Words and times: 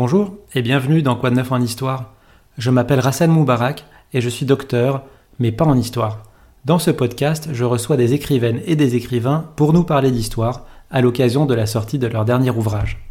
Bonjour 0.00 0.36
et 0.54 0.62
bienvenue 0.62 1.02
dans 1.02 1.16
Quoi 1.16 1.30
de 1.30 1.34
neuf 1.34 1.50
en 1.50 1.60
histoire. 1.60 2.14
Je 2.56 2.70
m'appelle 2.70 3.00
Rassan 3.00 3.32
Moubarak 3.32 3.84
et 4.12 4.20
je 4.20 4.28
suis 4.28 4.46
docteur, 4.46 5.02
mais 5.40 5.50
pas 5.50 5.64
en 5.64 5.76
histoire. 5.76 6.22
Dans 6.64 6.78
ce 6.78 6.92
podcast, 6.92 7.48
je 7.50 7.64
reçois 7.64 7.96
des 7.96 8.14
écrivaines 8.14 8.62
et 8.64 8.76
des 8.76 8.94
écrivains 8.94 9.50
pour 9.56 9.72
nous 9.72 9.82
parler 9.82 10.12
d'histoire 10.12 10.66
à 10.92 11.00
l'occasion 11.00 11.46
de 11.46 11.54
la 11.54 11.66
sortie 11.66 11.98
de 11.98 12.06
leur 12.06 12.24
dernier 12.24 12.50
ouvrage. 12.50 13.10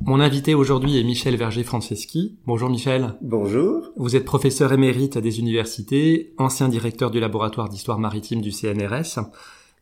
Mon 0.00 0.20
invité 0.20 0.54
aujourd'hui 0.54 0.96
est 0.96 1.02
Michel 1.02 1.34
Verger-Franceschi. 1.34 2.38
Bonjour 2.46 2.70
Michel. 2.70 3.14
Bonjour. 3.20 3.90
Vous 3.96 4.14
êtes 4.14 4.24
professeur 4.24 4.72
émérite 4.72 5.18
des 5.18 5.40
universités, 5.40 6.34
ancien 6.38 6.68
directeur 6.68 7.10
du 7.10 7.18
laboratoire 7.18 7.68
d'histoire 7.68 7.98
maritime 7.98 8.42
du 8.42 8.52
CNRS, 8.52 9.18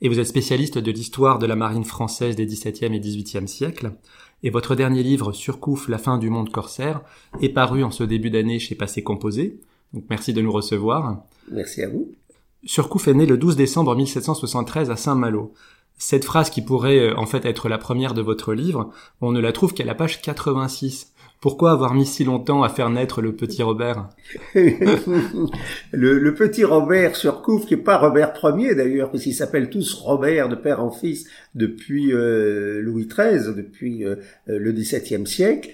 et 0.01 0.09
vous 0.09 0.19
êtes 0.19 0.27
spécialiste 0.27 0.79
de 0.79 0.91
l'histoire 0.91 1.39
de 1.39 1.45
la 1.45 1.55
marine 1.55 1.85
française 1.85 2.35
des 2.35 2.47
XVIIe 2.47 2.97
et 2.97 3.01
XVIIIe 3.01 3.47
siècles 3.47 3.93
et 4.43 4.51
votre 4.51 4.75
dernier 4.75 5.03
livre 5.03 5.33
Surcouf, 5.33 5.89
la 5.89 5.99
fin 5.99 6.19
du 6.19 6.31
monde 6.31 6.51
corsaire 6.51 7.03
est 7.41 7.51
paru 7.51 7.85
en 7.85 7.91
ce 7.91 8.05
début 8.05 8.31
d'année 8.31 8.59
chez 8.59 8.75
Passé 8.75 9.03
Composé. 9.03 9.61
Donc 9.93 10.05
merci 10.09 10.33
de 10.33 10.41
nous 10.41 10.53
recevoir. 10.53 11.23
Merci 11.51 11.83
à 11.83 11.89
vous. 11.89 12.15
Surcouf 12.65 13.09
est 13.09 13.15
né 13.15 13.27
le 13.27 13.39
12 13.39 13.57
décembre 13.57 13.95
1773 13.95 14.91
à 14.91 14.97
Saint-Malo. 14.97 15.53
Cette 15.99 16.25
phrase 16.25 16.49
qui 16.49 16.63
pourrait 16.63 17.11
euh, 17.11 17.19
en 17.19 17.27
fait 17.27 17.45
être 17.45 17.69
la 17.69 17.77
première 17.77 18.15
de 18.15 18.23
votre 18.23 18.55
livre, 18.55 18.91
on 19.21 19.33
ne 19.33 19.41
la 19.41 19.53
trouve 19.53 19.75
qu'à 19.75 19.85
la 19.85 19.95
page 19.95 20.23
86. 20.23 21.10
Pourquoi 21.41 21.71
avoir 21.71 21.95
mis 21.95 22.05
si 22.05 22.23
longtemps 22.25 22.63
à 22.63 22.69
faire 22.69 22.91
naître 22.91 23.23
le 23.23 23.35
petit 23.35 23.63
Robert? 23.63 24.11
Le, 25.93 26.35
petit 26.35 26.65
Robert 26.65 27.17
Surcouf, 27.17 27.65
qui 27.65 27.77
n'est 27.77 27.83
pas 27.83 27.97
Robert 27.97 28.35
Ier 28.43 28.75
d'ailleurs, 28.75 29.11
parce 29.11 29.23
qu'ils 29.23 29.35
s'appellent 29.35 29.71
tous 29.71 29.95
Robert 29.95 30.51
de 30.51 30.55
père 30.55 30.85
en 30.85 30.91
fils 30.91 31.27
depuis 31.55 32.13
euh, 32.13 32.83
Louis 32.83 33.07
XIII, 33.07 33.55
depuis 33.57 34.05
euh, 34.05 34.17
le 34.47 34.71
XVIIe 34.73 35.27
siècle. 35.27 35.71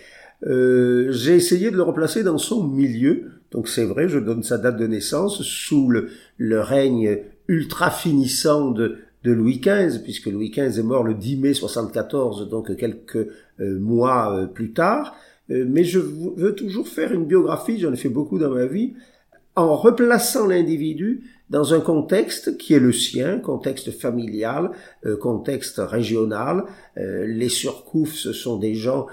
Euh, 0.46 1.10
j'ai 1.10 1.34
essayé 1.34 1.72
de 1.72 1.76
le 1.76 1.82
replacer 1.82 2.22
dans 2.22 2.38
son 2.38 2.68
milieu. 2.68 3.32
Donc 3.50 3.66
c'est 3.66 3.84
vrai, 3.84 4.08
je 4.08 4.20
donne 4.20 4.44
sa 4.44 4.58
date 4.58 4.76
de 4.76 4.86
naissance 4.86 5.42
sous 5.42 5.90
le, 5.90 6.10
le 6.38 6.60
règne 6.60 7.18
ultra 7.48 7.90
finissant 7.90 8.70
de, 8.70 8.98
de 9.24 9.32
Louis 9.32 9.58
XV, 9.58 10.00
puisque 10.04 10.26
Louis 10.26 10.50
XV 10.50 10.78
est 10.78 10.82
mort 10.84 11.02
le 11.02 11.14
10 11.14 11.38
mai 11.38 11.54
74, 11.54 12.48
donc 12.48 12.76
quelques 12.76 13.26
mois 13.58 14.48
plus 14.54 14.72
tard. 14.72 15.16
Euh, 15.50 15.64
mais 15.68 15.84
je 15.84 15.98
veux 15.98 16.54
toujours 16.54 16.88
faire 16.88 17.12
une 17.12 17.24
biographie, 17.24 17.78
j'en 17.78 17.92
ai 17.92 17.96
fait 17.96 18.08
beaucoup 18.08 18.38
dans 18.38 18.50
ma 18.50 18.66
vie, 18.66 18.94
en 19.54 19.74
replaçant 19.74 20.46
l'individu 20.46 21.22
dans 21.48 21.72
un 21.72 21.80
contexte 21.80 22.58
qui 22.58 22.74
est 22.74 22.80
le 22.80 22.92
sien, 22.92 23.38
contexte 23.38 23.92
familial, 23.92 24.72
euh, 25.06 25.16
contexte 25.16 25.78
régional. 25.78 26.64
Euh, 26.98 27.24
les 27.26 27.48
surcoufs, 27.48 28.14
ce 28.14 28.32
sont 28.32 28.58
des 28.58 28.74
gens 28.74 29.06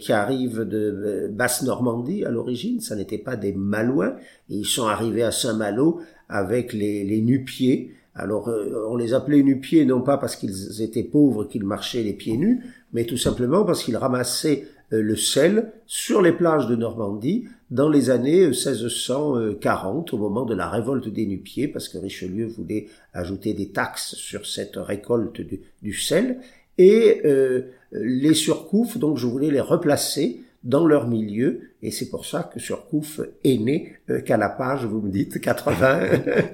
qui 0.00 0.12
arrivent 0.12 0.60
de 0.60 1.28
Basse-Normandie 1.32 2.24
à 2.24 2.30
l'origine, 2.30 2.80
ça 2.80 2.94
n'était 2.94 3.18
pas 3.18 3.36
des 3.36 3.52
Malouins, 3.52 4.14
ils 4.48 4.64
sont 4.64 4.86
arrivés 4.86 5.24
à 5.24 5.32
Saint-Malo 5.32 6.00
avec 6.28 6.72
les, 6.72 7.02
les 7.04 7.20
nu-pieds. 7.20 7.92
Alors 8.14 8.48
on 8.88 8.96
les 8.96 9.14
appelait 9.14 9.42
nu-pieds 9.42 9.84
non 9.84 10.00
pas 10.00 10.16
parce 10.16 10.36
qu'ils 10.36 10.80
étaient 10.80 11.02
pauvres, 11.02 11.44
qu'ils 11.44 11.64
marchaient 11.64 12.04
les 12.04 12.12
pieds 12.12 12.36
nus, 12.36 12.62
mais 12.92 13.04
tout 13.04 13.16
simplement 13.16 13.64
parce 13.64 13.82
qu'ils 13.82 13.96
ramassaient 13.96 14.62
euh, 14.62 14.73
le 14.90 15.16
sel 15.16 15.72
sur 15.86 16.22
les 16.22 16.32
plages 16.32 16.68
de 16.68 16.76
Normandie 16.76 17.46
dans 17.70 17.88
les 17.88 18.10
années 18.10 18.46
1640, 18.46 20.12
au 20.12 20.18
moment 20.18 20.44
de 20.44 20.54
la 20.54 20.68
révolte 20.68 21.08
des 21.08 21.26
Nupiers, 21.26 21.66
parce 21.66 21.88
que 21.88 21.98
Richelieu 21.98 22.46
voulait 22.46 22.86
ajouter 23.12 23.52
des 23.52 23.70
taxes 23.70 24.14
sur 24.14 24.46
cette 24.46 24.76
récolte 24.76 25.40
du, 25.82 25.92
sel. 25.92 26.38
Et 26.78 27.22
euh, 27.24 27.62
les 27.90 28.34
surcoufs, 28.34 28.96
donc 28.96 29.18
je 29.18 29.26
voulais 29.26 29.50
les 29.50 29.60
replacer 29.60 30.43
dans 30.64 30.86
leur 30.86 31.06
milieu, 31.06 31.60
et 31.82 31.90
c'est 31.90 32.08
pour 32.08 32.24
ça 32.24 32.42
que 32.42 32.58
Surcouf 32.58 33.20
est 33.44 33.58
né 33.58 33.96
euh, 34.08 34.22
qu'à 34.22 34.38
la 34.38 34.48
page, 34.48 34.86
vous 34.86 35.02
me 35.02 35.10
dites, 35.10 35.38
80... 35.38 36.00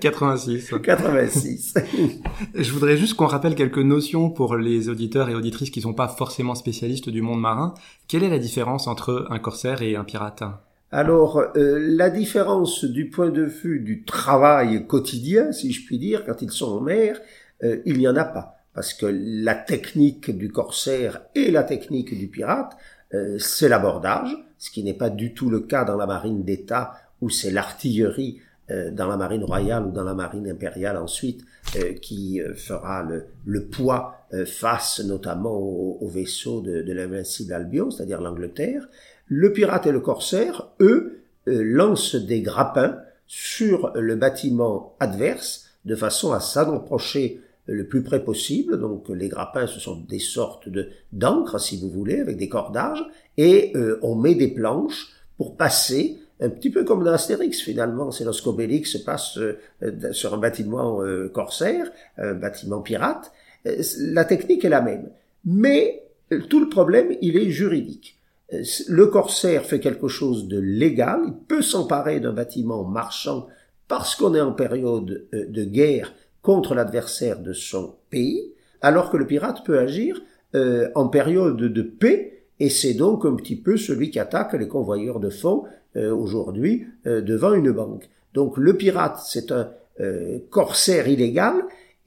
86. 0.00 0.74
86. 0.82 1.74
Je 2.54 2.72
voudrais 2.72 2.96
juste 2.96 3.14
qu'on 3.14 3.26
rappelle 3.26 3.54
quelques 3.54 3.78
notions 3.78 4.28
pour 4.28 4.56
les 4.56 4.88
auditeurs 4.88 5.30
et 5.30 5.34
auditrices 5.36 5.70
qui 5.70 5.78
ne 5.78 5.84
sont 5.84 5.94
pas 5.94 6.08
forcément 6.08 6.56
spécialistes 6.56 7.08
du 7.08 7.22
monde 7.22 7.40
marin. 7.40 7.74
Quelle 8.08 8.24
est 8.24 8.30
la 8.30 8.40
différence 8.40 8.88
entre 8.88 9.26
un 9.30 9.38
corsaire 9.38 9.80
et 9.80 9.94
un 9.94 10.04
pirate? 10.04 10.42
Alors, 10.90 11.38
euh, 11.54 11.78
la 11.78 12.10
différence 12.10 12.84
du 12.84 13.08
point 13.10 13.30
de 13.30 13.44
vue 13.44 13.78
du 13.78 14.04
travail 14.04 14.88
quotidien, 14.88 15.52
si 15.52 15.72
je 15.72 15.86
puis 15.86 15.98
dire, 15.98 16.24
quand 16.26 16.42
ils 16.42 16.50
sont 16.50 16.78
en 16.78 16.80
mer, 16.80 17.20
euh, 17.62 17.76
il 17.86 17.98
n'y 17.98 18.08
en 18.08 18.16
a 18.16 18.24
pas. 18.24 18.56
Parce 18.74 18.92
que 18.92 19.06
la 19.06 19.54
technique 19.54 20.36
du 20.36 20.50
corsaire 20.50 21.22
et 21.36 21.52
la 21.52 21.62
technique 21.62 22.16
du 22.18 22.26
pirate 22.26 22.76
c'est 23.38 23.68
l'abordage, 23.68 24.36
ce 24.58 24.70
qui 24.70 24.84
n'est 24.84 24.94
pas 24.94 25.10
du 25.10 25.34
tout 25.34 25.50
le 25.50 25.60
cas 25.60 25.84
dans 25.84 25.96
la 25.96 26.06
marine 26.06 26.44
d'État 26.44 26.92
où 27.20 27.28
c'est 27.28 27.50
l'artillerie 27.50 28.40
euh, 28.70 28.90
dans 28.90 29.08
la 29.08 29.16
marine 29.16 29.42
royale 29.42 29.86
ou 29.86 29.90
dans 29.90 30.04
la 30.04 30.14
marine 30.14 30.48
impériale 30.48 30.96
ensuite 30.96 31.42
euh, 31.76 31.94
qui 31.94 32.40
fera 32.54 33.02
le, 33.44 33.64
poids 33.64 34.16
face 34.46 35.00
notamment 35.00 35.56
au, 35.56 36.08
vaisseau 36.08 36.60
de, 36.60 36.82
de 36.82 36.92
l'invincible 36.92 37.52
Albion, 37.52 37.90
c'est-à-dire 37.90 38.20
l'Angleterre. 38.20 38.88
Le 39.26 39.52
pirate 39.52 39.86
et 39.86 39.92
le 39.92 40.00
corsaire, 40.00 40.68
eux, 40.80 41.22
lancent 41.46 42.14
des 42.14 42.42
grappins 42.42 42.98
sur 43.26 43.92
le 43.94 44.14
bâtiment 44.16 44.94
adverse 45.00 45.70
de 45.84 45.94
façon 45.96 46.32
à 46.32 46.40
s'en 46.40 46.76
approcher 46.76 47.40
le 47.70 47.86
plus 47.86 48.02
près 48.02 48.22
possible. 48.22 48.78
Donc 48.78 49.08
les 49.08 49.28
grappins, 49.28 49.66
ce 49.66 49.80
sont 49.80 49.96
des 50.08 50.18
sortes 50.18 50.68
de 50.68 50.88
d'encre, 51.12 51.60
si 51.60 51.80
vous 51.80 51.88
voulez, 51.88 52.20
avec 52.20 52.36
des 52.36 52.48
cordages, 52.48 53.04
et 53.36 53.72
euh, 53.76 53.98
on 54.02 54.16
met 54.16 54.34
des 54.34 54.48
planches 54.48 55.12
pour 55.38 55.56
passer 55.56 56.18
un 56.40 56.48
petit 56.48 56.70
peu 56.70 56.84
comme 56.84 57.04
dans 57.04 57.12
Astérix 57.12 57.60
finalement, 57.60 58.10
c'est 58.10 58.24
lorsqu'Obélix 58.24 58.96
passe 58.98 59.38
euh, 59.38 59.58
sur 60.12 60.32
un 60.32 60.38
bâtiment 60.38 61.02
euh, 61.02 61.28
corsaire, 61.28 61.90
un 62.16 62.34
bâtiment 62.34 62.80
pirate. 62.80 63.30
la 63.64 64.24
technique 64.24 64.64
est 64.64 64.70
la 64.70 64.80
même. 64.80 65.10
Mais 65.44 66.02
tout 66.48 66.60
le 66.60 66.68
problème, 66.68 67.14
il 67.20 67.36
est 67.36 67.50
juridique. 67.50 68.18
Le 68.88 69.06
corsaire 69.06 69.64
fait 69.64 69.80
quelque 69.80 70.08
chose 70.08 70.48
de 70.48 70.58
légal, 70.58 71.20
il 71.26 71.34
peut 71.46 71.62
s'emparer 71.62 72.20
d'un 72.20 72.32
bâtiment 72.32 72.84
marchand 72.84 73.46
parce 73.86 74.14
qu'on 74.14 74.34
est 74.34 74.40
en 74.40 74.52
période 74.52 75.26
de 75.32 75.64
guerre 75.64 76.12
contre 76.42 76.74
l'adversaire 76.74 77.40
de 77.40 77.52
son 77.52 77.94
pays, 78.10 78.52
alors 78.80 79.10
que 79.10 79.16
le 79.16 79.26
pirate 79.26 79.64
peut 79.64 79.78
agir 79.78 80.22
euh, 80.54 80.88
en 80.94 81.08
période 81.08 81.56
de 81.56 81.82
paix, 81.82 82.44
et 82.58 82.68
c'est 82.68 82.94
donc 82.94 83.24
un 83.24 83.34
petit 83.34 83.56
peu 83.56 83.76
celui 83.76 84.10
qui 84.10 84.18
attaque 84.18 84.54
les 84.54 84.68
convoyeurs 84.68 85.20
de 85.20 85.30
fonds 85.30 85.64
euh, 85.96 86.14
aujourd'hui 86.14 86.86
euh, 87.06 87.20
devant 87.20 87.54
une 87.54 87.70
banque. 87.70 88.08
Donc 88.34 88.56
le 88.56 88.76
pirate, 88.76 89.18
c'est 89.24 89.52
un 89.52 89.70
corsaire 90.48 91.08
illégal, 91.08 91.56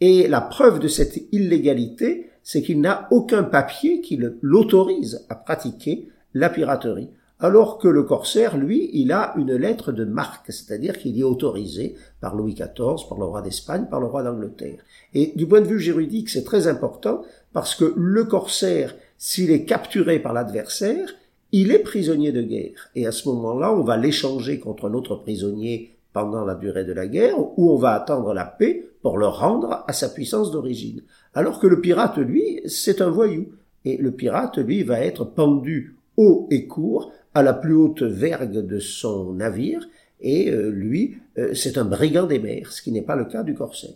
et 0.02 0.28
la 0.28 0.42
preuve 0.42 0.80
de 0.80 0.88
cette 0.88 1.32
illégalité, 1.32 2.32
c'est 2.42 2.64
qu'il 2.64 2.82
n'a 2.82 3.08
aucun 3.12 3.44
papier 3.44 4.02
qui 4.02 4.20
l'autorise 4.42 5.28
à 5.30 5.36
pratiquer 5.36 6.08
la 6.34 6.50
piraterie 6.50 7.10
alors 7.44 7.78
que 7.78 7.90
le 7.90 8.04
corsaire, 8.04 8.56
lui, 8.56 8.90
il 8.94 9.12
a 9.12 9.34
une 9.36 9.54
lettre 9.54 9.92
de 9.92 10.06
marque, 10.06 10.50
c'est-à-dire 10.54 10.98
qu'il 10.98 11.20
est 11.20 11.24
autorisé 11.24 11.96
par 12.22 12.38
Louis 12.38 12.54
XIV, 12.54 13.06
par 13.10 13.18
le 13.20 13.26
roi 13.26 13.42
d'Espagne, 13.42 13.88
par 13.92 14.00
le 14.00 14.06
roi 14.06 14.24
d'Angleterre. 14.24 14.80
Et 15.14 15.34
du 15.36 15.46
point 15.46 15.60
de 15.60 15.68
vue 15.68 15.82
juridique, 15.82 16.30
c'est 16.30 16.46
très 16.46 16.68
important 16.68 17.22
parce 17.52 17.76
que 17.76 17.94
le 17.98 18.24
corsaire, 18.24 18.96
s'il 19.18 19.52
est 19.52 19.66
capturé 19.66 20.20
par 20.20 20.32
l'adversaire, 20.32 21.14
il 21.52 21.74
est 21.74 21.80
prisonnier 21.80 22.32
de 22.32 22.42
guerre. 22.42 22.90
Et 22.96 23.06
à 23.06 23.12
ce 23.12 23.28
moment-là, 23.28 23.74
on 23.74 23.84
va 23.84 23.98
l'échanger 23.98 24.62
contre 24.62 24.88
un 24.88 24.94
autre 24.94 25.18
prisonnier 25.18 25.98
pendant 26.14 26.46
la 26.46 26.56
durée 26.56 26.86
de 26.86 26.94
la 26.94 27.08
guerre, 27.08 27.38
ou 27.38 27.72
on 27.72 27.76
va 27.78 27.92
attendre 27.92 28.34
la 28.34 28.46
paix 28.46 28.88
pour 29.02 29.18
le 29.18 29.28
rendre 29.28 29.84
à 29.86 29.92
sa 29.92 30.08
puissance 30.08 30.50
d'origine. 30.50 31.02
Alors 31.34 31.60
que 31.60 31.68
le 31.68 31.82
pirate, 31.82 32.20
lui, 32.20 32.62
c'est 32.68 33.02
un 33.02 33.10
voyou. 33.10 33.48
Et 33.84 33.98
le 33.98 34.12
pirate, 34.12 34.60
lui, 34.60 34.84
va 34.84 35.02
être 35.02 35.26
pendu 35.26 35.98
haut 36.16 36.48
et 36.52 36.68
court 36.68 37.12
à 37.34 37.44
la 37.44 37.54
plus 37.54 37.74
haute 37.74 38.04
vergue 38.04 38.66
de 38.66 38.80
son 38.80 39.34
navire, 39.34 39.88
et 40.22 40.50
euh, 40.50 40.70
lui, 40.70 41.18
euh, 41.38 41.54
c'est 41.54 41.78
un 41.78 41.86
brigand 41.86 42.26
des 42.26 42.40
mers, 42.40 42.72
ce 42.72 42.82
qui 42.82 42.92
n'est 42.92 43.02
pas 43.02 43.16
le 43.16 43.26
cas 43.26 43.44
du 43.44 43.54
corsaire. 43.54 43.96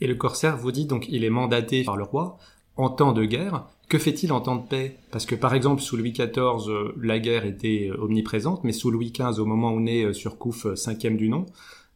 Et 0.00 0.06
le 0.06 0.16
corsaire, 0.16 0.56
vous 0.56 0.72
dit 0.72 0.86
donc, 0.86 1.06
il 1.08 1.24
est 1.24 1.30
mandaté 1.30 1.84
par 1.84 1.96
le 1.96 2.02
roi 2.02 2.36
en 2.76 2.90
temps 2.90 3.12
de 3.12 3.24
guerre. 3.24 3.66
Que 3.88 3.98
fait-il 3.98 4.32
en 4.32 4.40
temps 4.40 4.56
de 4.56 4.66
paix? 4.66 4.96
Parce 5.10 5.26
que 5.26 5.34
par 5.34 5.54
exemple, 5.54 5.82
sous 5.82 5.96
Louis 5.96 6.12
XIV, 6.12 6.68
euh, 6.68 6.92
la 7.00 7.18
guerre 7.20 7.44
était 7.44 7.90
omniprésente, 7.96 8.64
mais 8.64 8.72
sous 8.72 8.90
Louis 8.90 9.12
XV, 9.12 9.38
au 9.38 9.44
moment 9.44 9.72
où 9.72 9.80
naît 9.80 10.12
Surcouf, 10.12 10.74
cinquième 10.74 11.16
du 11.16 11.28
nom, 11.28 11.46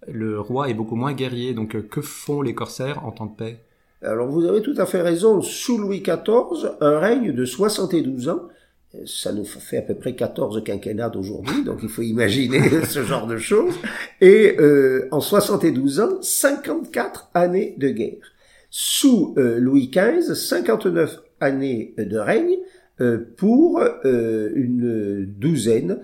le 0.06 0.38
roi 0.38 0.68
est 0.68 0.74
beaucoup 0.74 0.96
moins 0.96 1.14
guerrier. 1.14 1.54
Donc 1.54 1.88
que 1.88 2.00
font 2.00 2.42
les 2.42 2.54
corsaires 2.54 3.04
en 3.04 3.10
temps 3.10 3.26
de 3.26 3.34
paix? 3.34 3.60
Alors 4.02 4.28
vous 4.28 4.44
avez 4.44 4.62
tout 4.62 4.74
à 4.76 4.86
fait 4.86 5.00
raison, 5.00 5.40
sous 5.40 5.78
Louis 5.78 6.00
XIV, 6.00 6.70
un 6.80 6.98
règne 6.98 7.32
de 7.32 7.44
72 7.44 8.28
ans, 8.28 8.42
ça 9.04 9.32
nous 9.32 9.44
fait 9.44 9.78
à 9.78 9.82
peu 9.82 9.94
près 9.94 10.14
14 10.14 10.62
quinquennats 10.64 11.10
d'aujourd'hui, 11.10 11.64
donc 11.64 11.80
il 11.82 11.88
faut 11.88 12.02
imaginer 12.02 12.60
ce 12.88 13.02
genre 13.02 13.26
de 13.26 13.36
choses. 13.36 13.74
Et 14.20 14.56
euh, 14.58 15.08
en 15.10 15.20
72 15.20 16.00
ans, 16.00 16.22
54 16.22 17.30
années 17.34 17.74
de 17.78 17.90
guerre. 17.90 18.32
Sous 18.70 19.34
euh, 19.38 19.58
Louis 19.58 19.90
XV, 19.90 20.34
59 20.34 21.20
années 21.40 21.94
de 21.98 22.16
règne 22.16 22.56
pour 23.36 23.82
une 24.04 25.26
douzaine, 25.38 25.98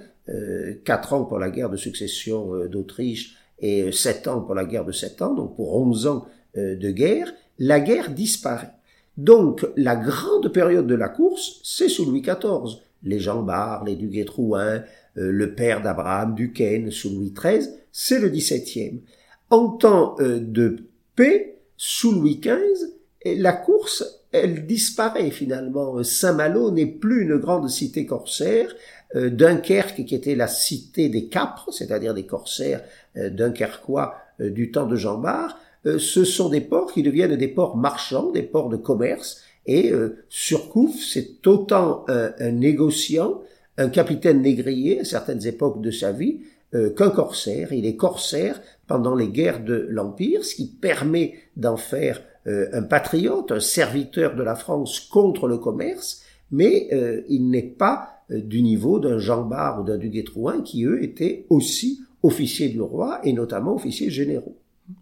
quatre 0.85 1.15
ans 1.15 1.25
pour 1.25 1.39
la 1.39 1.49
guerre 1.49 1.71
de 1.71 1.79
succession 1.79 2.67
d'Autriche 2.67 3.39
et 3.61 3.91
sept 3.93 4.29
ans 4.29 4.43
pour 4.43 4.55
la 4.55 4.67
guerre 4.67 4.85
de 4.85 4.93
sept 4.93 5.23
ans, 5.23 5.33
donc 5.33 5.57
pour 5.57 5.75
onze 5.75 6.07
ans 6.07 6.27
de 6.55 6.91
guerre, 6.91 7.33
la 7.59 7.81
guerre 7.81 8.11
disparaît. 8.11 8.73
Donc 9.17 9.67
la 9.77 9.97
grande 9.97 10.53
période 10.53 10.87
de 10.87 10.95
la 10.95 11.09
course, 11.09 11.61
c'est 11.63 11.89
sous 11.89 12.05
Louis 12.05 12.23
XIV. 12.23 12.79
Les 13.03 13.19
Jean 13.19 13.43
Bart, 13.43 13.85
les 13.85 13.97
Duguay-Trouin, 13.97 14.83
le 15.15 15.55
père 15.55 15.83
d'Abraham 15.83 16.35
Duquesne 16.35 16.91
sous 16.91 17.11
Louis 17.11 17.35
XIII, 17.37 17.69
c'est 17.91 18.21
le 18.21 18.29
XVIIe. 18.29 19.03
En 19.51 19.69
temps 19.69 20.17
de 20.19 20.85
paix, 21.17 21.59
sous 21.77 22.13
Louis 22.13 22.41
XV, 22.41 22.93
la 23.25 23.53
course, 23.53 24.23
elle 24.33 24.67
disparaît 24.67 25.31
finalement. 25.31 26.03
Saint-Malo 26.03 26.71
n'est 26.71 26.87
plus 26.87 27.23
une 27.23 27.37
grande 27.37 27.69
cité 27.69 28.07
corsaire. 28.07 28.75
Euh, 29.15 29.29
Dunkerque, 29.29 30.05
qui 30.05 30.15
était 30.15 30.35
la 30.35 30.49
cité 30.49 31.09
des 31.09 31.27
capres, 31.27 31.71
c'est-à-dire 31.71 32.15
des 32.15 32.25
corsaires 32.25 32.83
euh, 33.17 33.29
dunkerquois 33.29 34.15
euh, 34.41 34.49
du 34.49 34.71
temps 34.71 34.87
de 34.87 34.97
Jean 34.97 35.19
Bart, 35.19 35.59
ce 35.85 36.25
sont 36.25 36.49
des 36.49 36.61
ports 36.61 36.93
qui 36.93 37.03
deviennent 37.03 37.37
des 37.37 37.49
ports 37.49 37.77
marchands, 37.77 38.31
des 38.31 38.43
ports 38.43 38.69
de 38.69 38.77
commerce. 38.77 39.41
Et 39.67 39.93
Surcouf, 40.29 40.95
c'est 40.97 41.47
autant 41.47 42.05
un, 42.09 42.51
négociant, 42.53 43.43
un 43.79 43.89
capitaine 43.89 44.43
négrier 44.43 45.01
à 45.01 45.05
certaines 45.05 45.47
époques 45.47 45.81
de 45.81 45.91
sa 45.91 46.13
vie, 46.13 46.41
qu'un 46.73 47.11
corsaire. 47.11 47.73
Il 47.73 47.85
est 47.85 47.97
corsaire 47.97 48.61
pendant 48.87 49.15
les 49.15 49.29
guerres 49.29 49.65
de 49.65 49.87
l'Empire, 49.91 50.45
ce 50.45 50.55
qui 50.55 50.67
permet 50.67 51.35
d'en 51.57 51.77
faire 51.77 52.23
euh, 52.49 52.69
un 52.73 52.83
patriote, 52.83 53.53
un 53.53 53.61
serviteur 53.61 54.35
de 54.35 54.43
la 54.43 54.57
France 54.57 54.99
contre 54.99 55.47
le 55.47 55.59
commerce, 55.59 56.23
mais 56.51 56.89
euh, 56.93 57.23
il 57.29 57.51
n'est 57.51 57.63
pas 57.63 58.25
euh, 58.33 58.41
du 58.41 58.63
niveau 58.63 58.99
d'un 58.99 59.19
Jean 59.19 59.45
Bart 59.45 59.81
ou 59.81 59.85
d'un 59.85 59.97
Duguay-Trouin 59.97 60.63
qui, 60.63 60.85
eux, 60.85 61.05
étaient 61.05 61.47
aussi 61.51 62.03
officiers 62.25 62.69
du 62.69 62.81
roi 62.81 63.21
et 63.23 63.33
notamment 63.33 63.77
officiers 63.77 64.11
généraux. 64.11 64.57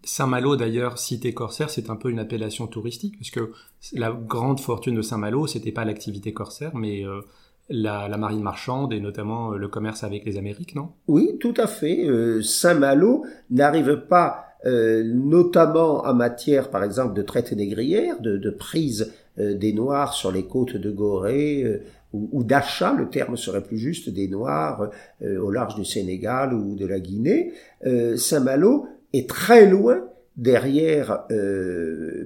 Saint-Malo, 0.04 0.56
d'ailleurs, 0.56 0.98
cité 0.98 1.32
corsaire, 1.32 1.70
c'est 1.70 1.90
un 1.90 1.96
peu 1.96 2.10
une 2.10 2.18
appellation 2.18 2.66
touristique, 2.66 3.18
parce 3.18 3.30
que 3.30 3.52
la 3.94 4.12
grande 4.12 4.60
fortune 4.60 4.94
de 4.94 5.02
Saint-Malo, 5.02 5.46
c'était 5.46 5.72
pas 5.72 5.84
l'activité 5.84 6.32
corsaire, 6.32 6.74
mais 6.74 7.02
la, 7.68 8.08
marine 8.16 8.42
marchande 8.42 8.92
et 8.92 9.00
notamment 9.00 9.50
le 9.52 9.68
commerce 9.68 10.04
avec 10.04 10.24
les 10.24 10.36
Amériques, 10.36 10.74
non? 10.74 10.90
Oui, 11.08 11.38
tout 11.40 11.54
à 11.56 11.66
fait. 11.66 12.06
Saint-Malo 12.42 13.24
n'arrive 13.50 14.06
pas 14.08 14.50
euh, 14.66 15.02
notamment 15.04 16.04
en 16.06 16.14
matière, 16.14 16.70
par 16.70 16.84
exemple, 16.84 17.14
de 17.14 17.22
traite 17.22 17.52
négrière, 17.52 18.20
de, 18.20 18.36
de 18.36 18.50
prise 18.50 19.12
euh, 19.38 19.54
des 19.54 19.72
Noirs 19.72 20.12
sur 20.12 20.30
les 20.30 20.44
côtes 20.44 20.76
de 20.76 20.90
Gorée, 20.90 21.62
euh, 21.64 21.82
ou, 22.12 22.42
d'achat, 22.42 22.92
le 22.92 23.08
terme 23.08 23.36
serait 23.36 23.62
plus 23.62 23.78
juste, 23.78 24.10
des 24.10 24.26
Noirs 24.26 24.90
au 25.22 25.48
large 25.52 25.76
du 25.76 25.84
Sénégal 25.84 26.52
ou 26.52 26.74
de 26.74 26.84
la 26.84 26.98
Guinée. 26.98 27.52
Saint-Malo 28.16 28.88
est 29.12 29.28
très 29.28 29.66
loin 29.66 30.04
derrière 30.36 31.24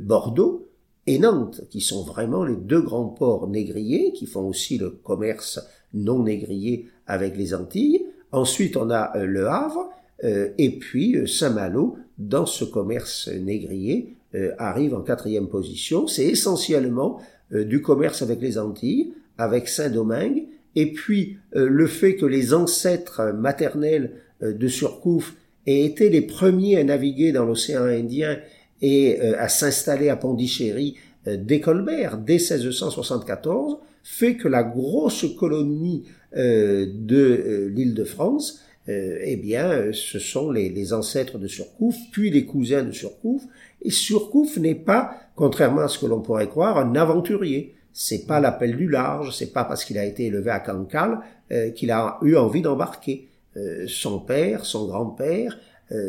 Bordeaux 0.00 0.68
et 1.06 1.18
Nantes, 1.18 1.62
qui 1.70 1.80
sont 1.80 2.04
vraiment 2.04 2.44
les 2.44 2.56
deux 2.56 2.80
grands 2.80 3.08
ports 3.08 3.48
négriers, 3.48 4.12
qui 4.12 4.26
font 4.26 4.48
aussi 4.48 4.78
le 4.78 4.90
commerce 4.90 5.60
non 5.92 6.22
négrier 6.22 6.88
avec 7.06 7.36
les 7.36 7.54
Antilles. 7.54 8.06
Ensuite, 8.32 8.76
on 8.76 8.90
a 8.90 9.16
le 9.24 9.48
Havre, 9.48 9.90
et 10.22 10.78
puis 10.78 11.26
Saint-Malo, 11.26 11.96
dans 12.18 12.46
ce 12.46 12.64
commerce 12.64 13.28
négrier 13.28 14.16
euh, 14.34 14.50
arrive 14.58 14.94
en 14.94 15.02
quatrième 15.02 15.48
position. 15.48 16.08
C'est 16.08 16.24
essentiellement 16.24 17.20
euh, 17.52 17.64
du 17.64 17.82
commerce 17.82 18.20
avec 18.20 18.40
les 18.40 18.58
Antilles, 18.58 19.12
avec 19.38 19.68
Saint-Domingue, 19.68 20.46
et 20.74 20.92
puis 20.92 21.38
euh, 21.54 21.68
le 21.68 21.86
fait 21.86 22.16
que 22.16 22.26
les 22.26 22.52
ancêtres 22.52 23.32
maternels 23.32 24.14
de 24.40 24.66
Surcouf 24.66 25.36
aient 25.66 25.84
été 25.84 26.10
les 26.10 26.22
premiers 26.22 26.78
à 26.78 26.84
naviguer 26.84 27.32
dans 27.32 27.44
l'océan 27.44 27.84
Indien 27.84 28.38
et 28.82 29.20
à 29.20 29.48
s'installer 29.48 30.08
à 30.08 30.16
Pondichéry 30.16 30.96
dès 31.26 31.60
Colbert, 31.60 32.18
dès 32.18 32.34
1674, 32.34 33.78
fait 34.02 34.36
que 34.36 34.48
la 34.48 34.62
grosse 34.62 35.24
colonie 35.38 36.04
de 36.34 37.70
l'île 37.74 37.94
de 37.94 38.04
France 38.04 38.64
euh, 38.88 39.18
eh 39.22 39.36
bien, 39.36 39.70
euh, 39.70 39.92
ce 39.92 40.18
sont 40.18 40.50
les, 40.50 40.92
ancêtres 40.92 41.38
de 41.38 41.48
Surcouf, 41.48 41.96
puis 42.12 42.30
les 42.30 42.44
cousins 42.44 42.82
de 42.82 42.92
Surcouf. 42.92 43.42
Et 43.82 43.90
Surcouf 43.90 44.58
n'est 44.58 44.74
pas, 44.74 45.16
contrairement 45.36 45.82
à 45.82 45.88
ce 45.88 45.98
que 45.98 46.06
l'on 46.06 46.20
pourrait 46.20 46.48
croire, 46.48 46.78
un 46.78 46.94
aventurier. 46.94 47.74
C'est 47.92 48.26
pas 48.26 48.40
l'appel 48.40 48.76
du 48.76 48.88
large, 48.88 49.34
c'est 49.34 49.52
pas 49.52 49.64
parce 49.64 49.84
qu'il 49.84 49.98
a 49.98 50.04
été 50.04 50.26
élevé 50.26 50.50
à 50.50 50.60
Cancale 50.60 51.20
euh, 51.52 51.70
qu'il 51.70 51.90
a 51.90 52.18
eu 52.22 52.36
envie 52.36 52.60
d'embarquer. 52.60 53.28
Son 53.86 54.18
père, 54.18 54.64
son 54.64 54.86
grand-père, 54.86 55.58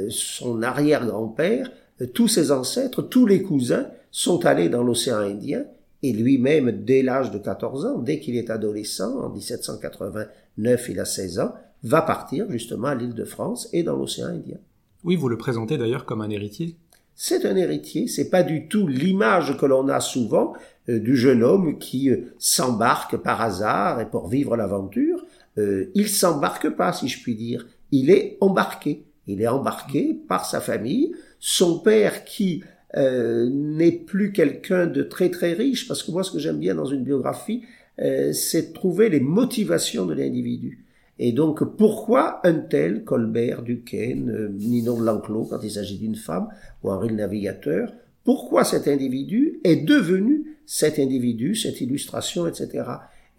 son 0.09 0.63
arrière-grand-père, 0.63 1.71
tous 2.13 2.27
ses 2.27 2.51
ancêtres, 2.51 3.01
tous 3.01 3.25
les 3.25 3.41
cousins 3.41 3.87
sont 4.11 4.45
allés 4.45 4.69
dans 4.69 4.83
l'océan 4.83 5.17
Indien 5.17 5.65
et 6.05 6.13
lui-même, 6.13 6.83
dès 6.85 7.01
l'âge 7.01 7.31
de 7.31 7.39
14 7.39 7.85
ans, 7.85 7.97
dès 7.97 8.19
qu'il 8.19 8.35
est 8.35 8.49
adolescent, 8.49 9.19
en 9.21 9.29
1789, 9.29 10.89
il 10.89 10.99
a 10.99 11.05
16 11.05 11.39
ans, 11.39 11.53
va 11.83 12.01
partir 12.01 12.49
justement 12.51 12.89
à 12.89 12.95
l'île 12.95 13.13
de 13.13 13.25
France 13.25 13.67
et 13.73 13.83
dans 13.83 13.95
l'océan 13.95 14.27
Indien. 14.27 14.57
Oui, 15.03 15.15
vous 15.15 15.29
le 15.29 15.37
présentez 15.37 15.77
d'ailleurs 15.77 16.05
comme 16.05 16.21
un 16.21 16.29
héritier. 16.29 16.75
C'est 17.15 17.45
un 17.45 17.55
héritier, 17.55 18.07
c'est 18.07 18.29
pas 18.29 18.43
du 18.43 18.67
tout 18.67 18.87
l'image 18.87 19.57
que 19.57 19.65
l'on 19.65 19.87
a 19.87 19.99
souvent 19.99 20.53
euh, 20.89 20.99
du 20.99 21.15
jeune 21.15 21.43
homme 21.43 21.77
qui 21.79 22.09
euh, 22.09 22.33
s'embarque 22.39 23.17
par 23.17 23.41
hasard 23.41 24.01
et 24.01 24.05
pour 24.05 24.27
vivre 24.27 24.57
l'aventure. 24.57 25.25
Euh, 25.57 25.91
il 25.95 26.09
s'embarque 26.09 26.69
pas, 26.69 26.93
si 26.93 27.07
je 27.07 27.21
puis 27.21 27.35
dire. 27.35 27.67
Il 27.91 28.09
est 28.09 28.37
embarqué. 28.41 29.05
Il 29.27 29.41
est 29.41 29.47
embarqué 29.47 30.19
par 30.27 30.45
sa 30.45 30.61
famille. 30.61 31.13
Son 31.39 31.79
père 31.79 32.25
qui 32.25 32.63
n'est 32.97 33.91
plus 33.91 34.31
quelqu'un 34.31 34.87
de 34.87 35.03
très 35.03 35.29
très 35.29 35.51
riche, 35.51 35.85
parce 35.85 36.01
que 36.01 36.11
moi 36.11 36.23
ce 36.23 36.31
que 36.31 36.39
j'aime 36.39 36.59
bien 36.59 36.75
dans 36.75 36.85
une 36.85 37.03
biographie, 37.03 37.63
c'est 37.97 38.69
de 38.69 38.73
trouver 38.73 39.09
les 39.09 39.19
motivations 39.19 40.05
de 40.05 40.13
l'individu. 40.13 40.85
Et 41.17 41.31
donc, 41.31 41.63
pourquoi 41.77 42.45
un 42.45 42.55
tel 42.59 43.03
Colbert, 43.03 43.61
Duquesne, 43.61 44.29
euh, 44.29 44.49
Ninon 44.49 44.99
L'Enclos, 44.99 45.47
quand 45.49 45.59
il 45.63 45.71
s'agit 45.71 45.97
d'une 45.97 46.15
femme, 46.15 46.49
ou 46.83 46.89
Henri 46.89 47.09
le 47.09 47.15
Navigateur, 47.15 47.93
pourquoi 48.23 48.63
cet 48.63 48.87
individu 48.87 49.59
est 49.63 49.85
devenu 49.85 50.57
cet 50.65 50.99
individu, 50.99 51.55
cette 51.55 51.79
illustration, 51.79 52.47
etc. 52.47 52.83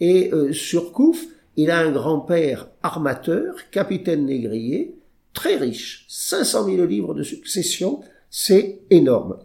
Et 0.01 0.33
euh, 0.33 0.53
sur 0.53 0.93
Couf, 0.93 1.27
il 1.57 1.71
a 1.71 1.79
un 1.81 1.91
grand-père 1.91 2.69
armateur, 2.83 3.55
capitaine 3.71 4.27
négrier, 4.27 4.95
très 5.33 5.57
riche, 5.57 6.05
500 6.09 6.65
000 6.65 6.85
livres 6.87 7.15
de 7.15 7.23
succession, 7.23 8.01
c'est 8.31 8.81
énorme, 8.91 9.39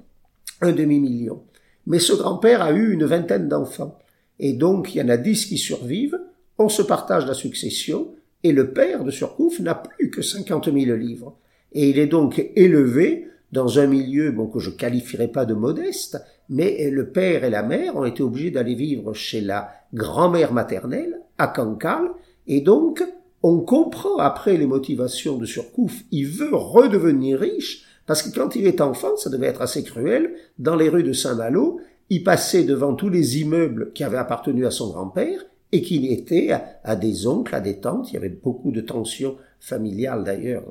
un 0.61 0.71
demi-million. 0.71 1.43
Mais 1.87 1.99
ce 1.99 2.13
grand-père 2.13 2.61
a 2.61 2.71
eu 2.71 2.93
une 2.93 3.05
vingtaine 3.05 3.47
d'enfants, 3.47 3.97
et 4.39 4.53
donc 4.53 4.93
il 4.93 4.99
y 4.99 5.01
en 5.01 5.09
a 5.09 5.17
dix 5.17 5.45
qui 5.45 5.57
survivent, 5.57 6.19
on 6.57 6.69
se 6.69 6.81
partage 6.81 7.25
la 7.25 7.33
succession, 7.33 8.13
et 8.43 8.51
le 8.51 8.71
père 8.71 9.03
de 9.03 9.11
Surcouf 9.11 9.59
n'a 9.59 9.75
plus 9.75 10.09
que 10.09 10.21
50 10.21 10.65
000 10.65 10.97
livres. 10.97 11.37
Et 11.73 11.89
il 11.89 11.99
est 11.99 12.07
donc 12.07 12.51
élevé 12.55 13.27
dans 13.51 13.79
un 13.79 13.87
milieu 13.87 14.31
bon, 14.31 14.47
que 14.47 14.59
je 14.59 14.69
qualifierais 14.69 15.27
pas 15.27 15.45
de 15.45 15.53
modeste, 15.53 16.21
mais 16.49 16.89
le 16.89 17.09
père 17.09 17.43
et 17.43 17.49
la 17.49 17.63
mère 17.63 17.95
ont 17.95 18.05
été 18.05 18.23
obligés 18.23 18.51
d'aller 18.51 18.75
vivre 18.75 19.13
chez 19.13 19.41
la 19.41 19.71
grand-mère 19.93 20.53
maternelle, 20.53 21.21
à 21.37 21.47
Cancale, 21.47 22.11
et 22.47 22.61
donc 22.61 23.03
on 23.43 23.59
comprend 23.59 24.17
après 24.17 24.57
les 24.57 24.67
motivations 24.67 25.37
de 25.37 25.45
Surcouf, 25.45 26.03
il 26.11 26.27
veut 26.27 26.55
redevenir 26.55 27.39
riche, 27.39 27.85
parce 28.05 28.23
que 28.23 28.33
quand 28.33 28.55
il 28.55 28.67
est 28.67 28.81
enfant, 28.81 29.15
ça 29.17 29.29
devait 29.29 29.47
être 29.47 29.61
assez 29.61 29.83
cruel, 29.83 30.33
dans 30.59 30.75
les 30.75 30.89
rues 30.89 31.03
de 31.03 31.13
Saint-Malo, 31.13 31.79
il 32.09 32.23
passait 32.23 32.63
devant 32.63 32.93
tous 32.93 33.09
les 33.09 33.39
immeubles 33.39 33.91
qui 33.93 34.03
avaient 34.03 34.17
appartenu 34.17 34.65
à 34.65 34.71
son 34.71 34.91
grand-père, 34.91 35.45
et 35.71 35.81
qu'il 35.81 36.11
était 36.11 36.51
à, 36.83 36.95
des 36.95 37.27
oncles, 37.27 37.55
à 37.55 37.61
des 37.61 37.79
tantes. 37.79 38.11
Il 38.11 38.15
y 38.15 38.17
avait 38.17 38.29
beaucoup 38.29 38.71
de 38.71 38.81
tensions 38.81 39.37
familiales 39.59 40.23
d'ailleurs 40.23 40.63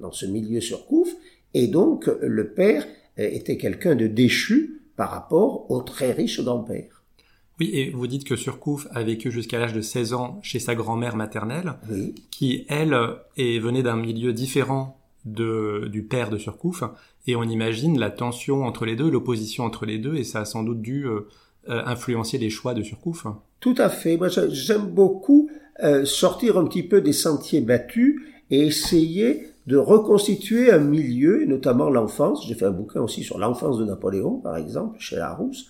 dans, 0.00 0.12
ce 0.12 0.26
milieu 0.26 0.60
sur 0.60 0.86
Couf. 0.86 1.14
Et 1.54 1.66
donc 1.66 2.10
le 2.20 2.52
père 2.52 2.86
euh, 3.18 3.28
était 3.30 3.56
quelqu'un 3.56 3.94
de 3.94 4.06
déchu 4.06 4.80
par 4.96 5.10
rapport 5.10 5.70
au 5.70 5.82
très 5.82 6.12
riche 6.12 6.40
grand-père. 6.40 7.02
Oui, 7.60 7.70
et 7.72 7.90
vous 7.90 8.06
dites 8.06 8.24
que 8.24 8.36
Surcouf 8.36 8.86
a 8.92 9.02
vécu 9.02 9.30
jusqu'à 9.30 9.58
l'âge 9.58 9.74
de 9.74 9.82
16 9.82 10.14
ans 10.14 10.40
chez 10.42 10.58
sa 10.58 10.74
grand-mère 10.74 11.16
maternelle, 11.16 11.74
qui, 12.30 12.64
elle, 12.68 12.96
est, 13.36 13.58
venait 13.58 13.82
d'un 13.82 13.96
milieu 13.96 14.32
différent 14.32 14.98
de, 15.24 15.88
du 15.92 16.02
père 16.02 16.30
de 16.30 16.38
Surcouf, 16.38 16.82
et 17.26 17.36
on 17.36 17.44
imagine 17.44 17.98
la 17.98 18.10
tension 18.10 18.64
entre 18.64 18.84
les 18.84 18.96
deux, 18.96 19.10
l'opposition 19.10 19.64
entre 19.64 19.86
les 19.86 19.98
deux, 19.98 20.16
et 20.16 20.24
ça 20.24 20.40
a 20.40 20.44
sans 20.44 20.62
doute 20.62 20.80
dû 20.80 21.06
euh, 21.06 21.28
euh, 21.68 21.82
influencer 21.86 22.38
les 22.38 22.50
choix 22.50 22.74
de 22.74 22.82
Surcouf. 22.82 23.26
Tout 23.60 23.74
à 23.78 23.88
fait. 23.88 24.16
Moi, 24.16 24.28
j'aime 24.28 24.86
beaucoup 24.86 25.48
euh, 25.84 26.04
sortir 26.04 26.58
un 26.58 26.64
petit 26.64 26.82
peu 26.82 27.00
des 27.00 27.12
sentiers 27.12 27.60
battus 27.60 28.20
et 28.50 28.66
essayer 28.66 29.46
de 29.66 29.76
reconstituer 29.76 30.72
un 30.72 30.78
milieu, 30.78 31.44
notamment 31.44 31.88
l'enfance. 31.88 32.46
J'ai 32.46 32.54
fait 32.54 32.66
un 32.66 32.72
bouquin 32.72 33.00
aussi 33.00 33.22
sur 33.22 33.38
l'enfance 33.38 33.78
de 33.78 33.84
Napoléon, 33.84 34.38
par 34.38 34.56
exemple, 34.56 34.98
chez 34.98 35.16
Larousse. 35.16 35.66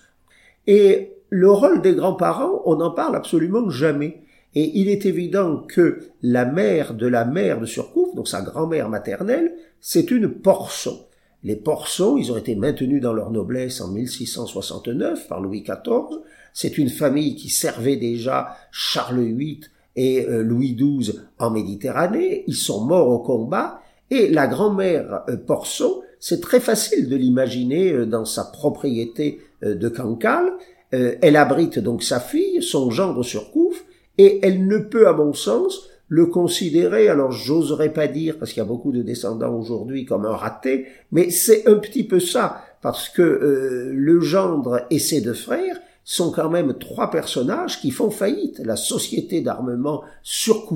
Et 0.67 1.17
le 1.29 1.51
rôle 1.51 1.81
des 1.81 1.93
grands-parents, 1.93 2.61
on 2.65 2.75
n'en 2.75 2.91
parle 2.91 3.15
absolument 3.15 3.69
jamais. 3.69 4.21
Et 4.55 4.79
il 4.79 4.89
est 4.89 5.05
évident 5.05 5.57
que 5.67 5.99
la 6.21 6.45
mère 6.45 6.93
de 6.93 7.07
la 7.07 7.25
mère 7.25 7.59
de 7.59 7.65
Surcouf, 7.65 8.13
donc 8.15 8.27
sa 8.27 8.41
grand-mère 8.41 8.89
maternelle, 8.89 9.55
c'est 9.81 10.11
une 10.11 10.29
porson. 10.29 11.05
Les 11.43 11.55
porcons, 11.55 12.17
ils 12.17 12.31
ont 12.31 12.37
été 12.37 12.55
maintenus 12.55 13.01
dans 13.01 13.13
leur 13.13 13.31
noblesse 13.31 13.81
en 13.81 13.89
1669 13.89 15.27
par 15.27 15.41
Louis 15.41 15.61
XIV. 15.63 16.21
C'est 16.53 16.77
une 16.77 16.89
famille 16.89 17.35
qui 17.35 17.49
servait 17.49 17.97
déjà 17.97 18.55
Charles 18.71 19.23
VIII 19.23 19.61
et 19.95 20.25
euh, 20.27 20.43
Louis 20.43 20.75
XII 20.75 21.19
en 21.39 21.51
Méditerranée. 21.51 22.43
Ils 22.47 22.55
sont 22.55 22.85
morts 22.85 23.09
au 23.09 23.19
combat. 23.19 23.81
Et 24.09 24.29
la 24.29 24.47
grand-mère 24.47 25.23
euh, 25.29 25.37
Porson, 25.37 26.01
c'est 26.19 26.41
très 26.41 26.59
facile 26.59 27.09
de 27.09 27.15
l'imaginer 27.15 27.91
euh, 27.91 28.05
dans 28.05 28.25
sa 28.25 28.45
propriété 28.45 29.39
de 29.61 29.87
Cancale. 29.87 30.51
Elle 30.91 31.37
abrite 31.37 31.79
donc 31.79 32.03
sa 32.03 32.19
fille, 32.19 32.61
son 32.61 32.91
gendre 32.91 33.23
Surcouf, 33.23 33.83
et 34.17 34.45
elle 34.45 34.67
ne 34.67 34.77
peut, 34.77 35.07
à 35.07 35.13
mon 35.13 35.33
sens, 35.33 35.87
le 36.13 36.27
considérer, 36.27 37.07
alors 37.07 37.31
j'oserais 37.31 37.91
pas 37.91 38.07
dire, 38.07 38.37
parce 38.37 38.53
qu'il 38.53 38.61
y 38.61 38.65
a 38.65 38.67
beaucoup 38.67 38.91
de 38.91 39.01
descendants 39.01 39.57
aujourd'hui, 39.57 40.05
comme 40.05 40.25
un 40.25 40.35
raté, 40.35 40.85
mais 41.11 41.31
c'est 41.31 41.67
un 41.67 41.75
petit 41.75 42.03
peu 42.03 42.19
ça, 42.19 42.61
parce 42.83 43.09
que 43.09 43.23
euh, 43.23 43.91
le 43.91 44.19
gendre 44.19 44.85
et 44.91 44.99
ses 44.99 45.21
deux 45.21 45.33
frères 45.33 45.79
sont 46.03 46.31
quand 46.31 46.49
même 46.49 46.77
trois 46.77 47.09
personnages 47.09 47.79
qui 47.79 47.91
font 47.91 48.09
faillite. 48.09 48.59
La 48.59 48.75
société 48.75 49.41
d'armement 49.41 50.03
sur 50.21 50.67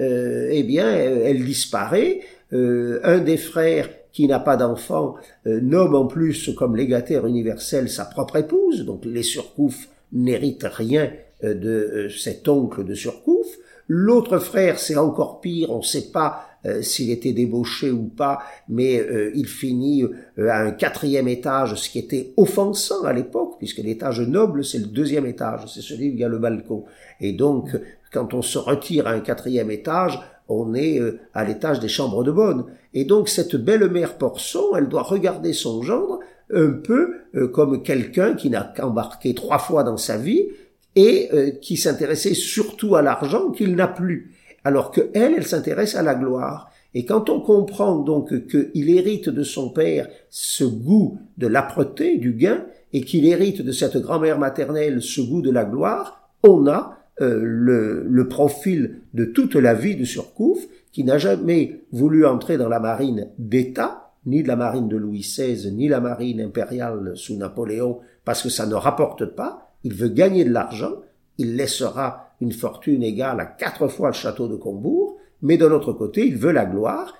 euh, 0.00 0.48
eh 0.50 0.62
bien, 0.62 0.92
elle 0.92 1.44
disparaît. 1.44 2.20
Euh, 2.52 3.00
un 3.02 3.18
des 3.18 3.38
frères 3.38 3.88
qui 4.12 4.26
n'a 4.26 4.38
pas 4.38 4.56
d'enfant 4.56 5.16
nomme 5.44 5.94
en 5.94 6.06
plus 6.06 6.50
comme 6.56 6.76
légataire 6.76 7.26
universel 7.26 7.90
sa 7.90 8.04
propre 8.06 8.36
épouse, 8.36 8.86
donc 8.86 9.04
les 9.04 9.22
Surcouf 9.22 9.88
n'héritent 10.12 10.66
rien 10.70 11.12
de 11.42 12.08
cet 12.08 12.48
oncle 12.48 12.84
de 12.84 12.94
Surcouf. 12.94 13.46
L'autre 13.88 14.38
frère, 14.38 14.78
c'est 14.78 14.96
encore 14.96 15.40
pire, 15.40 15.70
on 15.70 15.78
ne 15.78 15.82
sait 15.82 16.10
pas 16.12 16.45
euh, 16.66 16.82
s'il 16.82 17.10
était 17.10 17.32
débauché 17.32 17.90
ou 17.90 18.04
pas, 18.04 18.40
mais 18.68 18.98
euh, 18.98 19.30
il 19.34 19.46
finit 19.46 20.02
euh, 20.02 20.48
à 20.48 20.62
un 20.62 20.70
quatrième 20.72 21.28
étage, 21.28 21.74
ce 21.74 21.88
qui 21.88 21.98
était 21.98 22.32
offensant 22.36 23.04
à 23.04 23.12
l'époque, 23.12 23.54
puisque 23.58 23.78
l'étage 23.78 24.20
noble, 24.20 24.64
c'est 24.64 24.78
le 24.78 24.86
deuxième 24.86 25.26
étage, 25.26 25.60
c'est 25.72 25.82
celui 25.82 26.10
où 26.10 26.14
il 26.14 26.18
y 26.18 26.24
a 26.24 26.28
le 26.28 26.38
balcon. 26.38 26.84
Et 27.20 27.32
donc, 27.32 27.76
quand 28.12 28.34
on 28.34 28.42
se 28.42 28.58
retire 28.58 29.06
à 29.06 29.10
un 29.10 29.20
quatrième 29.20 29.70
étage, 29.70 30.18
on 30.48 30.74
est 30.74 31.00
à 31.34 31.44
l'étage 31.44 31.78
des 31.78 31.88
chambres 31.88 32.24
de 32.24 32.30
bonne. 32.30 32.64
Et 32.94 33.04
donc, 33.04 33.28
cette 33.28 33.56
belle-mère 33.56 34.16
Porson, 34.16 34.74
elle 34.76 34.88
doit 34.88 35.02
regarder 35.02 35.52
son 35.52 35.82
gendre 35.82 36.20
un 36.52 36.70
peu 36.70 37.14
comme 37.52 37.82
quelqu'un 37.82 38.34
qui 38.34 38.48
n'a 38.48 38.72
qu'embarqué 38.76 39.34
trois 39.34 39.58
fois 39.58 39.82
dans 39.82 39.96
sa 39.96 40.16
vie 40.16 40.46
et 40.94 41.28
qui 41.60 41.76
s'intéressait 41.76 42.34
surtout 42.34 42.94
à 42.94 43.02
l'argent 43.02 43.50
qu'il 43.50 43.74
n'a 43.74 43.88
plus, 43.88 44.35
alors 44.66 44.90
que 44.90 45.12
elle, 45.14 45.34
elle 45.36 45.46
s'intéresse 45.46 45.94
à 45.94 46.02
la 46.02 46.16
gloire. 46.16 46.72
Et 46.92 47.04
quand 47.04 47.30
on 47.30 47.40
comprend 47.40 48.00
donc 48.00 48.48
qu'il 48.48 48.90
hérite 48.90 49.28
de 49.28 49.44
son 49.44 49.70
père 49.70 50.08
ce 50.28 50.64
goût 50.64 51.20
de 51.38 51.46
l'âpreté, 51.46 52.18
du 52.18 52.32
gain, 52.32 52.64
et 52.92 53.02
qu'il 53.02 53.26
hérite 53.26 53.62
de 53.62 53.70
cette 53.70 53.96
grand-mère 53.96 54.40
maternelle 54.40 55.00
ce 55.00 55.20
goût 55.20 55.40
de 55.40 55.52
la 55.52 55.64
gloire, 55.64 56.32
on 56.42 56.66
a 56.66 56.98
euh, 57.20 57.38
le, 57.40 58.06
le, 58.08 58.28
profil 58.28 59.02
de 59.14 59.24
toute 59.24 59.54
la 59.54 59.72
vie 59.72 59.94
de 59.94 60.04
Surcouf, 60.04 60.66
qui 60.90 61.04
n'a 61.04 61.18
jamais 61.18 61.84
voulu 61.92 62.26
entrer 62.26 62.58
dans 62.58 62.68
la 62.68 62.80
marine 62.80 63.28
d'État, 63.38 64.10
ni 64.26 64.42
de 64.42 64.48
la 64.48 64.56
marine 64.56 64.88
de 64.88 64.96
Louis 64.96 65.20
XVI, 65.20 65.72
ni 65.72 65.86
la 65.86 66.00
marine 66.00 66.40
impériale 66.40 67.12
sous 67.14 67.36
Napoléon, 67.36 68.00
parce 68.24 68.42
que 68.42 68.48
ça 68.48 68.66
ne 68.66 68.74
rapporte 68.74 69.26
pas, 69.26 69.70
il 69.84 69.94
veut 69.94 70.08
gagner 70.08 70.44
de 70.44 70.52
l'argent, 70.52 70.94
il 71.38 71.54
laissera 71.54 72.25
une 72.40 72.52
fortune 72.52 73.02
égale 73.02 73.40
à 73.40 73.46
quatre 73.46 73.88
fois 73.88 74.08
le 74.08 74.14
château 74.14 74.48
de 74.48 74.56
Combourg, 74.56 75.18
mais 75.42 75.56
de 75.56 75.66
l'autre 75.66 75.92
côté, 75.92 76.26
il 76.26 76.36
veut 76.36 76.52
la 76.52 76.64
gloire 76.64 77.14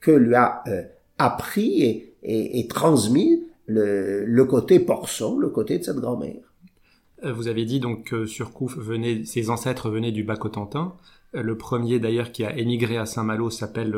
que 0.00 0.10
lui 0.10 0.34
a 0.34 0.62
euh, 0.66 0.82
appris 1.18 2.04
et, 2.22 2.66
transmis 2.68 3.44
le, 3.66 4.42
côté 4.44 4.80
porson, 4.80 5.38
le 5.38 5.48
côté 5.48 5.78
de 5.78 5.84
cette 5.84 5.98
grand-mère. 5.98 6.52
Euh, 7.24 7.32
vous 7.32 7.48
avez 7.48 7.64
dit 7.64 7.80
donc 7.80 8.04
que 8.04 8.26
Surcouf 8.26 8.76
venait, 8.76 9.24
ses 9.24 9.50
ancêtres 9.50 9.90
venaient 9.90 10.12
du 10.12 10.24
Bas-Cotentin. 10.24 10.94
Euh, 11.34 11.42
le 11.42 11.56
premier 11.56 11.98
d'ailleurs 11.98 12.32
qui 12.32 12.44
a 12.44 12.56
émigré 12.56 12.96
à 12.96 13.06
Saint-Malo 13.06 13.50
s'appelle 13.50 13.94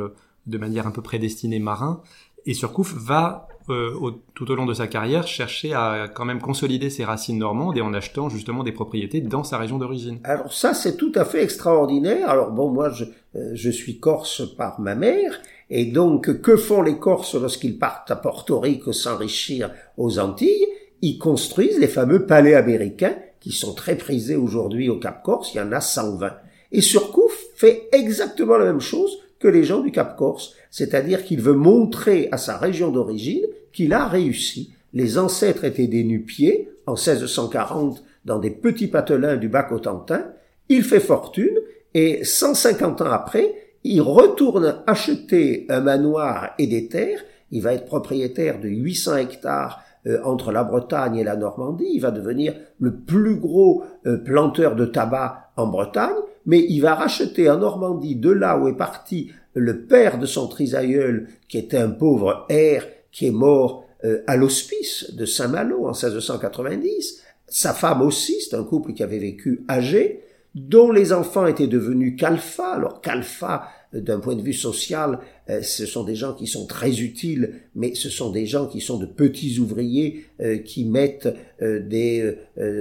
de 0.47 0.59
manière 0.59 0.87
un 0.87 0.91
peu 0.91 1.03
prédestinée 1.03 1.61
Marin. 1.61 2.03
Et 2.47 2.55
Surcouf 2.55 2.95
va 2.95 3.49
euh, 3.71 4.11
tout 4.35 4.51
au 4.51 4.55
long 4.55 4.67
de 4.67 4.75
sa 4.75 4.89
carrière, 4.89 5.27
chercher 5.27 5.73
à 5.73 6.09
quand 6.13 6.25
même 6.25 6.41
consolider 6.41 6.91
ses 6.91 7.05
racines 7.05 7.39
normandes 7.39 7.79
et 7.79 7.81
en 7.81 7.95
achetant 7.95 8.29
justement 8.29 8.65
des 8.65 8.73
propriétés 8.73 9.21
dans 9.21 9.45
sa 9.45 9.59
région 9.59 9.79
d'origine. 9.79 10.19
Alors 10.25 10.53
ça, 10.53 10.75
c'est 10.75 10.97
tout 10.97 11.13
à 11.15 11.25
fait 11.25 11.43
extraordinaire. 11.43 12.29
Alors 12.29 12.51
bon, 12.51 12.71
moi, 12.71 12.91
je, 12.91 13.05
euh, 13.37 13.51
je 13.55 13.71
suis 13.71 14.01
corse 14.01 14.43
par 14.57 14.81
ma 14.81 14.95
mère, 14.95 15.41
et 15.71 15.87
donc 15.87 16.43
que 16.43 16.57
font 16.57 16.83
les 16.83 16.99
Corses 16.99 17.35
lorsqu'ils 17.35 17.79
partent 17.79 18.11
à 18.11 18.17
Porto 18.17 18.61
Rico 18.61 18.93
s'enrichir 18.93 19.71
aux 19.97 20.19
Antilles? 20.19 20.67
Ils 21.01 21.19
construisent 21.19 21.79
les 21.79 21.89
fameux 21.89 22.27
palais 22.27 22.55
américains 22.55 23.17
qui 23.41 23.53
sont 23.53 23.75
très 23.75 23.97
prisés 23.97 24.37
aujourd'hui 24.37 24.89
au 24.89 24.99
Cap 24.99 25.23
Corse. 25.23 25.55
Il 25.55 25.59
y 25.59 25.61
en 25.61 25.73
a 25.73 25.81
120. 25.81 26.31
Et 26.73 26.81
Surcouf 26.81 27.33
fait 27.57 27.89
exactement 27.93 28.57
la 28.57 28.67
même 28.67 28.81
chose 28.81 29.19
que 29.43 29.49
les 29.49 29.65
gens 29.65 29.81
du 29.81 29.91
Cap 29.91 30.17
Corse, 30.17 30.55
c'est-à-dire 30.71 31.25
qu'il 31.25 31.41
veut 31.41 31.53
montrer 31.53 32.29
à 32.31 32.39
sa 32.39 32.57
région 32.57 32.93
d'origine 32.93 33.45
qu'il 33.73 33.93
a 33.93 34.07
réussi. 34.07 34.73
Les 34.95 35.19
ancêtres 35.19 35.65
étaient 35.65 35.89
des 35.89 36.05
nu-pieds 36.05 36.71
en 36.87 36.93
1640 36.93 38.05
dans 38.25 38.39
des 38.39 38.51
petits 38.51 38.87
patelins 38.87 39.37
du 39.37 39.49
Bas-Cotentin. 39.49 40.27
Il 40.69 40.85
fait 40.85 41.01
fortune 41.01 41.59
et 41.93 42.25
150 42.25 43.01
ans 43.01 43.11
après, 43.11 43.53
il 43.83 44.01
retourne 44.01 44.77
acheter 44.87 45.67
un 45.69 45.81
manoir 45.81 46.51
et 46.59 46.69
des 46.69 46.87
terres. 46.87 47.25
Il 47.51 47.63
va 47.63 47.75
être 47.75 47.87
propriétaire 47.87 48.61
de 48.61 48.69
800 48.69 49.17
hectares 49.17 49.83
euh, 50.07 50.21
entre 50.23 50.53
la 50.53 50.63
Bretagne 50.63 51.17
et 51.17 51.25
la 51.25 51.35
Normandie. 51.35 51.91
Il 51.93 52.01
va 52.01 52.13
devenir 52.13 52.55
le 52.79 52.95
plus 52.95 53.37
gros 53.37 53.83
euh, 54.07 54.19
planteur 54.19 54.77
de 54.77 54.87
tabac 54.87 55.51
en 55.57 55.67
Bretagne 55.67 56.15
mais 56.47 56.65
il 56.69 56.81
va 56.81 56.95
racheter 56.95 57.49
en 57.49 57.59
Normandie, 57.59 58.17
de 58.17 58.31
là 58.31 58.59
où 58.59 58.69
est 58.69 58.77
parti 58.77 59.31
le 59.55 59.85
père 59.85 60.19
de 60.19 60.27
son 60.27 60.49
trisaïeul, 60.49 61.29
qui 61.49 61.59
était 61.59 61.79
un 61.79 61.91
pauvre 61.91 62.47
air, 62.49 62.87
qui 63.11 63.27
est 63.27 63.33
mort 63.33 63.85
euh, 64.05 64.23
à 64.27 64.37
l'hospice 64.37 65.15
de 65.15 65.27
Saint-Malo 65.27 65.85
en 65.85 65.93
1690, 65.93 67.23
sa 67.47 67.75
femme 67.75 68.01
aussi, 68.01 68.41
c'est 68.41 68.57
un 68.57 68.65
couple 68.65 68.95
qui 68.95 69.03
avait 69.03 69.19
vécu 69.19 69.65
âgé, 69.69 70.23
dont 70.55 70.91
les 70.91 71.13
enfants 71.13 71.47
étaient 71.47 71.67
devenus 71.67 72.17
calfa. 72.19 72.73
Alors 72.73 73.01
calfa, 73.01 73.69
d'un 73.93 74.21
point 74.21 74.35
de 74.35 74.43
vue 74.43 74.53
social, 74.53 75.19
euh, 75.51 75.61
ce 75.63 75.87
sont 75.87 76.05
des 76.05 76.15
gens 76.15 76.35
qui 76.35 76.47
sont 76.47 76.67
très 76.67 77.01
utiles, 77.01 77.55
mais 77.75 77.95
ce 77.95 78.09
sont 78.09 78.31
des 78.31 78.47
gens 78.47 78.67
qui 78.67 78.81
sont 78.81 78.99
de 78.99 79.07
petits 79.07 79.59
ouvriers 79.59 80.25
euh, 80.41 80.59
qui 80.59 80.85
mettent 80.85 81.29
euh, 81.61 81.81
des, 81.81 82.37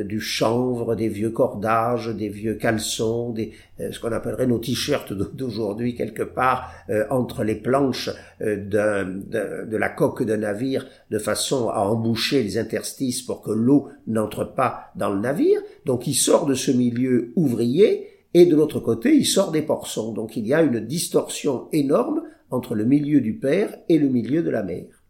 du 0.06 0.20
chanvre, 0.20 0.96
des 0.96 1.08
vieux 1.08 1.30
cordages, 1.30 2.08
des 2.10 2.30
vieux 2.30 2.56
caleçons, 2.56 3.32
des, 3.32 3.52
ce 3.80 4.00
qu'on 4.00 4.12
appellerait 4.12 4.48
nos 4.48 4.60
t-shirts 4.60 5.14
d'aujourd'hui 5.14 5.96
quelque 5.96 6.24
part 6.24 6.72
entre 7.10 7.44
les 7.44 7.56
planches 7.56 8.10
de, 8.40 9.66
de 9.66 9.78
la 9.78 9.90
coque 9.90 10.24
d'un 10.24 10.38
navire 10.38 10.88
de 11.10 11.20
façon 11.20 11.70
à 11.70 11.80
emboucher 11.80 12.44
les 12.44 12.58
interstices 12.58 13.22
pour 13.22 13.42
que 13.42 13.52
l'eau 13.52 13.90
n'entre 14.08 14.44
pas 14.44 14.92
dans 14.96 15.10
le 15.10 15.20
navire. 15.20 15.62
Donc 15.86 16.08
il 16.08 16.16
sort 16.16 16.46
de 16.46 16.54
ce 16.54 16.72
milieu 16.72 17.32
ouvrier 17.36 18.11
et 18.34 18.46
de 18.46 18.56
l'autre 18.56 18.80
côté, 18.80 19.16
il 19.16 19.26
sort 19.26 19.52
des 19.52 19.62
portions. 19.62 20.12
Donc 20.12 20.38
il 20.38 20.48
y 20.48 20.54
a 20.54 20.62
une 20.62 20.80
distorsion 20.80 21.68
énorme 21.72 22.24
entre 22.50 22.76
le 22.76 22.86
milieu 22.86 23.22
du 23.22 23.38
père 23.38 23.76
et 23.90 23.98
le 23.98 24.10
milieu 24.10 24.44
de 24.44 24.50
la 24.50 24.64
mère. 24.64 25.04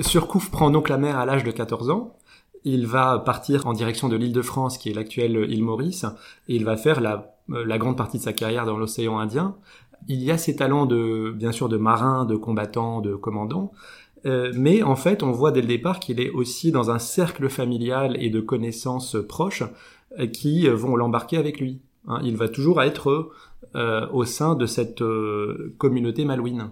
Surcouf 0.00 0.50
prend 0.50 0.70
donc 0.70 0.88
la 0.88 0.98
mère 0.98 1.18
à 1.18 1.26
l'âge 1.26 1.44
de 1.44 1.50
14 1.50 1.90
ans. 1.90 2.16
Il 2.64 2.86
va 2.86 3.18
partir 3.18 3.66
en 3.66 3.74
direction 3.74 4.08
de 4.08 4.16
l'île 4.16 4.32
de 4.32 4.42
France, 4.42 4.78
qui 4.78 4.90
est 4.90 4.94
l'actuelle 4.94 5.46
île 5.50 5.62
Maurice, 5.62 6.06
et 6.48 6.56
il 6.56 6.64
va 6.64 6.76
faire 6.76 7.00
la, 7.00 7.36
euh, 7.50 7.64
la 7.66 7.78
grande 7.78 7.96
partie 7.96 8.18
de 8.18 8.22
sa 8.22 8.32
carrière 8.32 8.64
dans 8.64 8.78
l'océan 8.78 9.18
Indien. 9.18 9.56
Il 10.08 10.22
y 10.22 10.30
a 10.30 10.38
ses 10.38 10.56
talents 10.56 10.86
de, 10.86 11.32
bien 11.36 11.52
sûr, 11.52 11.68
de 11.68 11.76
marin, 11.76 12.24
de 12.24 12.36
combattant, 12.36 13.00
de 13.00 13.14
commandant, 13.14 13.72
euh, 14.26 14.52
mais 14.54 14.82
en 14.82 14.96
fait, 14.96 15.22
on 15.22 15.32
voit 15.32 15.52
dès 15.52 15.60
le 15.60 15.66
départ 15.66 16.00
qu'il 16.00 16.20
est 16.20 16.30
aussi 16.30 16.72
dans 16.72 16.90
un 16.90 16.98
cercle 16.98 17.48
familial 17.50 18.16
et 18.18 18.30
de 18.30 18.40
connaissances 18.40 19.16
proches 19.28 19.64
euh, 20.18 20.26
qui 20.26 20.66
vont 20.68 20.96
l'embarquer 20.96 21.36
avec 21.36 21.60
lui. 21.60 21.82
Hein, 22.08 22.20
il 22.22 22.36
va 22.36 22.48
toujours 22.48 22.82
être 22.82 23.30
euh, 23.76 24.06
au 24.12 24.24
sein 24.24 24.54
de 24.54 24.66
cette 24.66 25.02
euh, 25.02 25.74
communauté 25.78 26.24
malouine. 26.24 26.70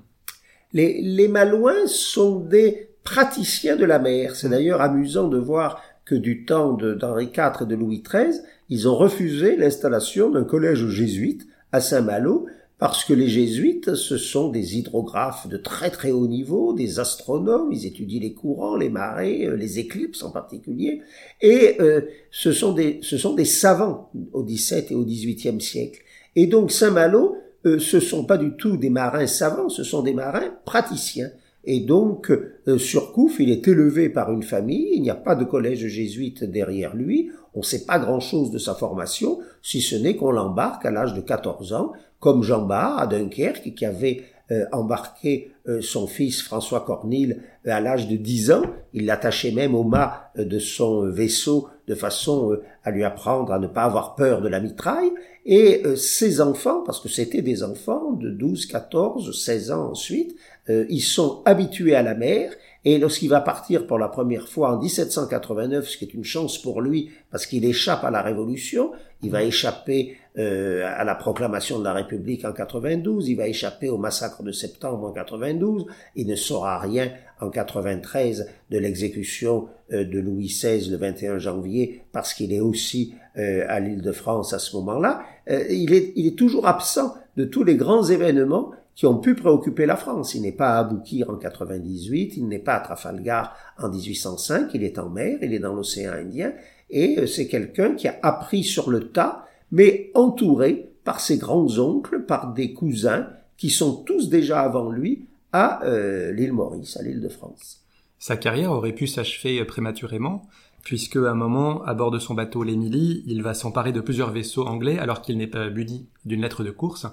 Les, 0.72 1.02
les 1.02 1.28
Malouins 1.28 1.86
sont 1.86 2.40
des 2.40 2.90
praticiens 3.04 3.76
de 3.76 3.84
la 3.84 3.98
mer. 3.98 4.36
C'est 4.36 4.48
d'ailleurs 4.48 4.80
amusant 4.80 5.28
de 5.28 5.38
voir 5.38 5.80
que 6.04 6.14
du 6.14 6.44
temps 6.44 6.72
d'Henri 6.72 7.26
IV 7.26 7.62
et 7.62 7.66
de 7.66 7.74
Louis 7.74 8.02
XIII, 8.02 8.40
ils 8.68 8.88
ont 8.88 8.96
refusé 8.96 9.56
l'installation 9.56 10.30
d'un 10.30 10.44
collège 10.44 10.86
jésuite 10.88 11.46
à 11.72 11.80
Saint-Malo 11.80 12.46
parce 12.82 13.04
que 13.04 13.12
les 13.12 13.28
jésuites, 13.28 13.94
ce 13.94 14.18
sont 14.18 14.48
des 14.48 14.76
hydrographes 14.76 15.46
de 15.46 15.56
très 15.56 15.88
très 15.88 16.10
haut 16.10 16.26
niveau, 16.26 16.72
des 16.72 16.98
astronomes, 16.98 17.70
ils 17.70 17.86
étudient 17.86 18.18
les 18.18 18.34
courants, 18.34 18.74
les 18.74 18.88
marées, 18.88 19.46
euh, 19.46 19.54
les 19.54 19.78
éclipses 19.78 20.24
en 20.24 20.32
particulier, 20.32 21.00
et 21.40 21.76
euh, 21.80 22.00
ce, 22.32 22.50
sont 22.50 22.72
des, 22.72 22.98
ce 23.02 23.18
sont 23.18 23.34
des 23.34 23.44
savants 23.44 24.10
au 24.32 24.42
XVIIe 24.42 24.86
et 24.90 24.94
au 24.96 25.04
XVIIIe 25.04 25.60
siècle. 25.60 26.00
Et 26.34 26.48
donc 26.48 26.72
Saint-Malo, 26.72 27.36
euh, 27.66 27.78
ce 27.78 28.00
sont 28.00 28.24
pas 28.24 28.36
du 28.36 28.56
tout 28.56 28.76
des 28.76 28.90
marins 28.90 29.28
savants, 29.28 29.68
ce 29.68 29.84
sont 29.84 30.02
des 30.02 30.12
marins 30.12 30.52
praticiens. 30.64 31.30
Et 31.64 31.78
donc, 31.78 32.32
euh, 32.32 32.78
Surcouf, 32.78 33.38
il 33.38 33.50
est 33.50 33.68
élevé 33.68 34.08
par 34.08 34.32
une 34.32 34.42
famille, 34.42 34.88
il 34.94 35.02
n'y 35.02 35.10
a 35.10 35.14
pas 35.14 35.36
de 35.36 35.44
collège 35.44 35.86
jésuite 35.86 36.42
derrière 36.42 36.96
lui, 36.96 37.30
on 37.54 37.60
ne 37.60 37.64
sait 37.64 37.84
pas 37.84 38.00
grand-chose 38.00 38.50
de 38.50 38.58
sa 38.58 38.74
formation, 38.74 39.38
si 39.62 39.80
ce 39.80 39.94
n'est 39.94 40.16
qu'on 40.16 40.32
l'embarque 40.32 40.84
à 40.84 40.90
l'âge 40.90 41.14
de 41.14 41.20
14 41.20 41.72
ans, 41.74 41.92
comme 42.22 42.42
Jean 42.44 42.62
Bart 42.62 42.98
à 43.00 43.06
Dunkerque, 43.08 43.74
qui 43.74 43.84
avait 43.84 44.22
euh, 44.52 44.64
embarqué 44.70 45.50
euh, 45.68 45.82
son 45.82 46.06
fils 46.06 46.40
François 46.40 46.80
Cornille 46.80 47.42
à 47.66 47.80
l'âge 47.80 48.06
de 48.06 48.16
10 48.16 48.52
ans. 48.52 48.62
Il 48.94 49.06
l'attachait 49.06 49.50
même 49.50 49.74
au 49.74 49.82
mât 49.82 50.30
de 50.36 50.58
son 50.60 51.10
vaisseau 51.10 51.68
de 51.88 51.96
façon 51.96 52.56
à 52.84 52.92
lui 52.92 53.02
apprendre 53.02 53.52
à 53.52 53.58
ne 53.58 53.66
pas 53.66 53.82
avoir 53.82 54.14
peur 54.14 54.40
de 54.40 54.48
la 54.48 54.60
mitraille. 54.60 55.10
Et 55.44 55.82
ses 55.96 56.40
enfants, 56.40 56.84
parce 56.86 57.00
que 57.00 57.08
c'était 57.08 57.42
des 57.42 57.64
enfants 57.64 58.12
de 58.12 58.30
12, 58.30 58.66
14, 58.66 59.36
16 59.36 59.72
ans 59.72 59.90
ensuite, 59.90 60.36
euh, 60.70 60.86
ils 60.88 61.02
sont 61.02 61.42
habitués 61.44 61.96
à 61.96 62.02
la 62.02 62.14
mer, 62.14 62.52
et 62.84 62.98
lorsqu'il 62.98 63.28
va 63.28 63.40
partir 63.40 63.86
pour 63.86 63.98
la 63.98 64.08
première 64.08 64.48
fois 64.48 64.74
en 64.74 64.80
1789, 64.80 65.88
ce 65.88 65.96
qui 65.96 66.04
est 66.04 66.14
une 66.14 66.24
chance 66.24 66.60
pour 66.60 66.80
lui, 66.80 67.10
parce 67.30 67.46
qu'il 67.46 67.64
échappe 67.64 68.02
à 68.02 68.10
la 68.10 68.22
Révolution, 68.22 68.90
il 69.22 69.30
va 69.30 69.44
échapper 69.44 70.16
euh, 70.36 70.84
à 70.84 71.04
la 71.04 71.14
proclamation 71.14 71.78
de 71.78 71.84
la 71.84 71.92
République 71.92 72.44
en 72.44 72.52
92, 72.52 73.28
il 73.28 73.36
va 73.36 73.46
échapper 73.46 73.88
au 73.88 73.98
massacre 73.98 74.42
de 74.42 74.50
septembre 74.50 75.06
en 75.06 75.12
92, 75.12 75.86
il 76.16 76.26
ne 76.26 76.34
saura 76.34 76.80
rien 76.80 77.12
en 77.40 77.50
93 77.50 78.48
de 78.70 78.78
l'exécution 78.78 79.68
euh, 79.92 80.04
de 80.04 80.18
Louis 80.18 80.46
XVI 80.46 80.90
le 80.90 80.96
21 80.96 81.38
janvier, 81.38 82.02
parce 82.10 82.34
qu'il 82.34 82.52
est 82.52 82.60
aussi 82.60 83.14
à 83.34 83.80
l'île 83.80 84.02
de 84.02 84.12
France 84.12 84.52
à 84.52 84.58
ce 84.58 84.76
moment-là. 84.76 85.22
il, 85.48 85.94
est, 85.94 86.12
il 86.16 86.26
est 86.26 86.36
toujours 86.36 86.66
absent 86.66 87.14
de 87.38 87.44
tous 87.44 87.64
les 87.64 87.76
grands 87.76 88.04
événements 88.04 88.72
qui 88.94 89.06
ont 89.06 89.18
pu 89.18 89.34
préoccuper 89.34 89.86
la 89.86 89.96
France. 89.96 90.34
Il 90.34 90.42
n'est 90.42 90.52
pas 90.52 90.74
à 90.74 90.80
Aboukir 90.80 91.30
en 91.30 91.36
98, 91.36 92.36
il 92.36 92.48
n'est 92.48 92.58
pas 92.58 92.74
à 92.74 92.80
Trafalgar 92.80 93.56
en 93.78 93.88
1805, 93.88 94.70
il 94.74 94.84
est 94.84 94.98
en 94.98 95.08
mer, 95.08 95.38
il 95.42 95.54
est 95.54 95.58
dans 95.58 95.74
l'océan 95.74 96.12
Indien, 96.12 96.52
et 96.90 97.18
euh, 97.18 97.26
c'est 97.26 97.48
quelqu'un 97.48 97.94
qui 97.94 98.08
a 98.08 98.18
appris 98.22 98.64
sur 98.64 98.90
le 98.90 99.08
tas, 99.08 99.46
mais 99.70 100.10
entouré 100.14 100.90
par 101.04 101.20
ses 101.20 101.38
grands-oncles, 101.38 102.24
par 102.24 102.52
des 102.52 102.72
cousins, 102.72 103.28
qui 103.56 103.70
sont 103.70 104.02
tous 104.02 104.28
déjà 104.28 104.60
avant 104.60 104.90
lui 104.90 105.26
à 105.52 105.84
euh, 105.84 106.32
l'île 106.32 106.52
Maurice, 106.52 106.96
à 106.96 107.02
l'île 107.02 107.20
de 107.20 107.28
France. 107.28 107.80
Sa 108.18 108.36
carrière 108.36 108.72
aurait 108.72 108.92
pu 108.92 109.06
s'achever 109.06 109.64
prématurément, 109.64 110.42
puisque 110.82 111.16
à 111.16 111.30
un 111.30 111.34
moment, 111.34 111.82
à 111.84 111.94
bord 111.94 112.10
de 112.10 112.18
son 112.18 112.34
bateau 112.34 112.62
l'Émilie, 112.62 113.22
il 113.26 113.42
va 113.42 113.54
s'emparer 113.54 113.92
de 113.92 114.00
plusieurs 114.00 114.30
vaisseaux 114.30 114.66
anglais 114.66 114.98
alors 114.98 115.22
qu'il 115.22 115.38
n'est 115.38 115.46
pas 115.46 115.68
buddy 115.70 116.06
d'une 116.24 116.42
lettre 116.42 116.64
de 116.64 116.70
course. 116.70 117.06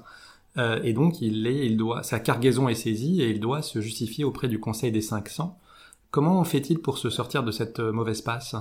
Euh, 0.58 0.79
et 0.84 0.94
donc, 0.94 1.22
il 1.22 1.48
est, 1.48 1.65
il 1.65 1.77
doit, 1.77 2.03
sa 2.03 2.20
cargaison 2.20 2.70
est 2.70 2.75
saisie 2.75 3.22
et 3.22 3.29
il 3.29 3.39
doit 3.39 3.62
se 3.62 3.82
justifier 3.82 4.24
auprès 4.24 4.48
du 4.48 4.60
Conseil 4.60 4.91
des 4.91 5.01
500. 5.01 5.58
Comment 6.12 6.44
fait-il 6.44 6.79
pour 6.79 6.98
se 6.98 7.10
sortir 7.10 7.44
de 7.44 7.51
cette 7.51 7.79
euh, 7.79 7.91
mauvaise 7.91 8.22
passe? 8.22 8.56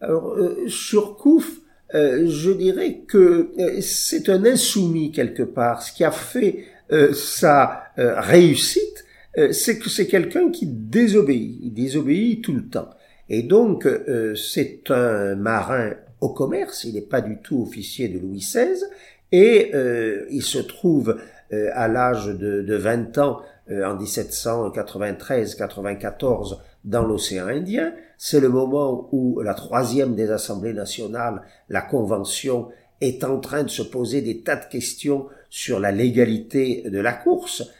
Alors, 0.00 0.34
euh, 0.34 0.66
Surcouf, 0.68 1.60
je 1.92 2.50
dirais 2.50 3.02
que 3.06 3.50
c'est 3.80 4.28
un 4.28 4.44
insoumis 4.44 5.10
quelque 5.10 5.42
part. 5.42 5.82
Ce 5.82 5.90
qui 5.90 6.04
a 6.04 6.10
fait 6.10 6.66
sa 7.12 7.84
réussite, 7.96 9.06
c'est 9.52 9.78
que 9.78 9.88
c'est 9.88 10.06
quelqu'un 10.06 10.50
qui 10.50 10.66
désobéit. 10.66 11.58
Il 11.62 11.72
désobéit 11.72 12.44
tout 12.44 12.52
le 12.52 12.68
temps. 12.68 12.90
Et 13.30 13.42
donc, 13.42 13.88
c'est 14.36 14.90
un 14.90 15.34
marin 15.36 15.94
au 16.20 16.28
commerce. 16.28 16.84
Il 16.84 16.94
n'est 16.94 17.00
pas 17.00 17.22
du 17.22 17.38
tout 17.42 17.62
officier 17.62 18.08
de 18.08 18.18
Louis 18.18 18.40
XVI. 18.40 18.84
Et 19.32 19.72
euh, 19.74 20.26
il 20.30 20.42
se 20.42 20.58
trouve 20.58 21.18
euh, 21.52 21.70
à 21.74 21.88
l'âge 21.88 22.26
de, 22.26 22.62
de, 22.62 22.74
20 22.74 23.18
ans, 23.18 23.40
euh, 23.70 23.84
en 23.84 23.96
1793-94, 23.96 26.58
dans 26.84 27.02
l'océan 27.02 27.48
Indien. 27.48 27.92
C'est 28.16 28.40
le 28.40 28.48
moment 28.48 29.10
où 29.12 29.40
la 29.40 29.52
troisième 29.54 30.14
des 30.14 30.30
assemblées 30.30 30.72
nationales, 30.72 31.42
la 31.68 31.82
Convention, 31.82 32.68
est 33.00 33.22
en 33.24 33.38
train 33.38 33.62
de 33.62 33.68
se 33.68 33.82
poser 33.82 34.22
des 34.22 34.40
tas 34.40 34.56
de 34.56 34.64
questions 34.64 35.26
sur 35.50 35.78
la 35.78 35.92
légalité 35.92 36.82
de 36.90 36.98
la 36.98 37.12
course. 37.12 37.70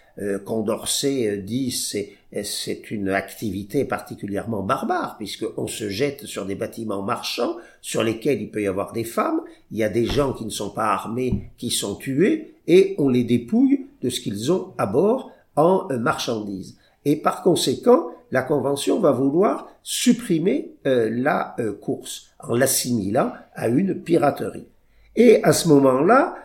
Condorcet 0.44 1.38
dit 1.38 1.70
c'est 1.70 2.12
c'est 2.42 2.90
une 2.90 3.08
activité 3.10 3.84
particulièrement 3.84 4.62
barbare 4.62 5.16
puisqu'on 5.16 5.66
se 5.66 5.88
jette 5.88 6.26
sur 6.26 6.44
des 6.44 6.56
bâtiments 6.56 7.02
marchands 7.02 7.56
sur 7.80 8.02
lesquels 8.02 8.42
il 8.42 8.50
peut 8.50 8.62
y 8.62 8.66
avoir 8.66 8.92
des 8.92 9.04
femmes, 9.04 9.40
il 9.70 9.78
y 9.78 9.84
a 9.84 9.88
des 9.88 10.04
gens 10.04 10.32
qui 10.32 10.44
ne 10.44 10.50
sont 10.50 10.70
pas 10.70 10.92
armés 10.92 11.50
qui 11.56 11.70
sont 11.70 11.94
tués 11.94 12.54
et 12.66 12.94
on 12.98 13.08
les 13.08 13.24
dépouille 13.24 13.86
de 14.02 14.10
ce 14.10 14.20
qu'ils 14.20 14.52
ont 14.52 14.72
à 14.76 14.86
bord 14.86 15.30
en 15.56 15.88
euh, 15.90 15.98
marchandises. 15.98 16.76
Et 17.04 17.16
par 17.16 17.42
conséquent, 17.42 18.08
la 18.30 18.42
Convention 18.42 19.00
va 19.00 19.12
vouloir 19.12 19.68
supprimer 19.82 20.72
euh, 20.86 21.08
la 21.10 21.56
euh, 21.58 21.72
course 21.72 22.30
en 22.38 22.54
l'assimilant 22.54 23.32
à 23.54 23.68
une 23.68 23.94
piraterie. 23.94 24.66
Et 25.16 25.42
à 25.42 25.52
ce 25.52 25.68
moment-là, 25.68 26.36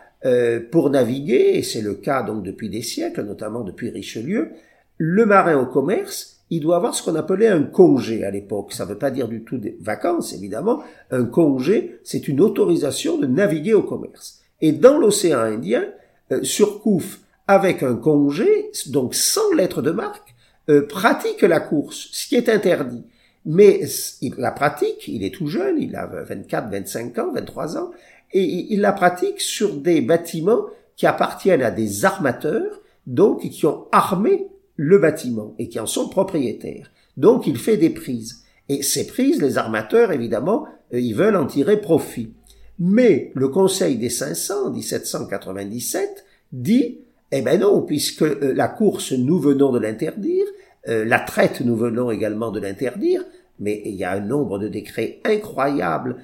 pour 0.70 0.88
naviguer, 0.88 1.58
et 1.58 1.62
c'est 1.62 1.82
le 1.82 1.94
cas 1.94 2.22
donc 2.22 2.42
depuis 2.42 2.70
des 2.70 2.80
siècles, 2.80 3.24
notamment 3.24 3.62
depuis 3.62 3.90
Richelieu, 3.90 4.52
le 4.96 5.26
marin 5.26 5.58
au 5.58 5.66
commerce, 5.66 6.34
il 6.50 6.60
doit 6.60 6.76
avoir 6.76 6.94
ce 6.94 7.02
qu'on 7.02 7.16
appelait 7.16 7.48
un 7.48 7.62
congé 7.62 8.24
à 8.24 8.30
l'époque. 8.30 8.72
Ça 8.72 8.84
ne 8.84 8.90
veut 8.90 8.98
pas 8.98 9.10
dire 9.10 9.28
du 9.28 9.42
tout 9.42 9.58
des 9.58 9.76
vacances, 9.80 10.32
évidemment. 10.34 10.82
Un 11.10 11.24
congé, 11.24 11.98
c'est 12.04 12.28
une 12.28 12.40
autorisation 12.40 13.18
de 13.18 13.26
naviguer 13.26 13.74
au 13.74 13.82
commerce. 13.82 14.40
Et 14.60 14.72
dans 14.72 14.98
l'océan 14.98 15.40
Indien, 15.40 15.84
euh, 16.32 16.42
Surcouf, 16.42 17.20
avec 17.46 17.82
un 17.82 17.96
congé, 17.96 18.70
donc 18.86 19.14
sans 19.14 19.52
lettre 19.54 19.82
de 19.82 19.90
marque, 19.90 20.34
euh, 20.70 20.86
pratique 20.86 21.42
la 21.42 21.60
course, 21.60 22.08
ce 22.12 22.28
qui 22.28 22.36
est 22.36 22.48
interdit. 22.48 23.04
Mais 23.46 23.82
il 24.22 24.34
la 24.38 24.52
pratique, 24.52 25.06
il 25.06 25.22
est 25.22 25.34
tout 25.34 25.48
jeune, 25.48 25.76
il 25.78 25.96
a 25.96 26.06
24, 26.06 26.70
25 26.70 27.18
ans, 27.18 27.32
23 27.34 27.76
ans, 27.76 27.90
et 28.34 28.72
il 28.74 28.80
la 28.80 28.92
pratique 28.92 29.40
sur 29.40 29.76
des 29.76 30.00
bâtiments 30.00 30.66
qui 30.96 31.06
appartiennent 31.06 31.62
à 31.62 31.70
des 31.70 32.04
armateurs, 32.04 32.82
donc 33.06 33.48
qui 33.48 33.66
ont 33.66 33.86
armé 33.92 34.48
le 34.76 34.98
bâtiment 34.98 35.54
et 35.58 35.68
qui 35.68 35.78
en 35.80 35.86
sont 35.86 36.08
propriétaires. 36.08 36.90
Donc 37.16 37.46
il 37.46 37.56
fait 37.58 37.76
des 37.76 37.90
prises. 37.90 38.42
Et 38.68 38.82
ces 38.82 39.06
prises, 39.06 39.40
les 39.40 39.58
armateurs, 39.58 40.10
évidemment, 40.12 40.66
euh, 40.92 41.00
ils 41.00 41.14
veulent 41.14 41.36
en 41.36 41.46
tirer 41.46 41.80
profit. 41.80 42.32
Mais 42.78 43.30
le 43.34 43.48
Conseil 43.48 43.96
des 43.96 44.10
500, 44.10 44.70
1797, 44.70 46.24
dit, 46.52 46.98
eh 47.30 47.42
ben 47.42 47.60
non, 47.60 47.82
puisque 47.82 48.22
euh, 48.22 48.52
la 48.54 48.68
course, 48.68 49.12
nous 49.12 49.38
venons 49.38 49.70
de 49.70 49.78
l'interdire, 49.78 50.46
euh, 50.88 51.04
la 51.04 51.20
traite, 51.20 51.60
nous 51.60 51.76
venons 51.76 52.10
également 52.10 52.50
de 52.50 52.60
l'interdire, 52.60 53.22
mais 53.60 53.82
il 53.84 53.94
y 53.94 54.04
a 54.04 54.12
un 54.12 54.20
nombre 54.20 54.58
de 54.58 54.68
décrets 54.68 55.20
incroyables 55.24 56.16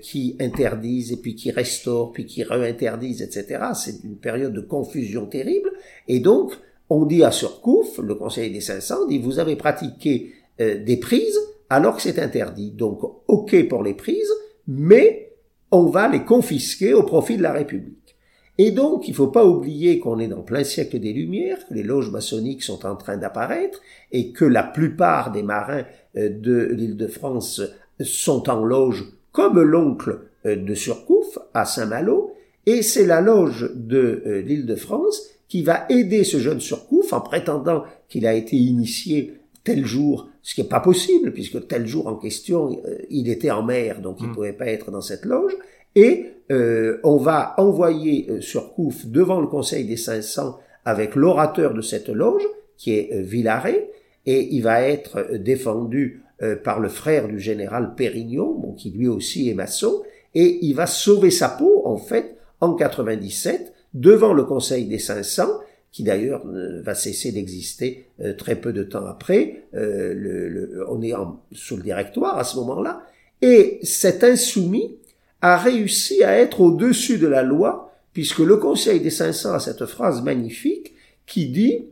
qui 0.00 0.36
interdisent 0.40 1.12
et 1.12 1.16
puis 1.16 1.34
qui 1.34 1.50
restaurent, 1.50 2.12
puis 2.12 2.24
qui 2.24 2.42
réinterdisent, 2.42 3.22
etc. 3.22 3.62
C'est 3.74 4.04
une 4.04 4.16
période 4.16 4.52
de 4.52 4.60
confusion 4.60 5.26
terrible. 5.26 5.70
Et 6.08 6.20
donc, 6.20 6.52
on 6.88 7.04
dit 7.04 7.24
à 7.24 7.30
Surcouf, 7.30 7.98
le 7.98 8.14
Conseil 8.14 8.50
des 8.50 8.60
500, 8.60 9.06
dit 9.06 9.18
vous 9.18 9.38
avez 9.38 9.56
pratiqué 9.56 10.32
euh, 10.60 10.82
des 10.82 10.96
prises 10.96 11.38
alors 11.68 11.96
que 11.96 12.02
c'est 12.02 12.18
interdit. 12.18 12.70
Donc, 12.70 13.00
ok 13.28 13.68
pour 13.68 13.82
les 13.82 13.94
prises, 13.94 14.32
mais 14.68 15.32
on 15.70 15.86
va 15.86 16.08
les 16.08 16.24
confisquer 16.24 16.94
au 16.94 17.02
profit 17.02 17.36
de 17.36 17.42
la 17.42 17.52
République. 17.52 18.16
Et 18.58 18.70
donc, 18.70 19.06
il 19.06 19.10
ne 19.10 19.16
faut 19.16 19.26
pas 19.26 19.44
oublier 19.44 19.98
qu'on 19.98 20.18
est 20.18 20.28
dans 20.28 20.42
plein 20.42 20.64
siècle 20.64 20.98
des 20.98 21.12
Lumières, 21.12 21.58
que 21.68 21.74
les 21.74 21.82
loges 21.82 22.10
maçonniques 22.10 22.62
sont 22.62 22.86
en 22.86 22.96
train 22.96 23.18
d'apparaître 23.18 23.82
et 24.12 24.32
que 24.32 24.46
la 24.46 24.62
plupart 24.62 25.30
des 25.30 25.42
marins 25.42 25.84
euh, 26.16 26.30
de 26.30 26.70
l'île 26.72 26.96
de 26.96 27.06
France 27.06 27.60
sont 28.00 28.48
en 28.48 28.64
loge 28.64 29.04
comme 29.36 29.60
l'oncle 29.60 30.20
euh, 30.46 30.56
de 30.56 30.74
Surcouf 30.74 31.38
à 31.52 31.66
Saint-Malo, 31.66 32.32
et 32.64 32.80
c'est 32.82 33.06
la 33.06 33.20
loge 33.20 33.70
de 33.76 34.42
l'île 34.44 34.66
de 34.66 34.74
France 34.74 35.28
qui 35.46 35.62
va 35.62 35.84
aider 35.88 36.24
ce 36.24 36.38
jeune 36.38 36.58
Surcouf 36.58 37.12
en 37.12 37.20
prétendant 37.20 37.84
qu'il 38.08 38.26
a 38.26 38.34
été 38.34 38.56
initié 38.56 39.34
tel 39.62 39.84
jour, 39.84 40.28
ce 40.42 40.54
qui 40.54 40.62
n'est 40.62 40.68
pas 40.68 40.80
possible, 40.80 41.32
puisque 41.32 41.68
tel 41.68 41.86
jour 41.86 42.06
en 42.06 42.16
question, 42.16 42.80
euh, 42.86 42.98
il 43.10 43.28
était 43.28 43.50
en 43.50 43.62
mer, 43.62 44.00
donc 44.00 44.16
il 44.20 44.26
ne 44.26 44.30
mm. 44.30 44.34
pouvait 44.34 44.52
pas 44.52 44.66
être 44.66 44.90
dans 44.90 45.00
cette 45.00 45.24
loge, 45.24 45.56
et 45.96 46.26
euh, 46.52 47.00
on 47.02 47.16
va 47.16 47.54
envoyer 47.58 48.26
euh, 48.30 48.40
Surcouf 48.40 49.06
devant 49.06 49.40
le 49.40 49.48
Conseil 49.48 49.84
des 49.84 49.96
500 49.96 50.58
avec 50.84 51.16
l'orateur 51.16 51.74
de 51.74 51.80
cette 51.80 52.08
loge, 52.08 52.46
qui 52.76 52.92
est 52.92 53.12
euh, 53.12 53.22
Villaret, 53.22 53.90
et 54.24 54.54
il 54.54 54.62
va 54.62 54.82
être 54.82 55.36
défendu 55.36 56.22
par 56.64 56.80
le 56.80 56.88
frère 56.88 57.28
du 57.28 57.40
général 57.40 57.94
Pérignon, 57.96 58.52
bon, 58.52 58.72
qui 58.72 58.90
lui 58.90 59.08
aussi 59.08 59.48
est 59.48 59.54
maçon, 59.54 60.02
et 60.34 60.58
il 60.62 60.74
va 60.74 60.86
sauver 60.86 61.30
sa 61.30 61.48
peau, 61.48 61.82
en 61.86 61.96
fait, 61.96 62.36
en 62.60 62.74
97, 62.74 63.72
devant 63.94 64.34
le 64.34 64.44
Conseil 64.44 64.84
des 64.84 64.98
500, 64.98 65.44
qui 65.92 66.02
d'ailleurs 66.02 66.42
va 66.82 66.94
cesser 66.94 67.32
d'exister 67.32 68.08
très 68.36 68.56
peu 68.56 68.74
de 68.74 68.82
temps 68.82 69.06
après. 69.06 69.64
le, 69.72 70.84
on 70.88 71.00
est 71.00 71.14
en, 71.14 71.40
sous 71.52 71.78
le 71.78 71.82
directoire 71.82 72.38
à 72.38 72.44
ce 72.44 72.56
moment-là. 72.56 73.02
Et 73.40 73.78
cet 73.82 74.22
insoumis 74.22 74.98
a 75.40 75.56
réussi 75.56 76.22
à 76.22 76.38
être 76.38 76.60
au-dessus 76.60 77.16
de 77.18 77.26
la 77.26 77.42
loi, 77.42 77.94
puisque 78.12 78.40
le 78.40 78.58
Conseil 78.58 79.00
des 79.00 79.10
500 79.10 79.54
a 79.54 79.60
cette 79.60 79.86
phrase 79.86 80.22
magnifique 80.22 80.92
qui 81.26 81.48
dit, 81.48 81.86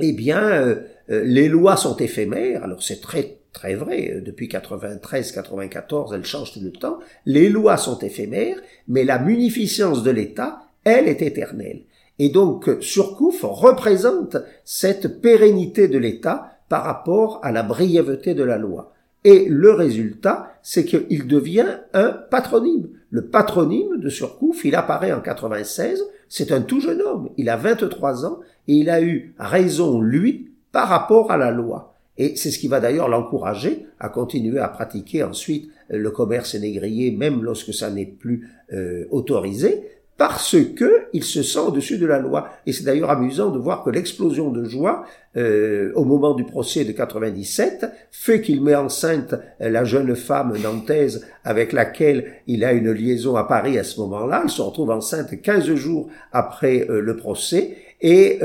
eh 0.00 0.12
bien, 0.12 0.78
les 1.08 1.48
lois 1.48 1.76
sont 1.76 1.96
éphémères. 1.96 2.64
Alors 2.64 2.82
c'est 2.82 3.00
très 3.00 3.38
très 3.56 3.74
vrai, 3.74 4.12
euh, 4.12 4.20
depuis 4.20 4.48
93-94, 4.48 6.14
elles 6.14 6.24
changent 6.24 6.52
tout 6.52 6.60
le 6.62 6.72
temps, 6.72 6.98
les 7.24 7.48
lois 7.48 7.78
sont 7.78 7.98
éphémères, 7.98 8.58
mais 8.86 9.02
la 9.04 9.18
munificence 9.18 10.02
de 10.02 10.10
l'État, 10.10 10.60
elle, 10.84 11.08
est 11.08 11.22
éternelle. 11.22 11.82
Et 12.18 12.28
donc, 12.28 12.70
Surcouf 12.80 13.40
représente 13.42 14.36
cette 14.64 15.22
pérennité 15.22 15.88
de 15.88 15.98
l'État 15.98 16.58
par 16.68 16.84
rapport 16.84 17.40
à 17.42 17.50
la 17.50 17.62
brièveté 17.62 18.34
de 18.34 18.44
la 18.44 18.58
loi. 18.58 18.92
Et 19.24 19.46
le 19.48 19.72
résultat, 19.72 20.52
c'est 20.62 20.84
qu'il 20.84 21.26
devient 21.26 21.78
un 21.94 22.10
patronyme. 22.10 22.88
Le 23.10 23.26
patronyme 23.26 23.98
de 23.98 24.08
Surcouf, 24.10 24.64
il 24.64 24.74
apparaît 24.74 25.12
en 25.12 25.20
96, 25.20 26.04
c'est 26.28 26.52
un 26.52 26.60
tout 26.60 26.80
jeune 26.80 27.00
homme, 27.00 27.30
il 27.38 27.48
a 27.48 27.56
23 27.56 28.26
ans, 28.26 28.40
et 28.68 28.74
il 28.74 28.90
a 28.90 29.00
eu 29.00 29.34
raison, 29.38 30.00
lui, 30.00 30.50
par 30.72 30.88
rapport 30.88 31.30
à 31.30 31.38
la 31.38 31.50
loi. 31.50 31.95
Et 32.18 32.36
c'est 32.36 32.50
ce 32.50 32.58
qui 32.58 32.68
va 32.68 32.80
d'ailleurs 32.80 33.08
l'encourager 33.08 33.86
à 34.00 34.08
continuer 34.08 34.58
à 34.58 34.68
pratiquer 34.68 35.22
ensuite 35.22 35.70
euh, 35.92 35.98
le 35.98 36.10
commerce 36.10 36.54
négrier, 36.54 37.10
même 37.10 37.42
lorsque 37.42 37.74
ça 37.74 37.90
n'est 37.90 38.06
plus 38.06 38.48
euh, 38.72 39.04
autorisé, 39.10 39.82
parce 40.16 40.56
que 40.74 41.08
il 41.12 41.24
se 41.24 41.42
sent 41.42 41.58
au-dessus 41.58 41.98
de 41.98 42.06
la 42.06 42.18
loi. 42.18 42.48
Et 42.64 42.72
c'est 42.72 42.84
d'ailleurs 42.84 43.10
amusant 43.10 43.50
de 43.50 43.58
voir 43.58 43.84
que 43.84 43.90
l'explosion 43.90 44.50
de 44.50 44.64
joie 44.64 45.04
euh, 45.36 45.92
au 45.94 46.06
moment 46.06 46.32
du 46.32 46.44
procès 46.44 46.86
de 46.86 46.92
97 46.92 47.84
fait 48.10 48.40
qu'il 48.40 48.62
met 48.62 48.74
enceinte 48.74 49.34
la 49.60 49.84
jeune 49.84 50.16
femme 50.16 50.56
nantaise 50.56 51.26
avec 51.44 51.74
laquelle 51.74 52.32
il 52.46 52.64
a 52.64 52.72
une 52.72 52.92
liaison 52.92 53.36
à 53.36 53.44
Paris 53.44 53.78
à 53.78 53.84
ce 53.84 54.00
moment-là. 54.00 54.40
Elle 54.44 54.50
se 54.50 54.62
retrouve 54.62 54.88
enceinte 54.88 55.38
15 55.42 55.74
jours 55.74 56.08
après 56.32 56.86
le 56.88 57.16
procès 57.16 57.76
et 58.00 58.38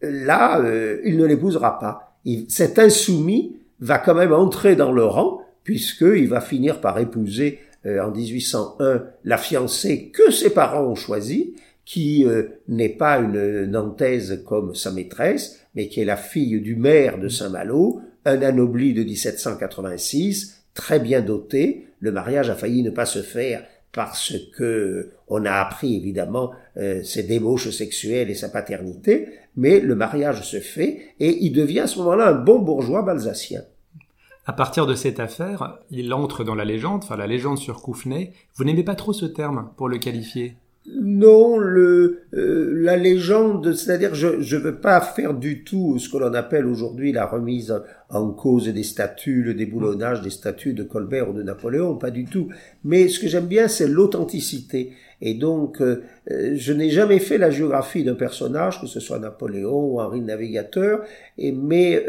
là, 0.00 0.62
il 1.04 1.18
ne 1.18 1.26
l'épousera 1.26 1.78
pas 1.78 2.03
cet 2.48 2.78
insoumis 2.78 3.56
va 3.80 3.98
quand 3.98 4.14
même 4.14 4.32
entrer 4.32 4.76
dans 4.76 4.92
le 4.92 5.04
rang, 5.04 5.42
puisqu'il 5.62 6.28
va 6.28 6.40
finir 6.40 6.80
par 6.80 6.98
épouser 6.98 7.60
euh, 7.86 8.02
en 8.02 8.10
1801 8.10 9.04
la 9.24 9.38
fiancée 9.38 10.10
que 10.12 10.30
ses 10.30 10.50
parents 10.50 10.84
ont 10.84 10.94
choisie, 10.94 11.54
qui 11.84 12.24
euh, 12.24 12.44
n'est 12.68 12.88
pas 12.88 13.18
une 13.18 13.66
nantaise 13.66 14.42
comme 14.46 14.74
sa 14.74 14.90
maîtresse, 14.90 15.60
mais 15.74 15.88
qui 15.88 16.00
est 16.00 16.06
la 16.06 16.16
fille 16.16 16.60
du 16.60 16.76
maire 16.76 17.18
de 17.18 17.28
Saint-Malo, 17.28 18.00
un 18.24 18.40
anobli 18.42 18.94
de 18.94 19.04
1786, 19.04 20.62
très 20.72 20.98
bien 20.98 21.20
doté. 21.20 21.86
Le 22.00 22.10
mariage 22.10 22.48
a 22.48 22.54
failli 22.54 22.82
ne 22.82 22.90
pas 22.90 23.06
se 23.06 23.22
faire 23.22 23.64
parce 23.92 24.34
que 24.56 25.10
on 25.28 25.44
a 25.44 25.52
appris 25.52 25.96
évidemment 25.96 26.52
euh, 26.76 27.02
ses 27.02 27.22
débauches 27.22 27.70
sexuelles 27.70 28.30
et 28.30 28.34
sa 28.34 28.48
paternité, 28.48 29.28
mais 29.56 29.80
le 29.80 29.94
mariage 29.94 30.42
se 30.42 30.60
fait 30.60 31.14
et 31.20 31.44
il 31.44 31.52
devient 31.52 31.80
à 31.80 31.86
ce 31.86 31.98
moment-là 31.98 32.28
un 32.28 32.34
bon 32.34 32.58
bourgeois 32.58 33.02
balsacien. 33.02 33.62
À 34.46 34.52
partir 34.52 34.86
de 34.86 34.94
cette 34.94 35.20
affaire, 35.20 35.78
il 35.90 36.12
entre 36.12 36.44
dans 36.44 36.54
la 36.54 36.66
légende, 36.66 37.02
enfin 37.02 37.16
la 37.16 37.26
légende 37.26 37.58
sur 37.58 37.80
Coufney. 37.80 38.32
Vous 38.56 38.64
n'aimez 38.64 38.84
pas 38.84 38.94
trop 38.94 39.14
ce 39.14 39.24
terme 39.24 39.70
pour 39.76 39.88
le 39.88 39.96
qualifier? 39.96 40.56
Non, 40.86 41.56
le, 41.56 42.24
euh, 42.34 42.70
la 42.74 42.96
légende, 42.96 43.72
c'est-à-dire 43.72 44.14
je 44.14 44.26
ne 44.28 44.60
veux 44.60 44.80
pas 44.80 45.00
faire 45.00 45.32
du 45.32 45.64
tout 45.64 45.98
ce 45.98 46.10
que 46.10 46.18
l'on 46.18 46.34
appelle 46.34 46.66
aujourd'hui 46.66 47.10
la 47.10 47.24
remise 47.24 47.74
en 48.10 48.30
cause 48.32 48.68
des 48.68 48.82
statues, 48.82 49.42
le 49.42 49.54
déboulonnage 49.54 50.20
des 50.20 50.28
statues 50.28 50.74
de 50.74 50.82
Colbert 50.82 51.30
ou 51.30 51.32
de 51.32 51.42
Napoléon, 51.42 51.96
pas 51.96 52.10
du 52.10 52.26
tout. 52.26 52.48
Mais 52.84 53.08
ce 53.08 53.18
que 53.18 53.28
j'aime 53.28 53.46
bien, 53.46 53.66
c'est 53.66 53.88
l'authenticité. 53.88 54.92
Et 55.20 55.34
donc, 55.34 55.80
euh, 55.80 56.02
euh, 56.30 56.52
je 56.56 56.72
n'ai 56.72 56.90
jamais 56.90 57.18
fait 57.18 57.38
la 57.38 57.50
géographie 57.50 58.04
d'un 58.04 58.14
personnage, 58.14 58.80
que 58.80 58.86
ce 58.86 59.00
soit 59.00 59.18
Napoléon 59.18 59.92
ou 59.92 60.00
Henri 60.00 60.20
le 60.20 60.26
Navigateur, 60.26 61.02
et, 61.38 61.52
mais 61.52 62.04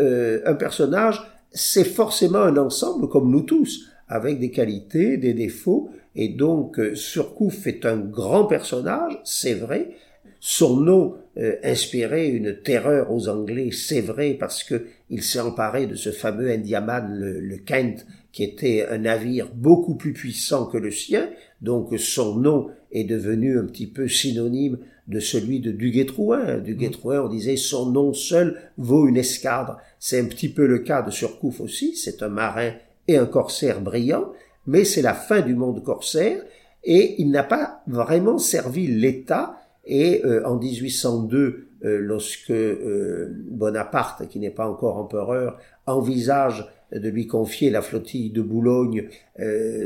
un 0.46 0.56
personnage, 0.56 1.22
c'est 1.52 1.86
forcément 1.86 2.39
un 2.39 2.58
ensemble, 2.58 3.08
comme 3.10 3.32
nous 3.32 3.41
tous, 3.41 3.89
avec 4.08 4.39
des 4.39 4.52
qualités, 4.52 5.18
des 5.18 5.34
défauts, 5.34 5.89
et 6.15 6.30
donc, 6.30 6.80
euh, 6.80 6.96
Surcouf 6.96 7.68
est 7.68 7.86
un 7.86 7.98
grand 7.98 8.46
personnage, 8.46 9.20
c'est 9.24 9.54
vrai. 9.54 9.89
Son 10.39 10.78
nom 10.78 11.15
euh, 11.38 11.56
inspirait 11.63 12.30
une 12.30 12.62
terreur 12.62 13.12
aux 13.12 13.28
Anglais, 13.28 13.70
c'est 13.72 14.02
vrai, 14.02 14.36
parce 14.39 14.63
que 14.63 14.86
il 15.10 15.24
s'est 15.24 15.39
emparé 15.39 15.88
de 15.88 15.96
ce 15.96 16.12
fameux 16.12 16.50
Indiaman, 16.50 17.08
le, 17.10 17.58
Kent, 17.58 18.06
qui 18.32 18.44
était 18.44 18.86
un 18.89 19.00
navire 19.00 19.50
beaucoup 19.54 19.96
plus 19.96 20.13
puissant 20.13 20.65
que 20.65 20.78
le 20.78 20.91
sien. 20.91 21.30
Donc, 21.62 21.94
son 22.00 22.36
nom 22.36 22.70
est 22.95 23.03
devenu 23.03 23.60
un 23.60 23.65
petit 23.65 23.88
peu 23.88 24.08
synonyme 24.08 24.79
de 25.08 25.19
celui 25.19 25.60
de 25.60 25.71
Duguay-Trouin. 25.71 26.58
Duguay-Trouin, 26.58 27.21
on 27.21 27.29
disait 27.29 27.58
son 27.58 27.91
nom 27.91 28.13
seul 28.13 28.60
vaut 28.77 29.08
une 29.08 29.17
escadre. 29.17 29.77
C'est 29.99 30.19
un 30.19 30.25
petit 30.25 30.49
peu 30.49 30.65
le 30.65 30.79
cas 30.79 31.01
de 31.03 31.12
Surcouf 31.12 31.62
aussi. 31.62 31.95
C'est 31.95 32.23
un 32.23 32.29
marin 32.29 32.71
et 33.08 33.17
un 33.17 33.25
corsaire 33.27 33.81
brillant 33.81 34.31
mais 34.67 34.84
c'est 34.84 35.01
la 35.01 35.13
fin 35.13 35.41
du 35.41 35.55
monde 35.55 35.84
corsaire 35.84 36.41
et 36.84 37.21
il 37.21 37.31
n'a 37.31 37.43
pas 37.43 37.84
vraiment 37.88 38.38
servi 38.38 38.88
l'État. 38.88 39.58
Et 39.88 40.23
euh, 40.25 40.41
en 40.47 40.58
1802, 40.58 41.38
euh, 41.38 41.64
lorsque 41.81 42.51
euh, 42.51 43.27
Bonaparte, 43.49 44.27
qui 44.27 44.39
n'est 44.39 44.49
pas 44.49 44.67
encore 44.67 44.97
empereur, 44.97 45.57
envisage 45.85 46.67
de 46.91 47.09
lui 47.09 47.27
confier 47.27 47.69
la 47.69 47.81
flottille 47.81 48.29
de 48.29 48.41
Boulogne, 48.41 49.09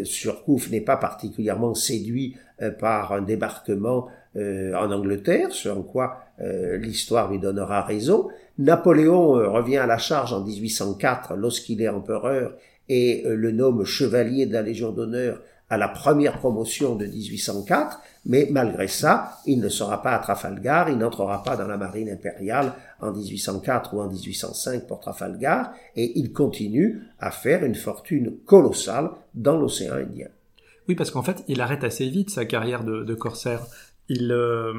Surcouf 0.04 0.70
n'est 0.70 0.82
pas 0.82 0.98
particulièrement 0.98 1.74
séduit 1.74 2.36
par 2.78 3.14
un 3.14 3.22
débarquement 3.22 4.08
en 4.36 4.92
Angleterre, 4.92 5.52
ce 5.52 5.70
en 5.70 5.82
quoi 5.82 6.20
l'histoire 6.40 7.32
lui 7.32 7.40
donnera 7.40 7.82
raison. 7.82 8.28
Napoléon 8.60 9.32
revient 9.32 9.78
à 9.78 9.88
la 9.88 9.98
charge 9.98 10.34
en 10.34 10.44
1804 10.44 11.36
lorsqu'il 11.36 11.82
est 11.82 11.88
empereur 11.88 12.54
et 12.90 13.24
euh, 13.26 13.36
le 13.36 13.52
nomme 13.52 13.86
chevalier 13.86 14.46
de 14.46 14.54
la 14.54 14.62
Légion 14.62 14.92
d'honneur 14.92 15.42
à 15.70 15.78
la 15.78 15.88
première 15.88 16.40
promotion 16.40 16.96
de 16.96 17.06
1804, 17.06 18.00
mais 18.26 18.48
malgré 18.52 18.88
ça, 18.88 19.40
il 19.46 19.60
ne 19.60 19.70
sera 19.70 20.02
pas 20.02 20.12
à 20.12 20.20
Trafalgar, 20.20 20.90
il 20.90 20.98
n'entrera 20.98 21.44
pas 21.44 21.56
dans 21.56 21.68
la 21.68 21.78
marine 21.78 22.10
impériale 22.10 22.74
en 23.02 23.12
1804 23.12 23.94
ou 23.94 24.02
en 24.02 24.08
1805 24.08 24.88
pour 24.88 25.00
Trafalgar, 25.00 25.72
et 25.96 26.20
il 26.20 26.34
continue 26.34 27.04
à 27.20 27.32
faire 27.32 27.64
une 27.64 27.76
fortune 27.76 28.38
colossale 28.46 29.12
dans 29.36 29.58
l'océan 29.58 29.96
Indien. 29.96 30.28
Oui, 30.88 30.96
parce 30.96 31.12
qu'en 31.12 31.22
fait, 31.22 31.44
il 31.48 31.62
arrête 31.62 31.84
assez 31.84 32.10
vite 32.10 32.32
sa 32.32 32.46
carrière 32.46 32.84
de, 32.84 33.04
de 33.04 33.14
corsaire. 33.14 33.62
Il, 34.12 34.32
euh, 34.32 34.74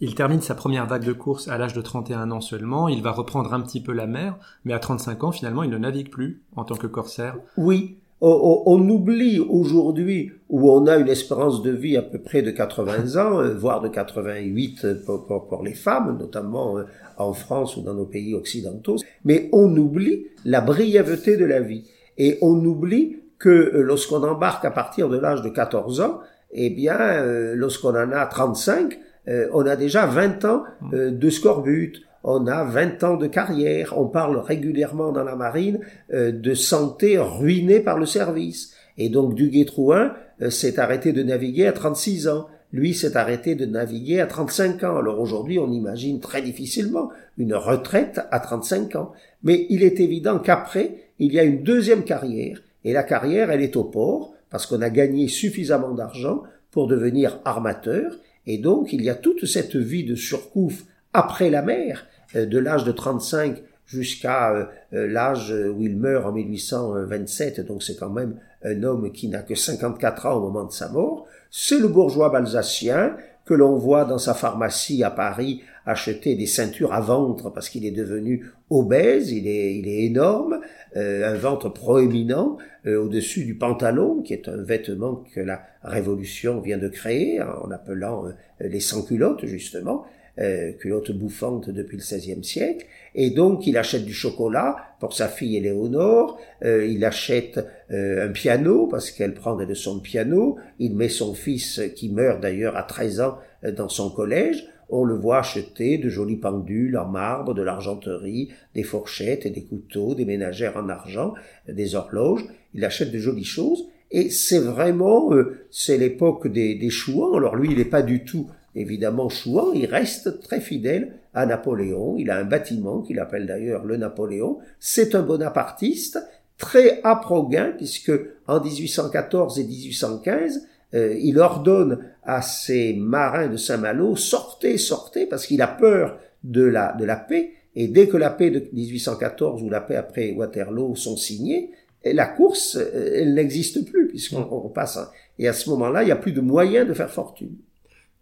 il 0.00 0.14
termine 0.14 0.42
sa 0.42 0.54
première 0.54 0.86
vague 0.86 1.04
de 1.04 1.14
course 1.14 1.48
à 1.48 1.56
l'âge 1.56 1.72
de 1.72 1.80
31 1.80 2.30
ans 2.30 2.42
seulement. 2.42 2.86
Il 2.88 3.02
va 3.02 3.12
reprendre 3.12 3.54
un 3.54 3.62
petit 3.62 3.82
peu 3.82 3.92
la 3.92 4.06
mer, 4.06 4.36
mais 4.64 4.74
à 4.74 4.78
35 4.78 5.24
ans, 5.24 5.32
finalement, 5.32 5.62
il 5.62 5.70
ne 5.70 5.78
navigue 5.78 6.10
plus 6.10 6.42
en 6.54 6.64
tant 6.64 6.76
que 6.76 6.86
corsaire. 6.86 7.38
Oui, 7.56 7.96
on, 8.26 8.88
oublie 8.88 9.38
aujourd'hui 9.38 10.32
où 10.48 10.70
on 10.70 10.86
a 10.86 10.96
une 10.96 11.08
espérance 11.08 11.62
de 11.62 11.70
vie 11.70 11.96
à 11.96 12.02
peu 12.02 12.18
près 12.18 12.42
de 12.42 12.50
80 12.50 13.16
ans, 13.22 13.40
euh, 13.40 13.54
voire 13.54 13.80
de 13.80 13.88
88 13.88 15.04
pour, 15.04 15.46
pour, 15.46 15.62
les 15.62 15.74
femmes, 15.74 16.16
notamment 16.18 16.78
euh, 16.78 16.84
en 17.18 17.32
France 17.32 17.76
ou 17.76 17.82
dans 17.82 17.94
nos 17.94 18.06
pays 18.06 18.34
occidentaux, 18.34 18.96
mais 19.24 19.48
on 19.52 19.76
oublie 19.76 20.26
la 20.44 20.60
brièveté 20.60 21.36
de 21.36 21.44
la 21.44 21.60
vie. 21.60 21.84
Et 22.16 22.38
on 22.42 22.64
oublie 22.64 23.16
que 23.38 23.70
lorsqu'on 23.74 24.22
embarque 24.22 24.64
à 24.64 24.70
partir 24.70 25.08
de 25.08 25.18
l'âge 25.18 25.42
de 25.42 25.48
14 25.48 26.00
ans, 26.00 26.20
eh 26.54 26.70
bien, 26.70 26.98
euh, 26.98 27.54
lorsqu'on 27.56 27.90
en 27.90 28.12
a 28.12 28.26
35, 28.26 28.98
euh, 29.28 29.48
on 29.52 29.66
a 29.66 29.76
déjà 29.76 30.06
20 30.06 30.44
ans 30.44 30.64
euh, 30.92 31.10
de 31.10 31.30
scorbut, 31.30 32.02
on 32.24 32.46
a 32.46 32.64
20 32.64 33.04
ans 33.04 33.16
de 33.16 33.26
carrière, 33.26 33.94
on 33.96 34.06
parle 34.06 34.38
régulièrement 34.38 35.12
dans 35.12 35.24
la 35.24 35.36
marine 35.36 35.80
de 36.10 36.54
santé 36.54 37.18
ruinée 37.18 37.80
par 37.80 37.98
le 37.98 38.06
service. 38.06 38.74
Et 38.96 39.08
donc 39.08 39.34
Duguay-Trouin 39.34 40.14
s'est 40.48 40.80
arrêté 40.80 41.12
de 41.12 41.22
naviguer 41.22 41.66
à 41.66 41.72
36 41.72 42.28
ans. 42.28 42.46
Lui 42.72 42.94
s'est 42.94 43.16
arrêté 43.16 43.54
de 43.54 43.66
naviguer 43.66 44.20
à 44.20 44.26
35 44.26 44.82
ans. 44.84 44.96
Alors 44.96 45.20
aujourd'hui, 45.20 45.58
on 45.58 45.70
imagine 45.70 46.18
très 46.18 46.42
difficilement 46.42 47.10
une 47.36 47.54
retraite 47.54 48.20
à 48.30 48.40
35 48.40 48.96
ans. 48.96 49.12
Mais 49.42 49.66
il 49.68 49.82
est 49.82 50.00
évident 50.00 50.38
qu'après, 50.38 51.10
il 51.18 51.32
y 51.32 51.38
a 51.38 51.44
une 51.44 51.62
deuxième 51.62 52.04
carrière. 52.04 52.60
Et 52.84 52.92
la 52.92 53.02
carrière, 53.02 53.50
elle 53.50 53.62
est 53.62 53.76
au 53.76 53.84
port 53.84 54.34
parce 54.54 54.66
qu'on 54.66 54.82
a 54.82 54.90
gagné 54.90 55.26
suffisamment 55.26 55.94
d'argent 55.94 56.44
pour 56.70 56.86
devenir 56.86 57.40
armateur, 57.44 58.18
et 58.46 58.58
donc 58.58 58.92
il 58.92 59.02
y 59.02 59.10
a 59.10 59.16
toute 59.16 59.46
cette 59.46 59.74
vie 59.74 60.04
de 60.04 60.14
surcouf 60.14 60.84
après 61.12 61.50
la 61.50 61.62
mer, 61.62 62.06
euh, 62.06 62.13
de 62.34 62.58
l'âge 62.58 62.84
de 62.84 62.92
35 62.92 63.62
jusqu'à 63.86 64.52
euh, 64.52 64.64
euh, 64.92 65.06
l'âge 65.06 65.52
où 65.52 65.82
il 65.82 65.96
meurt 65.96 66.26
en 66.26 66.32
1827, 66.32 67.66
donc 67.66 67.82
c'est 67.82 67.96
quand 67.96 68.10
même 68.10 68.36
un 68.62 68.82
homme 68.82 69.12
qui 69.12 69.28
n'a 69.28 69.42
que 69.42 69.54
54 69.54 70.26
ans 70.26 70.36
au 70.36 70.40
moment 70.40 70.64
de 70.64 70.72
sa 70.72 70.88
mort, 70.88 71.26
c'est 71.50 71.78
le 71.78 71.88
bourgeois 71.88 72.30
balsacien 72.30 73.16
que 73.44 73.52
l'on 73.52 73.76
voit 73.76 74.06
dans 74.06 74.18
sa 74.18 74.32
pharmacie 74.32 75.04
à 75.04 75.10
Paris 75.10 75.62
acheter 75.84 76.34
des 76.34 76.46
ceintures 76.46 76.94
à 76.94 77.02
ventre 77.02 77.50
parce 77.50 77.68
qu'il 77.68 77.84
est 77.84 77.90
devenu 77.90 78.46
obèse, 78.70 79.32
il 79.32 79.46
est, 79.46 79.76
il 79.76 79.86
est 79.86 80.04
énorme, 80.04 80.60
euh, 80.96 81.30
un 81.30 81.34
ventre 81.34 81.68
proéminent 81.68 82.56
euh, 82.86 83.04
au-dessus 83.04 83.44
du 83.44 83.54
pantalon, 83.54 84.22
qui 84.22 84.32
est 84.32 84.48
un 84.48 84.62
vêtement 84.62 85.22
que 85.34 85.40
la 85.40 85.60
Révolution 85.82 86.60
vient 86.60 86.78
de 86.78 86.88
créer 86.88 87.42
en 87.42 87.70
appelant 87.70 88.24
les 88.60 88.80
sans-culottes 88.80 89.44
justement 89.44 90.06
euh, 90.38 90.72
culotte 90.72 91.12
bouffante 91.12 91.70
depuis 91.70 91.96
le 91.96 92.02
XVIe 92.02 92.42
siècle, 92.42 92.86
et 93.14 93.30
donc 93.30 93.66
il 93.66 93.76
achète 93.76 94.04
du 94.04 94.12
chocolat 94.12 94.76
pour 94.98 95.12
sa 95.12 95.28
fille 95.28 95.56
Éléonore, 95.56 96.38
euh, 96.64 96.86
il 96.86 97.04
achète 97.04 97.64
euh, 97.90 98.28
un 98.28 98.32
piano 98.32 98.86
parce 98.86 99.10
qu'elle 99.10 99.34
prend 99.34 99.54
des 99.54 99.66
leçons 99.66 99.96
de 99.96 100.00
piano, 100.00 100.56
il 100.78 100.96
met 100.96 101.08
son 101.08 101.34
fils 101.34 101.80
qui 101.94 102.08
meurt 102.08 102.40
d'ailleurs 102.40 102.76
à 102.76 102.82
13 102.82 103.20
ans 103.20 103.38
euh, 103.64 103.70
dans 103.70 103.88
son 103.88 104.10
collège, 104.10 104.66
on 104.88 105.04
le 105.04 105.14
voit 105.14 105.38
acheter 105.38 105.98
de 105.98 106.08
jolies 106.08 106.36
pendules 106.36 106.96
en 106.98 107.06
marbre, 107.06 107.54
de 107.54 107.62
l'argenterie, 107.62 108.50
des 108.74 108.82
fourchettes 108.82 109.46
et 109.46 109.50
des 109.50 109.64
couteaux, 109.64 110.14
des 110.14 110.24
ménagères 110.24 110.76
en 110.76 110.88
argent, 110.88 111.34
des 111.68 111.94
horloges, 111.94 112.44
il 112.74 112.84
achète 112.84 113.10
de 113.10 113.18
jolies 113.18 113.44
choses, 113.44 113.88
et 114.10 114.30
c'est 114.30 114.58
vraiment, 114.58 115.30
c'est 115.70 115.98
l'époque 115.98 116.48
des, 116.48 116.74
des 116.74 116.90
chouans, 116.90 117.34
alors 117.36 117.56
lui 117.56 117.70
il 117.70 117.78
n'est 117.78 117.84
pas 117.84 118.02
du 118.02 118.24
tout 118.24 118.48
évidemment 118.74 119.28
Chouan, 119.28 119.72
il 119.72 119.86
reste 119.86 120.40
très 120.40 120.60
fidèle 120.60 121.14
à 121.32 121.46
Napoléon. 121.46 122.16
Il 122.16 122.30
a 122.30 122.38
un 122.38 122.44
bâtiment 122.44 123.02
qu'il 123.02 123.18
appelle 123.18 123.46
d'ailleurs 123.46 123.84
le 123.84 123.96
Napoléon. 123.96 124.58
C'est 124.78 125.14
un 125.14 125.22
bonapartiste 125.22 126.18
très 126.58 127.00
aprogain 127.02 127.72
puisque 127.76 128.12
en 128.46 128.60
1814 128.60 129.58
et 129.58 129.64
1815, 129.64 130.66
euh, 130.94 131.14
il 131.18 131.38
ordonne 131.38 132.04
à 132.22 132.42
ses 132.42 132.94
marins 132.94 133.48
de 133.48 133.56
Saint-Malo 133.56 134.16
sortez, 134.16 134.78
sortez 134.78 135.26
parce 135.26 135.46
qu'il 135.46 135.62
a 135.62 135.68
peur 135.68 136.18
de 136.44 136.64
la, 136.64 136.92
de 136.92 137.04
la 137.04 137.16
paix. 137.16 137.52
Et 137.76 137.88
dès 137.88 138.06
que 138.06 138.16
la 138.16 138.30
paix 138.30 138.50
de 138.50 138.68
1814 138.72 139.62
ou 139.62 139.68
la 139.68 139.80
paix 139.80 139.96
après 139.96 140.32
Waterloo 140.32 140.94
sont 140.94 141.16
signées, 141.16 141.72
la 142.04 142.26
course, 142.26 142.76
euh, 142.76 143.14
elle 143.14 143.34
n'existe 143.34 143.84
plus 143.84 144.08
puisqu'on 144.08 144.68
passe. 144.68 144.98
Et 145.38 145.48
à 145.48 145.52
ce 145.52 145.70
moment-là, 145.70 146.02
il 146.02 146.06
n'y 146.06 146.12
a 146.12 146.16
plus 146.16 146.32
de 146.32 146.40
moyens 146.40 146.86
de 146.86 146.94
faire 146.94 147.10
fortune. 147.10 147.56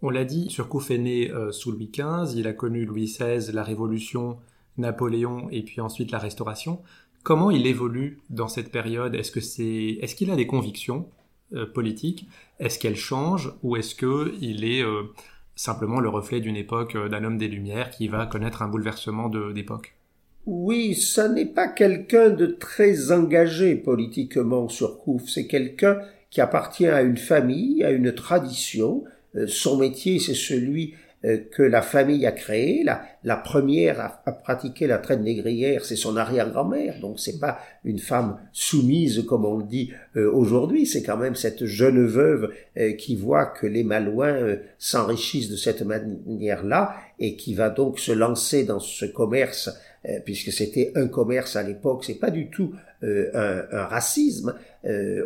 On 0.03 0.11
l'a 0.11 0.25
dit, 0.25 0.51
Surcouf 0.51 0.91
est 0.91 0.99
né 0.99 1.31
euh, 1.31 1.53
sous 1.53 1.71
Louis 1.71 1.91
XV, 1.93 2.37
il 2.37 2.49
a 2.49 2.53
connu 2.53 2.85
Louis 2.85 3.05
XVI, 3.05 3.53
la 3.53 3.63
Révolution, 3.63 4.37
Napoléon 4.77 5.49
et 5.51 5.63
puis 5.63 5.81
ensuite 5.81 6.11
la 6.11 6.19
Restauration. 6.19 6.81
Comment 7.23 7.53
il 7.53 7.69
évolue 7.69 8.21
dans 8.29 8.49
cette 8.49 8.73
période? 8.73 9.15
Est-ce 9.15 9.31
que 9.31 9.41
c'est, 9.41 9.99
est-ce 10.01 10.17
qu'il 10.17 10.33
a 10.33 10.37
des 10.37 10.49
convictions 10.49 11.09
euh, 11.55 11.67
politiques? 11.67 12.27
Est-ce 12.59 12.81
qu'elles 12.81 12.97
changent? 12.97 13.55
Ou 13.63 13.77
est-ce 13.77 13.95
que 13.95 14.35
il 14.41 14.65
est 14.65 14.83
euh, 14.83 15.05
simplement 15.55 16.01
le 16.01 16.09
reflet 16.09 16.41
d'une 16.41 16.57
époque 16.57 16.97
d'un 16.97 17.23
homme 17.23 17.39
des 17.39 17.49
Lumières 17.49 17.91
qui 17.91 18.09
va 18.09 18.27
connaître 18.27 18.63
un 18.63 18.69
bouleversement 18.69 19.29
d'époque? 19.29 19.95
Oui, 20.47 20.97
ça 20.97 21.29
n'est 21.29 21.47
pas 21.47 21.69
quelqu'un 21.69 22.31
de 22.31 22.47
très 22.47 23.13
engagé 23.13 23.77
politiquement, 23.77 24.69
Surcouf. 24.69 25.29
C'est 25.29 25.47
quelqu'un 25.47 26.01
qui 26.31 26.41
appartient 26.41 26.89
à 26.89 27.03
une 27.03 27.19
famille, 27.19 27.85
à 27.85 27.93
une 27.93 28.13
tradition, 28.13 29.05
son 29.47 29.77
métier, 29.77 30.19
c'est 30.19 30.35
celui 30.35 30.95
euh, 31.25 31.39
que 31.53 31.63
la 31.63 31.83
famille 31.83 32.27
a 32.27 32.33
créé. 32.33 32.85
La, 33.23 33.37
première 33.37 34.01
à, 34.01 34.33
pratiquer 34.33 34.89
la 34.89 34.99
traite 34.99 35.21
négrière, 35.21 35.85
c'est 35.85 35.95
son 35.95 36.17
arrière-grand-mère. 36.17 36.99
Donc 37.01 37.21
c'est 37.21 37.39
pas 37.39 37.59
une 37.85 38.01
femme 38.01 38.39
soumise 38.53 39.25
comme 39.29 39.45
on 39.45 39.59
le 39.59 39.65
dit 39.65 39.93
euh, 40.17 40.29
aujourd'hui. 40.33 40.85
C'est 40.85 41.05
quand 41.05 41.17
même 41.17 41.37
cette 41.37 41.65
jeune 41.65 42.05
veuve 42.05 42.51
qui 42.99 43.15
voit 43.15 43.47
que 43.47 43.69
les 43.69 43.85
Malouins 43.85 44.57
s'enrichissent 44.79 45.51
de 45.51 45.57
cette 45.57 45.83
manière-là 45.83 46.97
et 47.21 47.37
qui 47.37 47.55
va 47.55 47.71
donc 47.71 48.01
se 48.01 48.13
lancer 48.13 48.65
dans 48.65 48.81
ce 48.81 49.05
commerce 49.05 49.71
puisque 50.25 50.51
c'était 50.51 50.91
un 50.97 51.07
commerce 51.07 51.55
à 51.55 51.63
l'époque. 51.63 52.05
C'est 52.05 52.19
pas 52.19 52.31
du 52.31 52.49
tout 52.51 52.75
un, 53.03 53.63
racisme. 53.71 54.55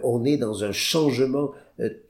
on 0.02 0.24
est 0.24 0.36
dans 0.36 0.64
un 0.64 0.72
changement 0.72 1.52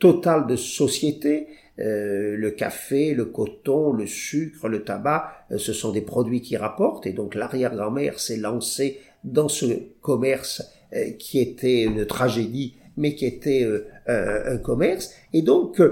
total 0.01 0.47
de 0.47 0.57
société. 0.57 1.47
Euh, 1.79 2.37
le 2.37 2.51
café, 2.53 3.13
le 3.13 3.27
coton, 3.27 3.93
le 3.93 4.07
sucre, 4.07 4.67
le 4.69 4.83
tabac, 4.83 5.31
euh, 5.51 5.59
ce 5.59 5.75
sont 5.75 5.93
des 5.93 6.01
produits 6.01 6.41
qui 6.41 6.57
rapportent. 6.57 7.07
Et 7.07 7.13
donc 7.13 7.35
l'arrière-grand-mère 7.35 8.19
s'est 8.19 8.39
lancée 8.39 9.01
dans 9.25 9.49
ce 9.49 9.67
commerce 10.01 10.63
euh, 10.95 11.11
qui 11.19 11.39
était 11.39 11.83
une 11.83 12.07
tragédie 12.07 12.77
mais 12.99 13.15
qui 13.15 13.27
était 13.27 13.63
un, 14.09 14.59
commerce. 14.59 15.13
Et 15.33 15.43
donc, 15.43 15.83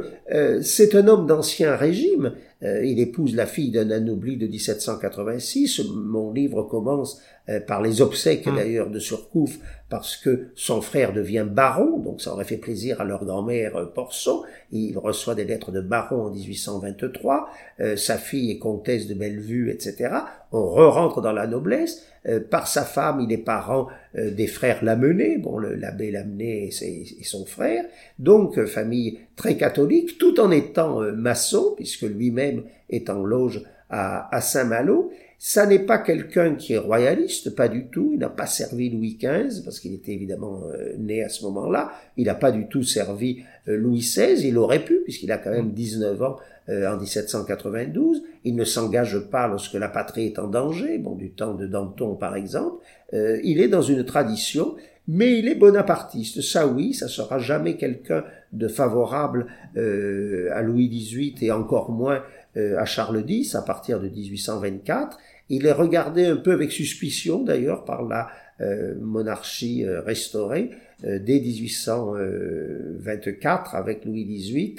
c'est 0.63 0.95
un 0.95 1.09
homme 1.09 1.27
d'ancien 1.27 1.77
régime. 1.77 2.33
il 2.63 3.01
épouse 3.01 3.35
la 3.35 3.47
fille 3.47 3.71
d'un 3.71 3.91
anobli 3.91 4.37
de 4.37 4.47
1786. 4.47 5.83
Mon 5.95 6.33
livre 6.33 6.63
commence 6.63 7.21
par 7.67 7.83
les 7.83 8.01
obsèques 8.01 8.47
mmh. 8.47 8.57
d'ailleurs 8.57 8.91
de 8.91 8.99
Surcouf 8.99 9.59
parce 9.95 10.17
que 10.17 10.49
son 10.57 10.81
frère 10.81 11.13
devient 11.13 11.47
baron, 11.49 11.99
donc 11.99 12.21
ça 12.21 12.33
aurait 12.33 12.45
fait 12.45 12.57
plaisir 12.57 13.01
à 13.01 13.05
leur 13.05 13.25
grand-mère 13.25 13.77
euh, 13.77 13.87
Porson. 13.87 14.43
Il 14.73 14.99
reçoit 14.99 15.37
des 15.37 15.45
lettres 15.45 15.71
de 15.71 15.81
baron 15.81 16.27
en 16.27 16.31
1823. 16.31 17.49
Euh, 17.79 17.95
sa 17.95 18.19
fille 18.19 18.51
est 18.51 18.59
comtesse 18.59 19.07
de 19.07 19.15
Bellevue, 19.15 19.71
etc. 19.71 20.13
On 20.51 20.67
re-rentre 20.67 21.21
dans 21.21 21.31
la 21.31 21.47
noblesse. 21.47 22.03
Euh, 22.27 22.41
par 22.41 22.67
sa 22.67 22.83
femme, 22.83 23.21
il 23.21 23.31
est 23.33 23.39
parent 23.39 23.87
des 24.15 24.47
frères 24.47 24.85
Lamennais, 24.85 25.39
bon, 25.39 25.59
l'abbé 25.59 26.11
Lamennais 26.11 26.71
et, 26.83 27.25
son 27.25 27.45
frère. 27.45 27.85
Donc, 28.19 28.65
famille 28.67 29.19
très 29.37 29.57
catholique, 29.57 30.19
tout 30.19 30.41
en 30.41 30.51
étant 30.51 31.01
maçon, 31.13 31.75
puisque 31.77 32.03
lui-même 32.03 32.63
est 32.91 33.11
en 33.11 33.25
loge 33.25 33.63
à, 33.91 34.35
à 34.35 34.41
Saint-Malo. 34.41 35.13
Ça 35.47 35.67
n'est 35.67 35.81
pas 35.81 35.99
quelqu'un 35.99 36.55
qui 36.55 36.73
est 36.73 36.79
royaliste, 36.79 37.55
pas 37.55 37.69
du 37.69 37.89
tout. 37.89 38.13
Il 38.15 38.21
n'a 38.21 38.31
pas 38.31 38.47
servi 38.47 38.89
Louis 38.89 39.19
XV, 39.21 39.63
parce 39.63 39.79
qu'il 39.79 39.93
était 39.93 40.13
évidemment 40.13 40.63
euh, 40.73 40.95
né 40.97 41.23
à 41.23 41.29
ce 41.29 41.45
moment-là. 41.45 41.93
Il 42.17 42.25
n'a 42.25 42.35
pas 42.35 42.51
du 42.51 42.67
tout 42.67 42.83
servi 42.83 43.43
euh, 43.69 43.77
Louis 43.77 43.99
XVI. 43.99 44.49
Il 44.49 44.57
aurait 44.57 44.83
pu, 44.83 45.01
puisqu'il 45.05 45.31
a 45.33 45.37
quand 45.37 45.51
même 45.51 45.73
19 45.73 46.23
ans 46.23 46.37
euh, 46.71 46.91
en 46.91 46.97
1792. 46.97 48.23
Il 48.45 48.57
ne 48.57 48.65
s'engage 48.65 49.19
pas 49.19 49.47
lorsque 49.47 49.75
la 49.75 49.89
patrie 49.89 50.25
est 50.25 50.39
en 50.39 50.47
danger, 50.47 50.97
bon, 50.97 51.15
du 51.15 51.31
temps 51.33 51.53
de 51.53 51.67
Danton 51.67 52.15
par 52.15 52.37
exemple. 52.37 52.83
il 53.13 53.61
est 53.61 53.69
dans 53.69 53.83
une 53.83 54.05
tradition, 54.05 54.77
mais 55.07 55.39
il 55.39 55.49
est 55.49 55.55
bonapartiste. 55.55 56.41
Ça 56.41 56.67
oui, 56.67 56.95
ça 56.95 57.09
sera 57.09 57.39
jamais 57.39 57.77
quelqu'un 57.77 58.25
de 58.53 58.69
favorable 58.69 59.47
à 59.77 60.63
Louis 60.63 60.89
XVIII 60.89 61.35
et 61.43 61.51
encore 61.51 61.91
moins 61.91 62.23
à 62.57 62.85
Charles 62.85 63.25
X 63.29 63.55
à 63.55 63.63
partir 63.63 64.01
de 64.01 64.09
1824. 64.09 65.19
Il 65.51 65.67
est 65.67 65.73
regardé 65.73 66.25
un 66.25 66.37
peu 66.37 66.53
avec 66.53 66.73
suspicion 66.73 67.43
d'ailleurs 67.43 67.85
par 67.85 68.03
la 68.03 68.31
euh, 68.61 68.95
monarchie 69.01 69.85
euh, 69.85 70.01
restaurée 70.01 70.71
euh, 71.05 71.19
dès 71.19 71.41
1824 71.41 73.75
avec 73.75 74.05
Louis 74.05 74.25
XVIII. 74.25 74.77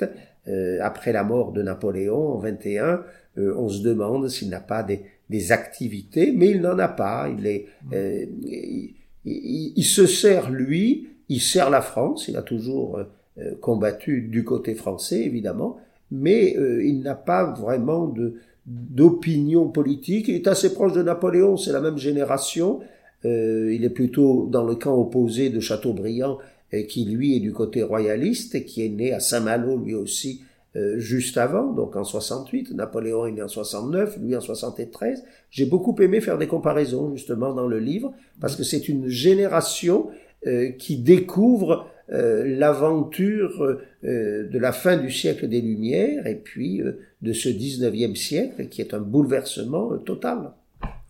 après 0.80 1.12
la 1.12 1.26
mort 1.26 1.52
de 1.52 1.62
Napoléon 1.62 2.36
en 2.36 2.38
21, 2.38 3.04
on 3.36 3.68
se 3.68 3.84
demande 3.84 4.30
s'il 4.30 4.50
n'a 4.50 4.62
pas 4.62 4.82
des, 4.84 5.02
des, 5.30 5.52
activités, 5.52 6.32
mais 6.32 6.52
il 6.52 6.62
n'en 6.62 6.80
a 6.80 6.88
pas. 6.88 7.30
Il, 7.36 7.46
est, 7.48 7.66
il, 9.26 9.84
se 9.84 10.06
sert 10.06 10.50
lui, 10.52 11.08
il 11.30 11.42
sert 11.42 11.70
la 11.70 11.82
France, 11.82 12.28
il 12.28 12.38
a 12.38 12.42
toujours 12.42 13.00
combattu 13.60 14.22
du 14.22 14.44
côté 14.44 14.76
français 14.76 15.24
évidemment, 15.24 15.78
mais 16.12 16.56
il 16.84 17.02
n'a 17.02 17.16
pas 17.16 17.52
vraiment 17.52 18.14
d'opinion 18.66 19.68
politique. 19.68 20.28
Il 20.28 20.36
est 20.36 20.48
assez 20.48 20.74
proche 20.74 20.94
de 20.94 21.04
Napoléon, 21.04 21.58
c'est 21.58 21.72
la 21.72 21.82
même 21.82 21.98
génération. 21.98 22.80
Euh, 23.26 23.74
il 23.74 23.84
est 23.84 23.90
plutôt 23.90 24.48
dans 24.50 24.64
le 24.64 24.76
camp 24.76 24.96
opposé 24.96 25.50
de 25.50 25.60
Chateaubriand, 25.60 26.38
qui 26.90 27.06
lui 27.06 27.38
est 27.38 27.40
du 27.40 27.54
côté 27.54 27.84
royaliste 27.84 28.56
et 28.56 28.66
qui 28.66 28.86
est 28.86 28.90
né 28.90 29.14
à 29.14 29.20
Saint-Malo 29.20 29.78
lui 29.78 29.94
aussi 29.94 30.42
euh, 30.76 30.98
juste 31.00 31.38
avant, 31.38 31.72
donc 31.72 31.96
en 31.96 32.04
68. 32.04 32.72
Napoléon 32.74 33.26
est 33.26 33.32
né 33.32 33.42
en 33.42 33.48
69, 33.48 34.18
lui 34.18 34.36
en 34.36 34.42
73. 34.42 35.24
J'ai 35.50 35.66
beaucoup 35.66 35.96
aimé 36.02 36.22
faire 36.22 36.38
des 36.38 36.48
comparaisons 36.48 37.16
justement 37.16 37.54
dans 37.54 37.68
le 37.68 37.80
livre 37.80 38.14
parce 38.40 38.56
que 38.56 38.64
c'est 38.64 38.90
une 38.90 39.08
génération 39.08 40.10
euh, 40.48 40.70
qui 40.70 40.98
découvre 40.98 41.88
euh, 42.12 42.44
l'aventure 42.46 43.80
euh, 44.04 44.48
de 44.48 44.60
la 44.60 44.72
fin 44.72 44.96
du 44.96 45.10
siècle 45.10 45.48
des 45.48 45.60
Lumières 45.60 46.28
et 46.28 46.36
puis 46.36 46.84
de 47.24 47.34
ce 47.34 47.50
19e 47.50 48.16
siècle 48.16 48.68
qui 48.68 48.82
est 48.82 48.94
un 48.94 49.00
bouleversement 49.00 49.98
total. 49.98 50.52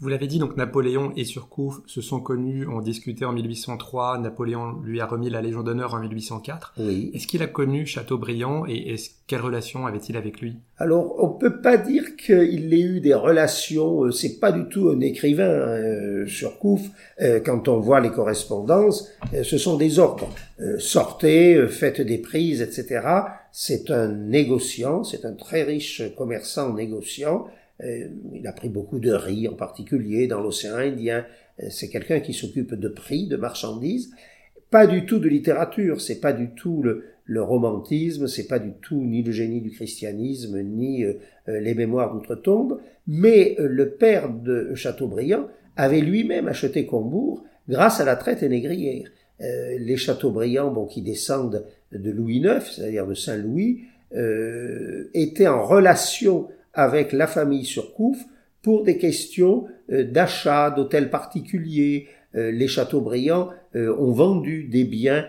Vous 0.01 0.09
l'avez 0.09 0.27
dit, 0.27 0.39
donc 0.39 0.57
Napoléon 0.57 1.13
et 1.15 1.23
Surcouf 1.23 1.79
se 1.85 2.01
sont 2.01 2.19
connus, 2.19 2.67
ont 2.67 2.81
discuté 2.81 3.23
en 3.23 3.31
1803. 3.31 4.17
Napoléon 4.17 4.81
lui 4.83 4.99
a 4.99 5.05
remis 5.05 5.29
la 5.29 5.41
Légion 5.41 5.63
d'honneur 5.63 5.93
en 5.93 5.99
1804. 5.99 6.73
Oui. 6.79 7.11
Est-ce 7.13 7.27
qu'il 7.27 7.41
a 7.41 7.47
connu 7.47 7.85
Chateaubriand 7.85 8.65
et 8.67 8.93
est 8.93 9.11
quelle 9.27 9.39
relation 9.41 9.87
avait-il 9.87 10.17
avec 10.17 10.41
lui? 10.41 10.57
Alors, 10.77 11.15
on 11.23 11.29
peut 11.29 11.61
pas 11.61 11.77
dire 11.77 12.17
qu'il 12.17 12.73
ait 12.73 12.81
eu 12.81 12.99
des 12.99 13.13
relations. 13.13 14.03
euh, 14.03 14.11
C'est 14.11 14.39
pas 14.39 14.51
du 14.51 14.67
tout 14.67 14.89
un 14.89 14.99
écrivain, 14.99 15.43
euh, 15.43 16.27
Surcouf. 16.27 16.81
Euh, 17.21 17.39
quand 17.39 17.69
on 17.69 17.79
voit 17.79 18.01
les 18.01 18.11
correspondances, 18.11 19.09
euh, 19.33 19.43
ce 19.43 19.57
sont 19.57 19.77
des 19.77 19.97
ordres. 19.99 20.29
Euh, 20.59 20.77
sortez, 20.77 21.67
faites 21.69 22.01
des 22.01 22.17
prises, 22.17 22.61
etc. 22.61 23.07
C'est 23.53 23.89
un 23.89 24.09
négociant, 24.09 25.05
c'est 25.05 25.23
un 25.25 25.33
très 25.33 25.63
riche 25.63 26.01
commerçant 26.17 26.73
négociant. 26.73 27.47
Euh, 27.83 28.07
il 28.33 28.47
a 28.47 28.53
pris 28.53 28.69
beaucoup 28.69 28.99
de 28.99 29.11
riz 29.11 29.47
en 29.47 29.53
particulier 29.53 30.27
dans 30.27 30.41
l'océan 30.41 30.75
Indien. 30.75 31.25
Euh, 31.61 31.67
C'est 31.69 31.89
quelqu'un 31.89 32.19
qui 32.19 32.33
s'occupe 32.33 32.73
de 32.73 32.87
prix, 32.87 33.27
de 33.27 33.35
marchandises. 33.35 34.11
Pas 34.71 34.87
du 34.87 35.05
tout 35.05 35.19
de 35.19 35.27
littérature, 35.27 36.01
c'est 36.01 36.19
pas 36.19 36.33
du 36.33 36.49
tout 36.51 36.83
le, 36.83 37.41
romantisme, 37.41 38.27
c'est 38.27 38.47
pas 38.47 38.59
du 38.59 38.71
tout 38.81 39.01
ni 39.01 39.23
le 39.23 39.31
génie 39.31 39.61
du 39.61 39.71
christianisme, 39.71 40.61
ni 40.61 41.03
euh, 41.03 41.13
les 41.47 41.73
mémoires 41.73 42.13
d'outre-tombe, 42.13 42.79
mais 43.07 43.55
le 43.59 43.91
père 43.91 44.29
de 44.29 44.73
Chateaubriand 44.73 45.47
avait 45.75 46.01
lui-même 46.01 46.47
acheté 46.47 46.85
Combourg 46.85 47.43
grâce 47.67 47.99
à 47.99 48.05
la 48.05 48.15
traite 48.15 48.43
négrière. 48.43 49.09
Les 49.39 49.97
Chateaubriand, 49.97 50.71
bon, 50.71 50.85
qui 50.85 51.01
descendent 51.01 51.65
de 51.91 52.11
Louis 52.11 52.37
IX, 52.37 52.61
c'est-à-dire 52.61 53.05
de 53.05 53.13
Saint-Louis, 53.13 53.83
étaient 55.13 55.47
en 55.47 55.65
relation 55.65 56.47
avec 56.75 57.13
la 57.13 57.27
famille 57.27 57.65
Surcouf 57.65 58.17
pour 58.65 58.83
des 58.83 58.97
questions 58.97 59.65
euh, 59.91 60.03
d'achat 60.03 60.71
d'hôtels 60.71 61.11
particuliers. 61.11 62.07
Euh, 62.33 62.49
les 62.49 62.67
Chateaubriand 62.67 63.49
euh, 63.75 63.95
ont 63.97 64.11
vendu 64.11 64.63
des 64.63 64.83
biens 64.83 65.27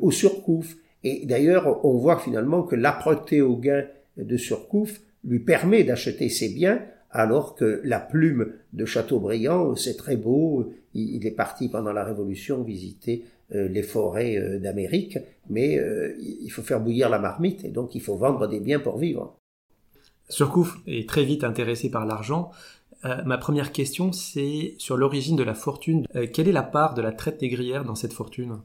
aux 0.00 0.10
Surcouf. 0.10 0.76
Et 1.04 1.24
d'ailleurs, 1.24 1.84
on 1.84 1.98
voit 1.98 2.18
finalement 2.18 2.64
que 2.64 2.74
l'âpreté 2.74 3.42
au 3.42 3.56
gain 3.56 3.84
de 4.16 4.36
Surcouf 4.36 5.00
lui 5.22 5.38
permet 5.38 5.84
d'acheter 5.84 6.28
ses 6.28 6.48
biens, 6.48 6.82
alors 7.12 7.54
que 7.54 7.80
la 7.84 8.00
plume 8.00 8.54
de 8.72 8.84
Chateaubriand, 8.84 9.76
c'est 9.76 9.96
très 9.96 10.16
beau, 10.16 10.72
il, 10.94 11.24
est 11.24 11.30
parti 11.30 11.68
pendant 11.68 11.92
la 11.92 12.02
Révolution 12.02 12.64
visiter 12.64 13.22
les 13.52 13.84
forêts 13.84 14.58
d'Amérique, 14.58 15.18
mais 15.48 15.80
il 16.18 16.50
faut 16.50 16.62
faire 16.62 16.80
bouillir 16.80 17.08
la 17.08 17.20
marmite, 17.20 17.64
et 17.64 17.70
donc 17.70 17.94
il 17.94 18.00
faut 18.00 18.16
vendre 18.16 18.48
des 18.48 18.58
biens 18.58 18.80
pour 18.80 18.98
vivre. 18.98 19.37
Surcouf 20.28 20.78
est 20.86 21.08
très 21.08 21.24
vite 21.24 21.44
intéressé 21.44 21.90
par 21.90 22.06
l'argent. 22.06 22.50
Euh, 23.04 23.22
ma 23.24 23.38
première 23.38 23.72
question, 23.72 24.12
c'est 24.12 24.74
sur 24.78 24.96
l'origine 24.96 25.36
de 25.36 25.42
la 25.42 25.54
fortune. 25.54 26.04
Euh, 26.16 26.26
quelle 26.32 26.48
est 26.48 26.52
la 26.52 26.62
part 26.62 26.94
de 26.94 27.02
la 27.02 27.12
traite 27.12 27.40
négrière 27.40 27.84
dans 27.84 27.94
cette 27.94 28.12
fortune? 28.12 28.58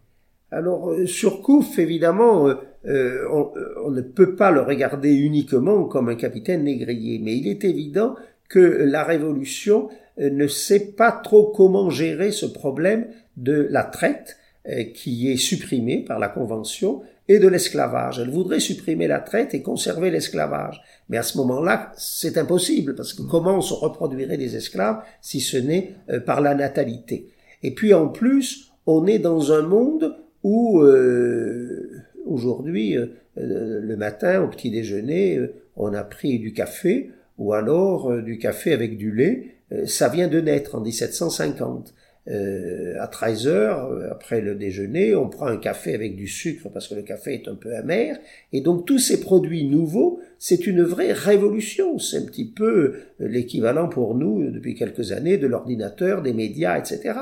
Alors, 0.52 0.92
euh, 0.92 1.06
Surcouf, 1.06 1.80
évidemment, 1.80 2.50
on, 2.86 3.52
on 3.86 3.92
ne 3.92 4.02
peut 4.02 4.36
pas 4.36 4.52
le 4.52 4.62
regarder 4.62 5.14
uniquement 5.14 5.86
comme 5.86 6.10
un 6.10 6.16
capitaine 6.16 6.64
négrier, 6.64 7.20
mais 7.20 7.38
il 7.38 7.48
est 7.48 7.64
évident 7.64 8.16
que 8.50 8.60
la 8.60 9.04
Révolution 9.04 9.90
ne 10.18 10.48
sait 10.48 10.92
pas 10.92 11.12
trop 11.12 11.52
comment 11.56 11.90
gérer 11.90 12.32
ce 12.32 12.46
problème 12.46 13.08
de 13.38 13.68
la 13.72 13.84
traite 13.84 14.38
qui 14.94 15.32
est 15.32 15.38
supprimée 15.38 16.04
par 16.04 16.20
la 16.20 16.28
Convention 16.28 17.02
et 17.28 17.40
de 17.40 17.48
l'esclavage. 17.48 18.20
Elle 18.20 18.30
voudrait 18.30 18.60
supprimer 18.60 19.08
la 19.08 19.20
traite 19.20 19.54
et 19.54 19.62
conserver 19.62 20.12
l'esclavage. 20.12 20.82
Mais 21.10 21.18
à 21.18 21.24
ce 21.24 21.38
moment-là, 21.38 21.92
c'est 21.98 22.38
impossible, 22.38 22.96
parce 22.96 23.14
que 23.14 23.22
comment 23.22 23.62
se 23.62 23.74
reproduiraient 23.74 24.38
les 24.38 24.56
esclaves 24.56 25.02
si 25.22 25.40
ce 25.40 25.58
n'est 25.58 25.96
euh, 26.10 26.20
par 26.20 26.42
la 26.42 26.56
natalité? 26.56 27.30
Et 27.62 27.72
puis 27.72 27.94
en 27.94 28.10
plus, 28.10 28.72
on 28.86 29.08
est 29.08 29.20
dans 29.20 29.52
un 29.52 29.62
monde 29.62 30.18
où 30.44 30.82
euh, 30.82 31.90
aujourd'hui, 32.26 32.98
euh, 32.98 33.08
le 33.36 33.96
matin, 33.96 34.42
au 34.42 34.50
petit 34.50 34.70
déjeuner, 34.70 35.38
euh, 35.38 35.54
on 35.76 35.94
a 35.94 36.04
pris 36.04 36.40
du 36.40 36.54
café, 36.54 37.12
ou 37.38 37.54
alors 37.54 38.12
euh, 38.12 38.22
du 38.22 38.38
café 38.38 38.74
avec 38.74 38.98
du 38.98 39.12
lait. 39.12 39.56
Euh, 39.72 39.86
ça 39.86 40.10
vient 40.10 40.28
de 40.28 40.40
naître 40.40 40.76
en 40.76 40.82
1750. 40.82 41.94
Euh, 42.30 42.96
à 43.02 43.08
13 43.08 43.48
heures, 43.48 43.92
après 44.10 44.40
le 44.40 44.56
déjeuner, 44.56 45.14
on 45.14 45.28
prend 45.28 45.48
un 45.48 45.58
café 45.58 45.94
avec 45.94 46.16
du 46.16 46.28
sucre 46.28 46.70
parce 46.70 46.88
que 46.88 46.96
le 46.96 47.02
café 47.02 47.34
est 47.34 47.48
un 47.48 47.56
peu 47.56 47.76
amer. 47.76 48.18
Et 48.54 48.62
donc 48.62 48.86
tous 48.86 49.00
ces 49.00 49.20
produits 49.20 49.66
nouveaux, 49.66 50.22
c'est 50.46 50.68
une 50.68 50.84
vraie 50.84 51.14
révolution. 51.14 51.98
C'est 52.00 52.18
un 52.18 52.26
petit 52.26 52.52
peu 52.52 52.96
euh, 53.22 53.28
l'équivalent 53.30 53.88
pour 53.88 54.14
nous, 54.14 54.42
euh, 54.42 54.52
depuis 54.52 54.76
quelques 54.76 55.14
années, 55.14 55.38
de 55.38 55.48
l'ordinateur, 55.48 56.22
des 56.22 56.34
médias, 56.34 56.78
etc. 56.78 57.14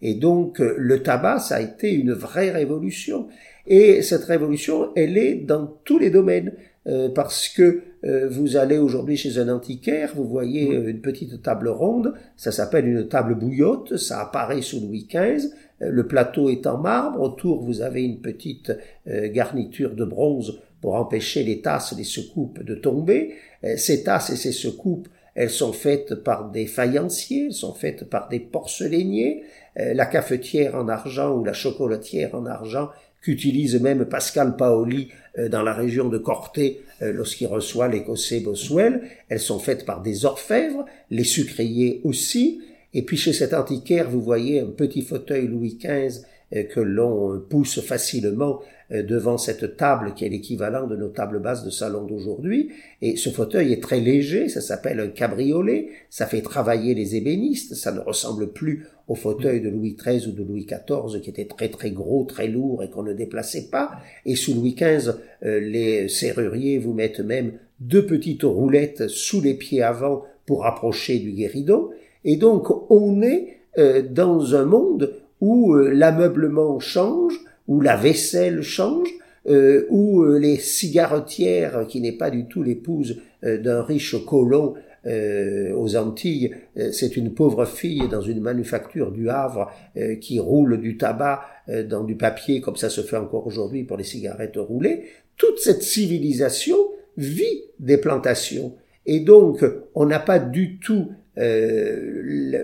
Et 0.00 0.14
donc 0.14 0.60
euh, 0.60 0.76
le 0.78 1.02
tabac, 1.02 1.40
ça 1.40 1.56
a 1.56 1.60
été 1.60 1.92
une 1.92 2.12
vraie 2.12 2.52
révolution. 2.52 3.26
Et 3.66 4.00
cette 4.02 4.22
révolution, 4.22 4.92
elle 4.94 5.18
est 5.18 5.34
dans 5.34 5.66
tous 5.66 5.98
les 5.98 6.10
domaines. 6.10 6.52
Euh, 6.86 7.08
parce 7.08 7.48
que 7.48 7.82
euh, 8.04 8.28
vous 8.30 8.56
allez 8.56 8.78
aujourd'hui 8.78 9.16
chez 9.16 9.38
un 9.38 9.48
antiquaire, 9.48 10.12
vous 10.14 10.24
voyez 10.24 10.74
euh, 10.74 10.88
une 10.88 11.00
petite 11.00 11.42
table 11.42 11.68
ronde, 11.68 12.14
ça 12.36 12.52
s'appelle 12.52 12.86
une 12.86 13.08
table 13.08 13.34
bouillotte, 13.34 13.96
ça 13.96 14.20
apparaît 14.20 14.62
sous 14.62 14.80
Louis 14.80 15.06
XV, 15.10 15.48
euh, 15.82 15.90
le 15.90 16.06
plateau 16.06 16.48
est 16.48 16.66
en 16.66 16.78
marbre, 16.78 17.20
autour 17.20 17.62
vous 17.62 17.82
avez 17.82 18.04
une 18.04 18.20
petite 18.20 18.72
euh, 19.08 19.28
garniture 19.28 19.94
de 19.94 20.04
bronze 20.04 20.60
pour 20.80 20.94
empêcher 20.94 21.42
les 21.42 21.60
tasses, 21.60 21.94
les 21.96 22.04
secoupes 22.04 22.62
de 22.62 22.76
tomber. 22.76 23.34
Ces 23.76 24.04
tasses 24.04 24.30
et 24.30 24.36
ces 24.36 24.52
secoupes, 24.52 25.08
elles 25.34 25.50
sont 25.50 25.72
faites 25.72 26.14
par 26.14 26.52
des 26.52 26.66
faïenciers, 26.66 27.46
elles 27.46 27.52
sont 27.52 27.74
faites 27.74 28.04
par 28.04 28.28
des 28.28 28.38
porcelainiers, 28.38 29.42
la 29.74 30.06
cafetière 30.06 30.76
en 30.76 30.86
argent 30.86 31.34
ou 31.34 31.42
la 31.42 31.52
chocolatière 31.52 32.36
en 32.36 32.46
argent 32.46 32.90
qu'utilise 33.22 33.80
même 33.80 34.04
Pascal 34.04 34.56
Paoli 34.56 35.08
euh, 35.38 35.48
dans 35.48 35.62
la 35.62 35.74
région 35.74 36.08
de 36.08 36.18
Corté 36.18 36.82
euh, 37.02 37.12
lorsqu'il 37.12 37.46
reçoit 37.46 37.88
l'écossais 37.88 38.40
Boswell. 38.40 39.02
Elles 39.28 39.40
sont 39.40 39.58
faites 39.58 39.84
par 39.84 40.02
des 40.02 40.24
orfèvres, 40.24 40.84
les 41.10 41.24
sucriers 41.24 42.00
aussi. 42.04 42.60
Et 42.94 43.02
puis 43.02 43.16
chez 43.16 43.32
cet 43.32 43.54
antiquaire, 43.54 44.08
vous 44.08 44.22
voyez 44.22 44.60
un 44.60 44.70
petit 44.70 45.02
fauteuil 45.02 45.46
Louis 45.46 45.78
XV 45.80 46.22
euh, 46.54 46.64
que 46.64 46.80
l'on 46.80 47.40
pousse 47.40 47.80
facilement 47.80 48.60
devant 48.90 49.36
cette 49.36 49.76
table 49.76 50.14
qui 50.14 50.24
est 50.24 50.30
l'équivalent 50.30 50.86
de 50.86 50.96
nos 50.96 51.08
tables 51.08 51.40
basses 51.40 51.64
de 51.64 51.70
salon 51.70 52.04
d'aujourd'hui. 52.04 52.70
Et 53.02 53.16
ce 53.16 53.28
fauteuil 53.28 53.72
est 53.72 53.82
très 53.82 54.00
léger, 54.00 54.48
ça 54.48 54.60
s'appelle 54.62 55.00
un 55.00 55.08
cabriolet, 55.08 55.88
ça 56.08 56.26
fait 56.26 56.40
travailler 56.40 56.94
les 56.94 57.14
ébénistes, 57.14 57.74
ça 57.74 57.92
ne 57.92 58.00
ressemble 58.00 58.52
plus 58.52 58.86
au 59.08 59.14
fauteuil 59.14 59.60
de 59.60 59.70
Louis 59.70 59.96
XIII 59.96 60.28
ou 60.28 60.32
de 60.32 60.42
Louis 60.42 60.66
XIV 60.66 61.20
qui 61.20 61.30
était 61.30 61.46
très 61.46 61.68
très 61.68 61.90
gros, 61.90 62.24
très 62.24 62.46
lourd 62.46 62.82
et 62.82 62.90
qu'on 62.90 63.02
ne 63.02 63.14
déplaçait 63.14 63.68
pas. 63.70 63.92
Et 64.26 64.36
sous 64.36 64.54
Louis 64.54 64.74
XV, 64.74 65.12
euh, 65.44 65.60
les 65.60 66.08
serruriers 66.08 66.78
vous 66.78 66.92
mettent 66.92 67.20
même 67.20 67.52
deux 67.80 68.04
petites 68.04 68.42
roulettes 68.42 69.08
sous 69.08 69.40
les 69.40 69.54
pieds 69.54 69.82
avant 69.82 70.24
pour 70.46 70.66
approcher 70.66 71.18
du 71.18 71.32
guéridon. 71.32 71.88
Et 72.24 72.36
donc 72.36 72.90
on 72.90 73.22
est 73.22 73.58
euh, 73.78 74.02
dans 74.02 74.54
un 74.54 74.64
monde 74.64 75.14
où 75.40 75.74
euh, 75.74 75.90
l'ameublement 75.90 76.78
change, 76.78 77.40
où 77.68 77.80
la 77.80 77.96
vaisselle 77.96 78.62
change, 78.62 79.08
euh, 79.46 79.86
où 79.88 80.22
euh, 80.22 80.38
les 80.38 80.56
cigarettières, 80.56 81.86
qui 81.86 82.00
n'est 82.00 82.12
pas 82.12 82.30
du 82.30 82.46
tout 82.46 82.62
l'épouse 82.62 83.20
euh, 83.44 83.58
d'un 83.58 83.82
riche 83.82 84.16
colon 84.26 84.74
euh, 85.06 85.72
aux 85.74 85.96
Antilles, 85.96 86.54
euh, 86.76 86.90
c'est 86.92 87.16
une 87.16 87.32
pauvre 87.32 87.64
fille 87.66 88.08
dans 88.10 88.20
une 88.20 88.40
manufacture 88.40 89.12
du 89.12 89.30
Havre 89.30 89.70
euh, 89.96 90.16
qui 90.16 90.40
roule 90.40 90.80
du 90.80 90.96
tabac 90.96 91.42
dans 91.88 92.02
du 92.02 92.16
papier, 92.16 92.60
comme 92.62 92.76
ça 92.76 92.88
se 92.88 93.02
fait 93.02 93.18
encore 93.18 93.46
aujourd'hui 93.46 93.84
pour 93.84 93.98
les 93.98 94.04
cigarettes 94.04 94.56
roulées. 94.56 95.04
Toute 95.36 95.58
cette 95.58 95.82
civilisation 95.82 96.78
vit 97.18 97.64
des 97.78 97.98
plantations. 97.98 98.74
Et 99.04 99.20
donc, 99.20 99.62
on 99.94 100.06
n'a 100.06 100.18
pas 100.18 100.38
du 100.38 100.78
tout 100.78 101.08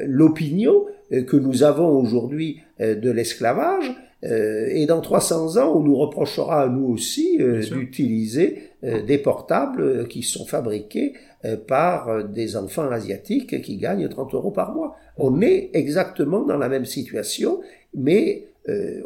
l'opinion 0.07 0.87
que 1.11 1.37
nous 1.37 1.63
avons 1.63 1.91
aujourd'hui 1.99 2.61
de 2.81 3.11
l'esclavage. 3.11 3.95
Euh, 4.25 4.69
et 4.71 4.87
dans 4.87 5.01
300 5.01 5.59
ans, 5.59 5.77
on 5.77 5.81
nous 5.81 5.97
reprochera 5.97 6.63
à 6.63 6.69
nous 6.69 6.87
aussi 6.87 7.37
euh, 7.41 7.63
d'utiliser 7.63 8.71
euh, 8.83 9.03
des 9.03 9.19
portables 9.19 10.09
qui 10.09 10.23
sont 10.23 10.47
fabriqués 10.47 11.15
par 11.69 12.27
des 12.27 12.57
enfants 12.57 12.91
asiatiques 12.91 13.61
qui 13.61 13.77
gagnent 13.77 14.09
30 14.09 14.33
euros 14.33 14.51
par 14.51 14.75
mois. 14.75 14.97
On 15.19 15.43
est 15.43 15.69
exactement 15.75 16.41
dans 16.41 16.57
la 16.57 16.71
même 16.71 16.87
situation, 16.87 17.61
mais 17.93 18.47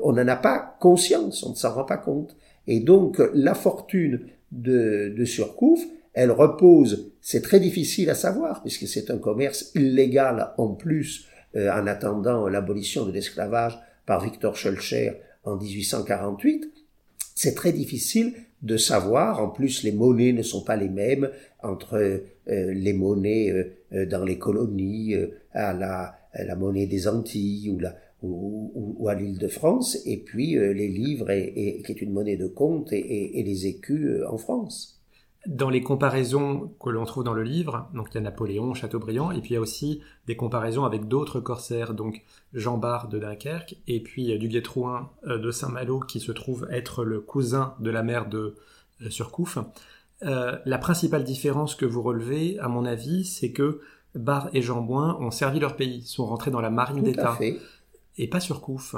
on 0.05 0.13
n'en 0.13 0.29
a 0.29 0.37
pas 0.37 0.77
conscience, 0.79 1.43
on 1.43 1.51
ne 1.51 1.57
s'en 1.57 1.75
rend 1.75 1.83
pas 1.83 1.97
compte. 1.97 2.37
Et 2.69 2.79
donc, 2.79 3.21
la 3.35 3.55
fortune 3.55 4.21
de, 4.53 5.13
de 5.19 5.25
Surcouf, 5.25 5.81
elle 6.13 6.31
repose, 6.31 7.11
c'est 7.21 7.43
très 7.43 7.59
difficile 7.59 8.09
à 8.09 8.15
savoir, 8.15 8.63
puisque 8.63 8.87
c'est 8.87 9.11
un 9.11 9.19
commerce 9.19 9.73
illégal 9.75 10.53
en 10.59 10.69
plus, 10.69 11.27
en 11.57 11.89
attendant 11.89 12.47
l'abolition 12.47 13.05
de 13.05 13.11
l'esclavage 13.11 13.81
par 14.09 14.25
Victor 14.25 14.57
Schulcher 14.57 15.13
en 15.45 15.57
1848, 15.57 16.65
c'est 17.35 17.55
très 17.55 17.73
difficile 17.73 18.33
de 18.63 18.79
savoir. 18.79 19.43
En 19.43 19.51
plus, 19.51 19.83
les 19.83 19.93
monnaies 19.93 20.33
ne 20.33 20.43
sont 20.43 20.65
pas 20.65 20.77
les 20.77 20.89
mêmes 20.89 21.31
entre 21.63 22.23
les 22.47 22.93
monnaies 22.95 23.71
dans 23.93 24.25
les 24.25 24.39
colonies, 24.39 25.15
à 25.53 25.75
la, 25.75 26.19
la 26.35 26.57
monnaie 26.57 26.87
des 26.87 27.07
Antilles 27.07 27.77
ou 28.23 29.07
à 29.09 29.15
l'île 29.15 29.39
de 29.39 29.49
France, 29.49 29.99
et 30.07 30.17
puis 30.17 30.55
les 30.55 30.89
livres, 30.89 31.27
qui 31.27 31.93
est 31.93 32.03
une 32.03 32.13
monnaie 32.13 32.39
de 32.39 32.49
compte, 32.49 32.93
et 32.93 33.43
les 33.45 33.67
écus 33.67 34.23
en 34.27 34.39
France. 34.39 34.98
Dans 35.49 35.71
les 35.71 35.83
comparaisons 35.83 36.75
que 36.79 36.91
l'on 36.91 37.07
trouve 37.07 37.25
dans 37.25 37.33
le 37.33 37.43
livre, 37.43 37.89
donc 37.95 38.09
il 38.11 38.17
y 38.17 38.19
a 38.19 38.21
Napoléon, 38.21 38.75
Chateaubriand, 38.75 39.31
et 39.31 39.41
puis 39.41 39.53
il 39.53 39.55
y 39.55 39.57
a 39.57 39.63
aussi 39.63 40.03
des 40.27 40.37
comparaisons 40.37 40.85
avec 40.85 41.09
d'autres 41.09 41.41
corsaires, 41.41 41.95
donc 41.95 42.23
Jean 42.53 42.77
Bart 42.77 43.09
de 43.09 43.19
Dunkerque, 43.19 43.77
et 43.87 44.03
puis 44.03 44.31
euh, 44.31 44.37
Duguay 44.37 44.61
Trouin 44.61 45.11
euh, 45.27 45.39
de 45.39 45.51
Saint-Malo, 45.51 46.01
qui 46.01 46.21
se 46.21 46.33
trouve 46.33 46.69
être 46.71 47.03
le 47.03 47.21
cousin 47.21 47.75
de 47.81 47.89
la 47.89 48.03
mère 48.03 48.29
de 48.29 48.57
euh, 49.01 49.09
Surcouf. 49.09 49.57
la 50.21 50.79
principale 50.79 51.25
différence 51.25 51.75
que 51.75 51.87
vous 51.87 52.03
relevez, 52.03 52.59
à 52.59 52.69
mon 52.69 52.85
avis, 52.85 53.25
c'est 53.25 53.53
que 53.53 53.81
Bar 54.15 54.51
et 54.53 54.61
Jean 54.61 54.83
Bouin 54.83 55.17
ont 55.19 55.31
servi 55.31 55.61
leur 55.61 55.77
pays, 55.77 56.03
sont 56.03 56.27
rentrés 56.27 56.51
dans 56.51 56.61
la 56.61 56.69
marine 56.69 57.03
d'État, 57.03 57.39
et 58.19 58.29
pas 58.29 58.41
Surcouf. 58.41 58.97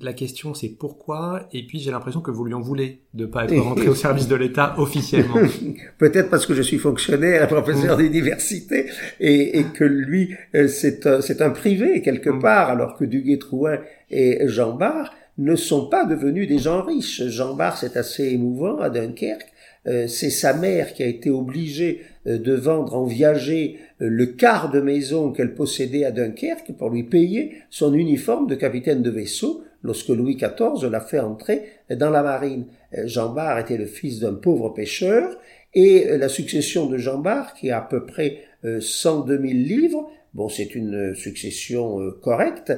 La 0.00 0.12
question 0.12 0.54
c'est 0.54 0.68
pourquoi, 0.68 1.48
et 1.52 1.64
puis 1.66 1.78
j'ai 1.78 1.90
l'impression 1.90 2.20
que 2.20 2.30
vous 2.30 2.44
lui 2.44 2.54
en 2.54 2.60
voulez 2.60 3.00
de 3.14 3.26
pas 3.26 3.44
être 3.44 3.56
rentré 3.62 3.88
au 3.88 3.94
service 3.94 4.28
de 4.28 4.34
l'État 4.34 4.74
officiellement. 4.78 5.36
Peut-être 5.98 6.30
parce 6.30 6.46
que 6.46 6.54
je 6.54 6.62
suis 6.62 6.78
fonctionnaire, 6.78 7.46
professeur 7.48 7.98
mm. 7.98 8.02
d'université, 8.02 8.86
et, 9.20 9.58
et, 9.58 9.64
que 9.64 9.84
lui 9.84 10.34
euh, 10.54 10.68
c'est 10.68 11.06
un, 11.06 11.20
un, 11.40 11.50
privé 11.50 12.02
quelque 12.02 12.30
mm. 12.30 12.40
part, 12.40 12.70
alors 12.70 12.96
que 12.96 13.04
Duguay-Trouin 13.04 13.78
et 14.10 14.48
Jean 14.48 14.74
Bart 14.74 15.14
ne 15.38 15.54
sont 15.54 15.88
pas 15.88 16.04
devenus 16.04 16.48
des 16.48 16.58
gens 16.58 16.82
riches. 16.82 17.26
Jean 17.28 17.54
Bart 17.54 17.78
c'est 17.78 17.96
assez 17.96 18.28
émouvant 18.28 18.78
à 18.78 18.90
Dunkerque. 18.90 19.52
Euh, 19.86 20.08
c'est 20.08 20.30
sa 20.30 20.54
mère 20.54 20.92
qui 20.92 21.04
a 21.04 21.06
été 21.06 21.30
obligée 21.30 22.02
euh, 22.26 22.38
de 22.38 22.52
vendre 22.52 22.94
en 22.96 23.04
viager 23.04 23.78
le 24.00 24.26
quart 24.26 24.70
de 24.70 24.80
maison 24.80 25.32
qu'elle 25.32 25.54
possédait 25.54 26.04
à 26.04 26.10
Dunkerque 26.10 26.72
pour 26.76 26.90
lui 26.90 27.04
payer 27.04 27.54
son 27.70 27.94
uniforme 27.94 28.46
de 28.46 28.54
capitaine 28.54 29.02
de 29.02 29.10
vaisseau 29.10 29.64
lorsque 29.82 30.08
Louis 30.08 30.36
XIV 30.36 30.90
l'a 30.90 31.00
fait 31.00 31.20
entrer 31.20 31.64
dans 31.90 32.10
la 32.10 32.22
marine. 32.22 32.66
Euh, 32.96 33.06
Jean 33.06 33.32
Bart 33.32 33.58
était 33.58 33.76
le 33.76 33.86
fils 33.86 34.20
d'un 34.20 34.34
pauvre 34.34 34.70
pêcheur 34.70 35.36
et 35.74 36.08
euh, 36.08 36.18
la 36.18 36.28
succession 36.28 36.86
de 36.86 36.98
Jean 36.98 37.18
Bart, 37.18 37.54
qui 37.54 37.70
a 37.70 37.78
à 37.78 37.82
peu 37.82 38.06
près 38.06 38.42
102 38.64 39.36
000 39.40 39.44
livres, 39.52 40.10
bon, 40.34 40.48
c'est 40.48 40.74
une 40.74 41.14
succession 41.14 42.10
correcte. 42.20 42.72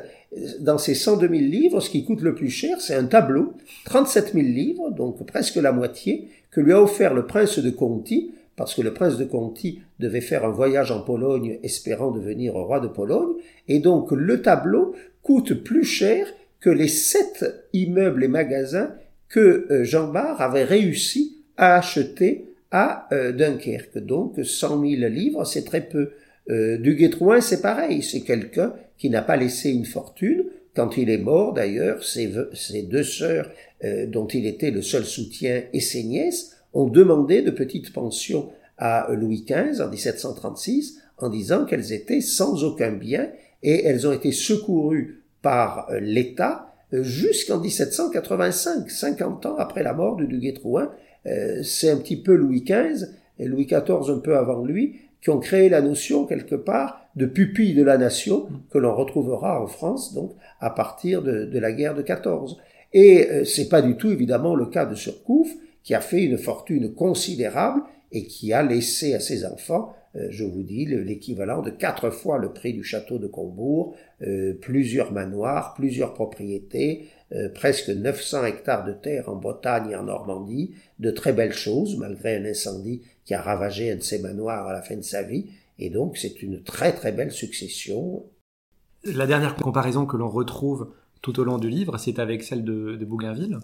Dans 0.61 0.77
ces 0.77 0.95
102 0.95 1.27
000 1.27 1.41
livres, 1.41 1.81
ce 1.81 1.89
qui 1.89 2.05
coûte 2.05 2.21
le 2.21 2.35
plus 2.35 2.51
cher, 2.51 2.83
c'est 2.83 2.95
un 2.95 3.07
tableau, 3.07 3.55
37 3.87 4.35
000 4.35 4.47
livres, 4.47 4.91
donc 4.91 5.25
presque 5.25 5.57
la 5.57 5.73
moitié, 5.73 6.29
que 6.51 6.61
lui 6.61 6.73
a 6.73 6.83
offert 6.83 7.15
le 7.15 7.27
prince 7.27 7.59
de 7.59 7.71
Conti, 7.71 8.33
parce 8.57 8.75
que 8.75 8.83
le 8.83 8.93
prince 8.93 9.17
de 9.17 9.25
Conti 9.25 9.81
devait 9.99 10.21
faire 10.21 10.45
un 10.45 10.51
voyage 10.51 10.93
en 10.93 11.01
Pologne 11.01 11.59
espérant 11.63 12.11
devenir 12.11 12.55
roi 12.55 12.79
de 12.79 12.89
Pologne, 12.89 13.37
et 13.69 13.79
donc 13.79 14.13
le 14.13 14.43
tableau 14.43 14.95
coûte 15.23 15.55
plus 15.55 15.85
cher 15.85 16.27
que 16.61 16.71
les 16.71 16.89
sept 16.89 17.45
immeubles 17.73 18.25
et 18.25 18.29
magasins 18.29 18.95
que 19.29 19.67
euh, 19.71 19.85
Jean 19.85 20.09
Bart 20.09 20.41
avait 20.41 20.65
réussi 20.65 21.39
à 21.57 21.77
acheter 21.77 22.53
à 22.71 23.09
euh, 23.13 23.33
Dunkerque. 23.33 23.99
Donc 23.99 24.45
100 24.45 24.69
000 24.81 25.11
livres, 25.11 25.45
c'est 25.45 25.65
très 25.65 25.81
peu. 25.81 26.11
Euh, 26.51 26.79
Duguay-Trouin, 26.79 27.41
c'est 27.41 27.63
pareil, 27.63 28.03
c'est 28.03 28.21
quelqu'un 28.21 28.75
qui 28.99 29.09
n'a 29.09 29.23
pas 29.23 29.37
laissé 29.37 29.71
une 29.71 29.87
fortune. 29.87 30.45
Quand 30.75 30.97
il 30.97 31.11
est 31.11 31.19
mort, 31.19 31.53
d'ailleurs, 31.53 32.05
ses, 32.05 32.33
deux 32.85 33.03
sœurs, 33.03 33.51
dont 34.07 34.29
il 34.29 34.47
était 34.47 34.71
le 34.71 34.83
seul 34.83 35.05
soutien, 35.05 35.65
et 35.73 35.81
ses 35.81 36.05
nièces, 36.05 36.57
ont 36.75 36.87
demandé 36.87 37.43
de 37.43 37.51
petites 37.51 37.93
pensions 37.93 38.51
à 38.79 39.09
Louis 39.13 39.45
XV 39.45 39.81
en 39.81 39.89
1736 39.89 41.01
en 41.19 41.29
disant 41.29 41.65
qu'elles 41.65 41.93
étaient 41.93 42.21
sans 42.21 42.63
aucun 42.63 42.93
bien 42.93 43.31
et 43.65 43.85
elles 43.85 44.07
ont 44.07 44.13
été 44.13 44.31
secourues 44.31 45.20
par 45.43 45.89
euh, 45.91 46.01
l'État 46.01 46.73
euh, 46.93 47.03
jusqu'en 47.03 47.59
1785, 47.59 48.91
50 48.91 49.47
ans 49.47 49.57
après 49.57 49.83
la 49.83 49.93
mort 49.93 50.17
de 50.17 50.25
Duguay-Trouin. 50.25 50.91
Euh, 51.27 51.63
c'est 51.63 51.91
un 51.91 51.97
petit 51.97 52.17
peu 52.17 52.35
Louis 52.35 52.63
XV 52.63 53.07
et 53.39 53.47
Louis 53.47 53.67
XIV 53.67 54.11
un 54.11 54.19
peu 54.19 54.37
avant 54.37 54.65
lui 54.65 55.01
qui 55.21 55.31
ont 55.31 55.39
créé 55.39 55.69
la 55.69 55.83
notion 55.83 56.25
quelque 56.25 56.55
part 56.55 57.03
de 57.15 57.27
pupille 57.27 57.75
de 57.75 57.83
la 57.83 57.99
nation 57.99 58.49
que 58.71 58.79
l'on 58.79 58.95
retrouvera 58.95 59.63
en 59.63 59.67
France 59.67 60.15
donc 60.15 60.33
à 60.61 60.71
partir 60.71 61.23
de, 61.23 61.45
de 61.45 61.59
la 61.59 61.73
guerre 61.73 61.95
de 61.95 62.03
14. 62.03 62.59
Et 62.93 63.29
c'est 63.45 63.69
pas 63.69 63.83
du 63.83 63.97
tout 63.97 64.11
évidemment 64.11 64.55
le 64.55 64.67
cas 64.67 64.87
de 64.87 64.95
Surcouf 64.95 65.49
qui 65.83 65.95
a 65.95 66.01
fait 66.01 66.25
une 66.25 66.39
fortune 66.39 66.95
considérable 66.95 67.83
et 68.13 68.25
qui 68.25 68.53
a 68.53 68.63
laissé 68.63 69.15
à 69.15 69.21
ses 69.21 69.45
enfants 69.45 69.93
euh, 69.93 70.00
je 70.15 70.45
vous 70.45 70.63
dis, 70.63 70.87
l'équivalent 70.87 71.63
de 71.63 71.71
quatre 71.71 72.11
fois 72.11 72.39
le 72.39 72.53
prix 72.53 72.73
du 72.73 72.83
château 72.83 73.19
de 73.19 73.29
Combourg, 73.29 73.95
euh, 74.23 74.55
plusieurs 74.61 75.13
manoirs, 75.13 75.75
plusieurs 75.75 76.15
propriétés, 76.15 77.09
euh, 77.33 77.49
presque 77.49 77.91
900 77.91 78.45
hectares 78.45 78.85
de 78.85 78.93
terre 78.93 79.29
en 79.29 79.37
Bretagne 79.37 79.91
et 79.91 79.97
en 79.97 80.05
Normandie, 80.05 80.75
de 80.99 81.13
très 81.13 81.33
belles 81.33 81.53
choses, 81.53 81.97
malgré 81.97 82.37
un 82.37 82.45
incendie 82.45 83.03
qui 83.25 83.35
a 83.35 83.41
ravagé 83.41 83.93
un 83.93 83.97
de 83.97 84.03
ces 84.03 84.19
manoirs 84.19 84.67
à 84.67 84.73
la 84.73 84.83
fin 84.83 84.97
de 84.97 85.03
sa 85.03 85.23
vie, 85.23 85.47
et 85.79 85.91
donc 85.91 86.19
c'est 86.19 86.43
une 86.43 86.63
très 86.63 86.93
très 86.93 87.13
belle 87.13 87.31
succession. 87.31 88.25
La 89.05 89.27
dernière 89.27 89.55
comparaison 89.55 90.07
que 90.07 90.17
l'on 90.17 90.29
retrouve 90.29 90.93
tout 91.23 91.39
au 91.39 91.45
long 91.45 91.59
du 91.59 91.69
livre, 91.69 91.99
c'est 91.99 92.19
avec 92.19 92.43
celle 92.43 92.65
de 92.65 93.05
Bougainville. 93.05 93.61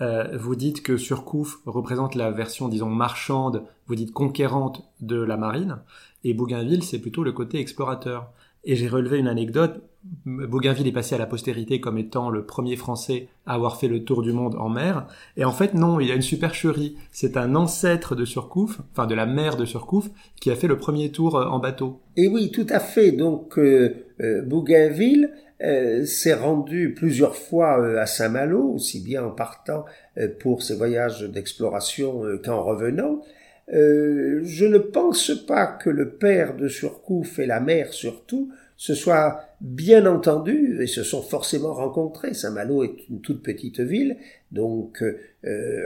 Euh, 0.00 0.36
vous 0.36 0.54
dites 0.54 0.82
que 0.82 0.96
Surcouf 0.96 1.58
représente 1.66 2.14
la 2.14 2.30
version, 2.30 2.68
disons, 2.68 2.88
marchande, 2.88 3.64
vous 3.86 3.96
dites 3.96 4.12
conquérante 4.12 4.88
de 5.00 5.20
la 5.20 5.36
marine, 5.36 5.78
et 6.24 6.34
Bougainville, 6.34 6.84
c'est 6.84 7.00
plutôt 7.00 7.24
le 7.24 7.32
côté 7.32 7.58
explorateur. 7.58 8.30
Et 8.64 8.76
j'ai 8.76 8.88
relevé 8.88 9.18
une 9.18 9.28
anecdote, 9.28 9.82
Bougainville 10.24 10.86
est 10.86 10.92
passé 10.92 11.14
à 11.14 11.18
la 11.18 11.26
postérité 11.26 11.80
comme 11.80 11.98
étant 11.98 12.30
le 12.30 12.44
premier 12.44 12.76
Français 12.76 13.28
à 13.46 13.54
avoir 13.54 13.78
fait 13.78 13.88
le 13.88 14.04
tour 14.04 14.22
du 14.22 14.32
monde 14.32 14.56
en 14.56 14.68
mer, 14.68 15.06
et 15.36 15.44
en 15.44 15.52
fait 15.52 15.74
non, 15.74 16.00
il 16.00 16.10
a 16.10 16.14
une 16.14 16.22
supercherie, 16.22 16.96
c'est 17.10 17.36
un 17.36 17.54
ancêtre 17.54 18.14
de 18.14 18.24
Surcouf, 18.24 18.80
enfin 18.92 19.06
de 19.06 19.14
la 19.14 19.26
mer 19.26 19.56
de 19.56 19.64
Surcouf, 19.64 20.08
qui 20.40 20.50
a 20.50 20.56
fait 20.56 20.66
le 20.66 20.78
premier 20.78 21.10
tour 21.10 21.36
euh, 21.36 21.46
en 21.46 21.58
bateau. 21.58 22.00
Et 22.16 22.28
oui, 22.28 22.50
tout 22.50 22.66
à 22.68 22.80
fait, 22.80 23.12
donc 23.12 23.58
euh, 23.58 24.04
Bougainville 24.46 25.30
euh, 25.60 26.04
s'est 26.04 26.34
rendu 26.34 26.94
plusieurs 26.94 27.34
fois 27.34 27.80
euh, 27.80 27.98
à 27.98 28.06
Saint-Malo, 28.06 28.74
aussi 28.74 29.00
bien 29.00 29.24
en 29.24 29.30
partant 29.30 29.84
euh, 30.16 30.28
pour 30.38 30.62
ses 30.62 30.76
voyages 30.76 31.22
d'exploration 31.22 32.22
qu'en 32.44 32.62
revenant. 32.62 33.22
je 33.68 34.64
ne 34.64 34.78
pense 34.78 35.32
pas 35.46 35.66
que 35.66 35.90
le 35.90 36.10
père 36.10 36.56
de 36.56 36.68
Surcouf 36.68 37.40
et 37.40 37.46
la 37.46 37.58
mère 37.58 37.92
surtout 37.92 38.52
se 38.76 38.94
soient 38.94 39.40
bien 39.60 40.06
entendus 40.06 40.80
et 40.80 40.86
se 40.86 41.02
sont 41.02 41.22
forcément 41.22 41.74
rencontrés. 41.74 42.34
Saint-Malo 42.34 42.84
est 42.84 43.08
une 43.10 43.20
toute 43.20 43.42
petite 43.42 43.80
ville, 43.80 44.16
donc 44.52 45.02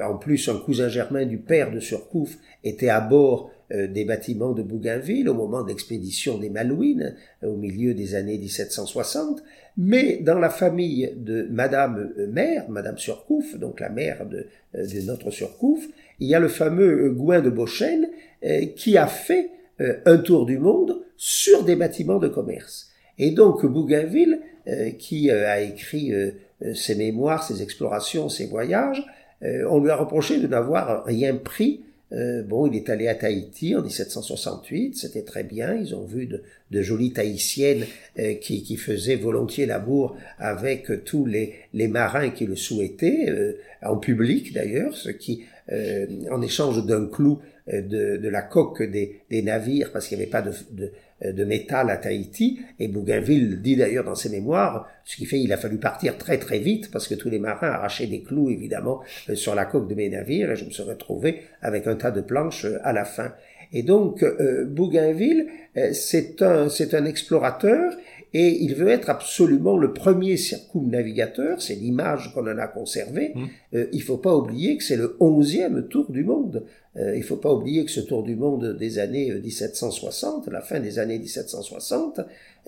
en 0.04 0.16
plus 0.18 0.48
un 0.48 0.58
cousin 0.58 0.88
germain 0.88 1.24
du 1.24 1.38
père 1.38 1.72
de 1.72 1.80
Surcouf 1.80 2.36
était 2.62 2.90
à 2.90 3.00
bord 3.00 3.50
des 3.70 4.04
bâtiments 4.04 4.52
de 4.52 4.62
Bougainville 4.62 5.30
au 5.30 5.34
moment 5.34 5.62
d'expédition 5.62 6.36
des 6.36 6.50
Malouines 6.50 7.16
au 7.42 7.56
milieu 7.56 7.94
des 7.94 8.14
années 8.14 8.36
1760. 8.36 9.42
Mais 9.76 10.18
dans 10.18 10.38
la 10.38 10.50
famille 10.50 11.12
de 11.16 11.46
Madame 11.50 12.12
Mère, 12.28 12.68
Madame 12.68 12.98
Surcouf, 12.98 13.56
donc 13.56 13.80
la 13.80 13.88
mère 13.88 14.26
de, 14.26 14.46
euh, 14.74 14.86
de 14.86 15.00
notre 15.06 15.30
Surcouf, 15.30 15.86
il 16.20 16.28
y 16.28 16.34
a 16.34 16.40
le 16.40 16.48
fameux 16.48 17.10
Gouin 17.10 17.40
de 17.40 17.50
Beauchesne 17.50 18.08
euh, 18.44 18.66
qui 18.76 18.98
a 18.98 19.06
fait 19.06 19.50
euh, 19.80 20.00
un 20.04 20.18
tour 20.18 20.44
du 20.44 20.58
monde 20.58 21.02
sur 21.16 21.64
des 21.64 21.76
bâtiments 21.76 22.18
de 22.18 22.28
commerce. 22.28 22.90
Et 23.18 23.30
donc 23.30 23.64
Bougainville, 23.64 24.40
qui 24.98 25.30
a 25.30 25.60
écrit 25.60 26.12
ses 26.72 26.94
mémoires, 26.94 27.42
ses 27.42 27.62
explorations, 27.62 28.28
ses 28.28 28.46
voyages, 28.46 29.04
on 29.42 29.80
lui 29.80 29.90
a 29.90 29.96
reproché 29.96 30.38
de 30.38 30.46
n'avoir 30.46 31.04
rien 31.04 31.36
pris 31.36 31.82
euh, 32.12 32.42
bon, 32.42 32.66
il 32.66 32.76
est 32.76 32.90
allé 32.90 33.08
à 33.08 33.14
Tahiti 33.14 33.74
en 33.74 33.82
1768, 33.82 34.96
c'était 34.96 35.22
très 35.22 35.44
bien. 35.44 35.74
Ils 35.74 35.94
ont 35.94 36.04
vu 36.04 36.26
de, 36.26 36.42
de 36.70 36.82
jolies 36.82 37.12
Tahitiennes 37.12 37.86
euh, 38.18 38.34
qui, 38.34 38.62
qui, 38.62 38.76
faisaient 38.76 39.16
volontiers 39.16 39.66
l'amour 39.66 40.16
avec 40.38 41.04
tous 41.04 41.24
les, 41.24 41.54
les, 41.72 41.88
marins 41.88 42.30
qui 42.30 42.44
le 42.44 42.56
souhaitaient, 42.56 43.30
euh, 43.30 43.58
en 43.82 43.96
public 43.96 44.52
d'ailleurs, 44.52 44.94
ce 44.94 45.10
qui, 45.10 45.44
en 46.30 46.42
échange 46.42 46.84
d'un 46.84 47.06
clou 47.06 47.38
de, 47.66 48.16
de, 48.16 48.28
la 48.28 48.42
coque 48.42 48.82
des, 48.82 49.20
des 49.30 49.42
navires, 49.42 49.92
parce 49.92 50.08
qu'il 50.08 50.18
n'y 50.18 50.24
avait 50.24 50.30
pas 50.30 50.42
de, 50.42 50.52
de 50.72 50.92
euh, 51.24 51.32
de 51.32 51.44
métal 51.44 51.90
à 51.90 51.96
Tahiti, 51.96 52.60
et 52.78 52.88
Bougainville 52.88 53.60
dit 53.60 53.76
d'ailleurs 53.76 54.04
dans 54.04 54.14
ses 54.14 54.28
mémoires, 54.28 54.88
ce 55.04 55.16
qui 55.16 55.26
fait 55.26 55.38
qu'il 55.38 55.52
a 55.52 55.56
fallu 55.56 55.78
partir 55.78 56.18
très 56.18 56.38
très 56.38 56.58
vite 56.58 56.90
parce 56.90 57.08
que 57.08 57.14
tous 57.14 57.30
les 57.30 57.38
marins 57.38 57.68
arrachaient 57.68 58.06
des 58.06 58.22
clous 58.22 58.50
évidemment 58.50 59.00
euh, 59.28 59.34
sur 59.34 59.54
la 59.54 59.64
coque 59.64 59.88
de 59.88 59.94
mes 59.94 60.08
navires 60.08 60.50
et 60.50 60.56
je 60.56 60.64
me 60.64 60.70
suis 60.70 60.82
retrouvé 60.82 61.42
avec 61.60 61.86
un 61.86 61.96
tas 61.96 62.10
de 62.10 62.20
planches 62.20 62.64
euh, 62.64 62.78
à 62.82 62.92
la 62.92 63.04
fin. 63.04 63.34
Et 63.74 63.82
donc 63.82 64.22
Bougainville, 64.66 65.46
c'est 65.92 66.42
un 66.42 66.68
c'est 66.68 66.92
un 66.92 67.06
explorateur 67.06 67.94
et 68.34 68.62
il 68.62 68.74
veut 68.74 68.88
être 68.88 69.10
absolument 69.10 69.76
le 69.76 69.92
premier 69.92 70.36
circumnavigateur, 70.36 71.60
c'est 71.60 71.74
l'image 71.74 72.32
qu'on 72.34 72.50
en 72.50 72.58
a 72.58 72.66
conservée. 72.66 73.32
Mmh. 73.34 73.44
Euh, 73.74 73.86
il 73.92 74.02
faut 74.02 74.16
pas 74.16 74.34
oublier 74.34 74.76
que 74.78 74.84
c'est 74.84 74.96
le 74.96 75.16
onzième 75.20 75.88
tour 75.88 76.10
du 76.10 76.24
monde. 76.24 76.64
Euh, 76.96 77.14
il 77.16 77.22
faut 77.22 77.36
pas 77.36 77.52
oublier 77.52 77.84
que 77.84 77.90
ce 77.90 78.00
tour 78.00 78.22
du 78.22 78.36
monde 78.36 78.76
des 78.78 78.98
années 78.98 79.32
1760, 79.32 80.48
la 80.48 80.60
fin 80.60 80.80
des 80.80 80.98
années 80.98 81.18
1760, 81.18 82.20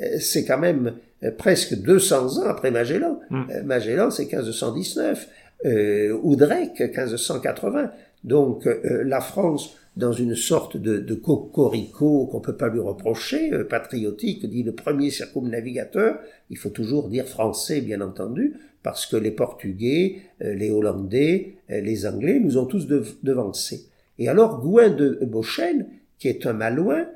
euh, 0.03 0.17
c'est 0.19 0.45
quand 0.45 0.59
même 0.59 0.95
euh, 1.23 1.31
presque 1.31 1.75
200 1.75 2.39
ans 2.39 2.47
après 2.47 2.71
Magellan. 2.71 3.21
Mmh. 3.31 3.45
Magellan, 3.65 4.11
c'est 4.11 4.25
1519. 4.25 5.29
Euh, 5.67 6.37
Drake, 6.37 6.81
1580. 6.81 7.91
Donc 8.25 8.67
la 8.85 9.21
France 9.21 9.77
dans 9.97 10.13
une 10.13 10.35
sorte 10.35 10.77
de, 10.77 10.99
de 10.99 11.15
cocorico 11.15 12.27
qu'on 12.27 12.41
peut 12.41 12.57
pas 12.57 12.69
lui 12.69 12.81
reprocher, 12.81 13.53
euh, 13.53 13.65
patriotique, 13.65 14.49
dit 14.49 14.63
le 14.63 14.73
premier 14.73 15.11
circumnavigateur, 15.11 16.19
il 16.51 16.59
faut 16.59 16.71
toujours 16.71 17.09
dire 17.09 17.27
français, 17.27 17.81
bien 17.81 18.01
entendu, 18.01 18.55
parce 18.83 19.07
que 19.07 19.17
les 19.17 19.31
Portugais, 19.31 20.17
euh, 20.43 20.55
les 20.55 20.71
Hollandais, 20.71 21.57
euh, 21.71 21.81
les 21.81 22.07
Anglais 22.07 22.41
nous 22.41 22.59
ont 22.59 22.67
tous 22.67 22.87
devancés. 22.87 23.87
Et 24.19 24.29
alors 24.29 24.61
Gouin 24.61 24.91
de 24.91 25.21
Beauchesne, 25.23 25.87
qui 26.19 26.29
est 26.29 26.47
un 26.47 26.53
Malouin, 26.53 27.07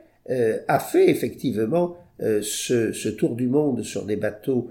a 0.66 0.78
fait 0.78 1.08
effectivement 1.08 1.96
ce, 2.20 2.92
ce, 2.92 3.08
tour 3.08 3.34
du 3.34 3.46
monde 3.46 3.82
sur 3.82 4.04
des 4.04 4.16
bateaux 4.16 4.68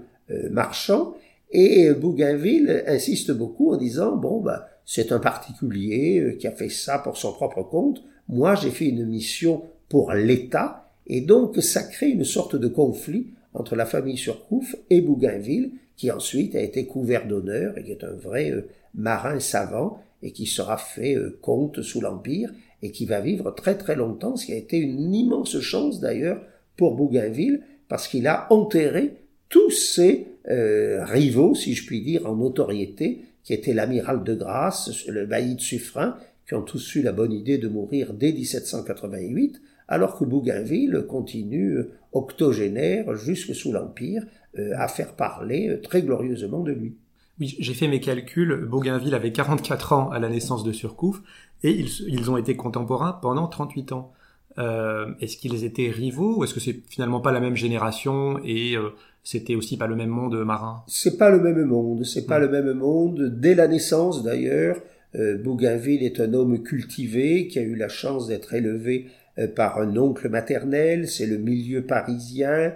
marchands, 0.52 1.16
et 1.50 1.92
Bougainville 1.94 2.84
insiste 2.86 3.32
beaucoup 3.32 3.72
en 3.72 3.76
disant, 3.76 4.14
bon, 4.14 4.40
bah, 4.40 4.68
c'est 4.90 5.12
un 5.12 5.18
particulier 5.18 6.18
euh, 6.18 6.32
qui 6.32 6.46
a 6.46 6.50
fait 6.50 6.70
ça 6.70 6.98
pour 6.98 7.18
son 7.18 7.34
propre 7.34 7.62
compte. 7.62 8.02
Moi, 8.26 8.54
j'ai 8.54 8.70
fait 8.70 8.86
une 8.86 9.04
mission 9.04 9.62
pour 9.90 10.14
l'État, 10.14 10.90
et 11.06 11.20
donc 11.20 11.58
ça 11.58 11.82
crée 11.82 12.08
une 12.08 12.24
sorte 12.24 12.56
de 12.56 12.68
conflit 12.68 13.26
entre 13.52 13.76
la 13.76 13.84
famille 13.84 14.16
Surcouf 14.16 14.76
et 14.88 15.02
Bougainville, 15.02 15.72
qui 15.98 16.10
ensuite 16.10 16.56
a 16.56 16.62
été 16.62 16.86
couvert 16.86 17.28
d'honneur 17.28 17.76
et 17.76 17.84
qui 17.84 17.90
est 17.90 18.02
un 18.02 18.14
vrai 18.14 18.50
euh, 18.50 18.66
marin 18.94 19.40
savant 19.40 20.02
et 20.22 20.32
qui 20.32 20.46
sera 20.46 20.78
fait 20.78 21.16
euh, 21.16 21.38
comte 21.42 21.82
sous 21.82 22.00
l'Empire 22.00 22.50
et 22.80 22.90
qui 22.90 23.04
va 23.04 23.20
vivre 23.20 23.50
très 23.50 23.76
très 23.76 23.94
longtemps, 23.94 24.36
ce 24.36 24.46
qui 24.46 24.54
a 24.54 24.56
été 24.56 24.78
une 24.78 25.14
immense 25.14 25.60
chance 25.60 26.00
d'ailleurs 26.00 26.40
pour 26.78 26.94
Bougainville, 26.94 27.60
parce 27.88 28.08
qu'il 28.08 28.26
a 28.26 28.50
enterré 28.50 29.16
tous 29.50 29.70
ses 29.70 30.28
rivaux, 30.46 31.54
si 31.54 31.74
je 31.74 31.84
puis 31.84 32.00
dire, 32.00 32.24
en 32.24 32.34
notoriété, 32.34 33.27
qui 33.48 33.54
était 33.54 33.72
l'amiral 33.72 34.24
de 34.24 34.34
Grasse, 34.34 35.06
le 35.08 35.24
bailli 35.24 35.54
de 35.54 35.60
Suffren, 35.62 36.12
qui 36.46 36.52
ont 36.52 36.60
tous 36.60 36.96
eu 36.96 37.02
la 37.02 37.12
bonne 37.12 37.32
idée 37.32 37.56
de 37.56 37.66
mourir 37.66 38.12
dès 38.12 38.30
1788, 38.30 39.62
alors 39.88 40.18
que 40.18 40.26
Bougainville 40.26 41.06
continue 41.08 41.78
euh, 41.78 41.92
octogénaire 42.12 43.16
jusque 43.16 43.54
sous 43.54 43.72
l'Empire 43.72 44.22
euh, 44.58 44.72
à 44.76 44.86
faire 44.86 45.14
parler 45.14 45.70
euh, 45.70 45.80
très 45.80 46.02
glorieusement 46.02 46.60
de 46.60 46.72
lui. 46.72 46.98
Oui, 47.40 47.56
j'ai 47.58 47.72
fait 47.72 47.88
mes 47.88 48.00
calculs. 48.00 48.66
Bougainville 48.66 49.14
avait 49.14 49.32
44 49.32 49.94
ans 49.94 50.10
à 50.10 50.18
la 50.18 50.28
naissance 50.28 50.62
de 50.62 50.72
Surcouf 50.72 51.22
et 51.62 51.70
ils, 51.70 52.30
ont 52.30 52.36
été 52.36 52.54
contemporains 52.54 53.14
pendant 53.14 53.46
38 53.46 53.92
ans. 53.92 54.12
Est-ce 54.58 55.38
qu'ils 55.38 55.64
étaient 55.64 55.88
rivaux? 55.88 56.36
Ou 56.36 56.44
est-ce 56.44 56.52
que 56.52 56.60
c'est 56.60 56.82
finalement 56.90 57.20
pas 57.20 57.32
la 57.32 57.40
même 57.40 57.54
génération 57.54 58.40
et 58.44 58.76
c'était 59.22 59.54
aussi 59.54 59.76
pas 59.76 59.86
le 59.86 59.96
même 59.96 60.10
monde 60.10 60.36
marin 60.44 60.82
C'est 60.86 61.18
pas 61.18 61.30
le 61.30 61.40
même 61.40 61.64
monde, 61.64 62.04
c'est 62.04 62.26
pas 62.26 62.38
hmm. 62.38 62.42
le 62.42 62.48
même 62.48 62.72
monde. 62.72 63.40
Dès 63.40 63.54
la 63.54 63.68
naissance 63.68 64.22
d'ailleurs, 64.22 64.80
euh, 65.14 65.36
Bougainville 65.36 66.02
est 66.02 66.20
un 66.20 66.34
homme 66.34 66.62
cultivé 66.62 67.48
qui 67.48 67.58
a 67.58 67.62
eu 67.62 67.74
la 67.74 67.88
chance 67.88 68.26
d'être 68.26 68.54
élevé 68.54 69.06
par 69.54 69.78
un 69.78 69.96
oncle 69.96 70.28
maternel. 70.28 71.06
C'est 71.06 71.26
le 71.26 71.38
milieu 71.38 71.82
parisien. 71.82 72.74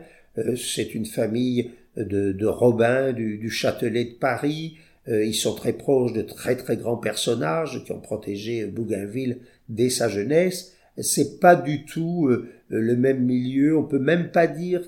c'est 0.57 0.95
une 0.95 1.07
famille 1.07 1.72
de, 1.97 2.30
de 2.30 2.47
Robin 2.47 3.12
du, 3.12 3.36
du, 3.36 3.51
Châtelet 3.51 4.05
de 4.05 4.14
Paris. 4.20 4.76
ils 5.09 5.34
sont 5.34 5.57
très 5.57 5.72
proches 5.72 6.12
de 6.12 6.22
très 6.22 6.55
très 6.55 6.76
grands 6.76 6.99
personnages 6.99 7.82
qui 7.84 7.90
ont 7.90 8.01
protégé 8.01 8.66
Bougainville 8.66 9.38
dès 9.68 9.90
sa 9.90 10.09
jeunesse 10.09 10.76
c'est 10.99 11.40
pas 11.40 11.57
du 11.57 11.84
tout 11.84 12.28
euh, 12.28 12.49
le 12.68 12.97
même 12.97 13.24
milieu. 13.24 13.76
On 13.76 13.84
peut 13.84 13.99
même 13.99 14.30
pas 14.30 14.47
dire 14.47 14.82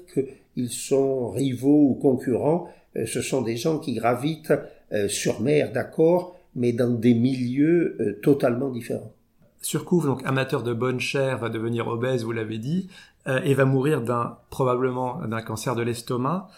qu'ils 0.55 0.71
sont 0.71 1.31
rivaux 1.31 1.91
ou 1.91 1.95
concurrents. 1.95 2.69
Euh, 2.97 3.07
ce 3.07 3.21
sont 3.21 3.43
des 3.43 3.57
gens 3.57 3.79
qui 3.79 3.95
gravitent 3.95 4.55
euh, 4.93 5.09
sur 5.09 5.41
mer, 5.41 5.73
d'accord, 5.73 6.37
mais 6.55 6.73
dans 6.73 6.91
des 6.91 7.15
milieux 7.15 8.19
totalement 8.23 8.71
différents. 8.71 9.13
Surcouf, 9.61 10.05
donc 10.05 10.23
amateur 10.25 10.63
de 10.63 10.73
bonne 10.73 11.01
chair, 11.01 11.39
va 11.39 11.49
devenir 11.49 11.89
obèse, 11.89 12.23
vous 12.23 12.33
l'avez 12.33 12.59
dit, 12.59 12.89
et 13.27 13.55
va 13.55 13.65
mourir 13.65 14.03
d'un 14.03 14.37
probablement 14.51 15.27
d'un 15.27 15.41
cancer 15.41 15.75
de 15.75 15.83
l'estomac. 15.83 16.49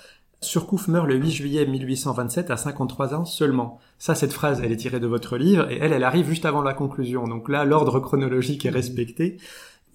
Surcouf 0.43 0.87
meurt 0.89 1.07
le 1.07 1.17
8 1.17 1.31
juillet 1.31 1.67
1827 1.67 2.51
à 2.51 2.57
53 2.57 3.15
ans 3.15 3.25
seulement. 3.25 3.81
Ça, 3.99 4.15
cette 4.15 4.33
phrase, 4.33 4.61
elle 4.63 4.71
est 4.71 4.77
tirée 4.77 5.01
de 5.01 5.07
votre 5.07 5.39
livre 5.39 5.71
et 5.71 5.79
elle, 5.79 5.93
elle 5.93 6.05
arrive 6.05 6.29
juste 6.29 6.45
avant 6.45 6.63
la 6.63 6.75
conclusion. 6.75 7.27
Donc 7.27 7.49
là, 7.49 7.65
l'ordre 7.65 8.01
chronologique 8.01 8.67
est 8.67 8.71
respecté. 8.71 9.39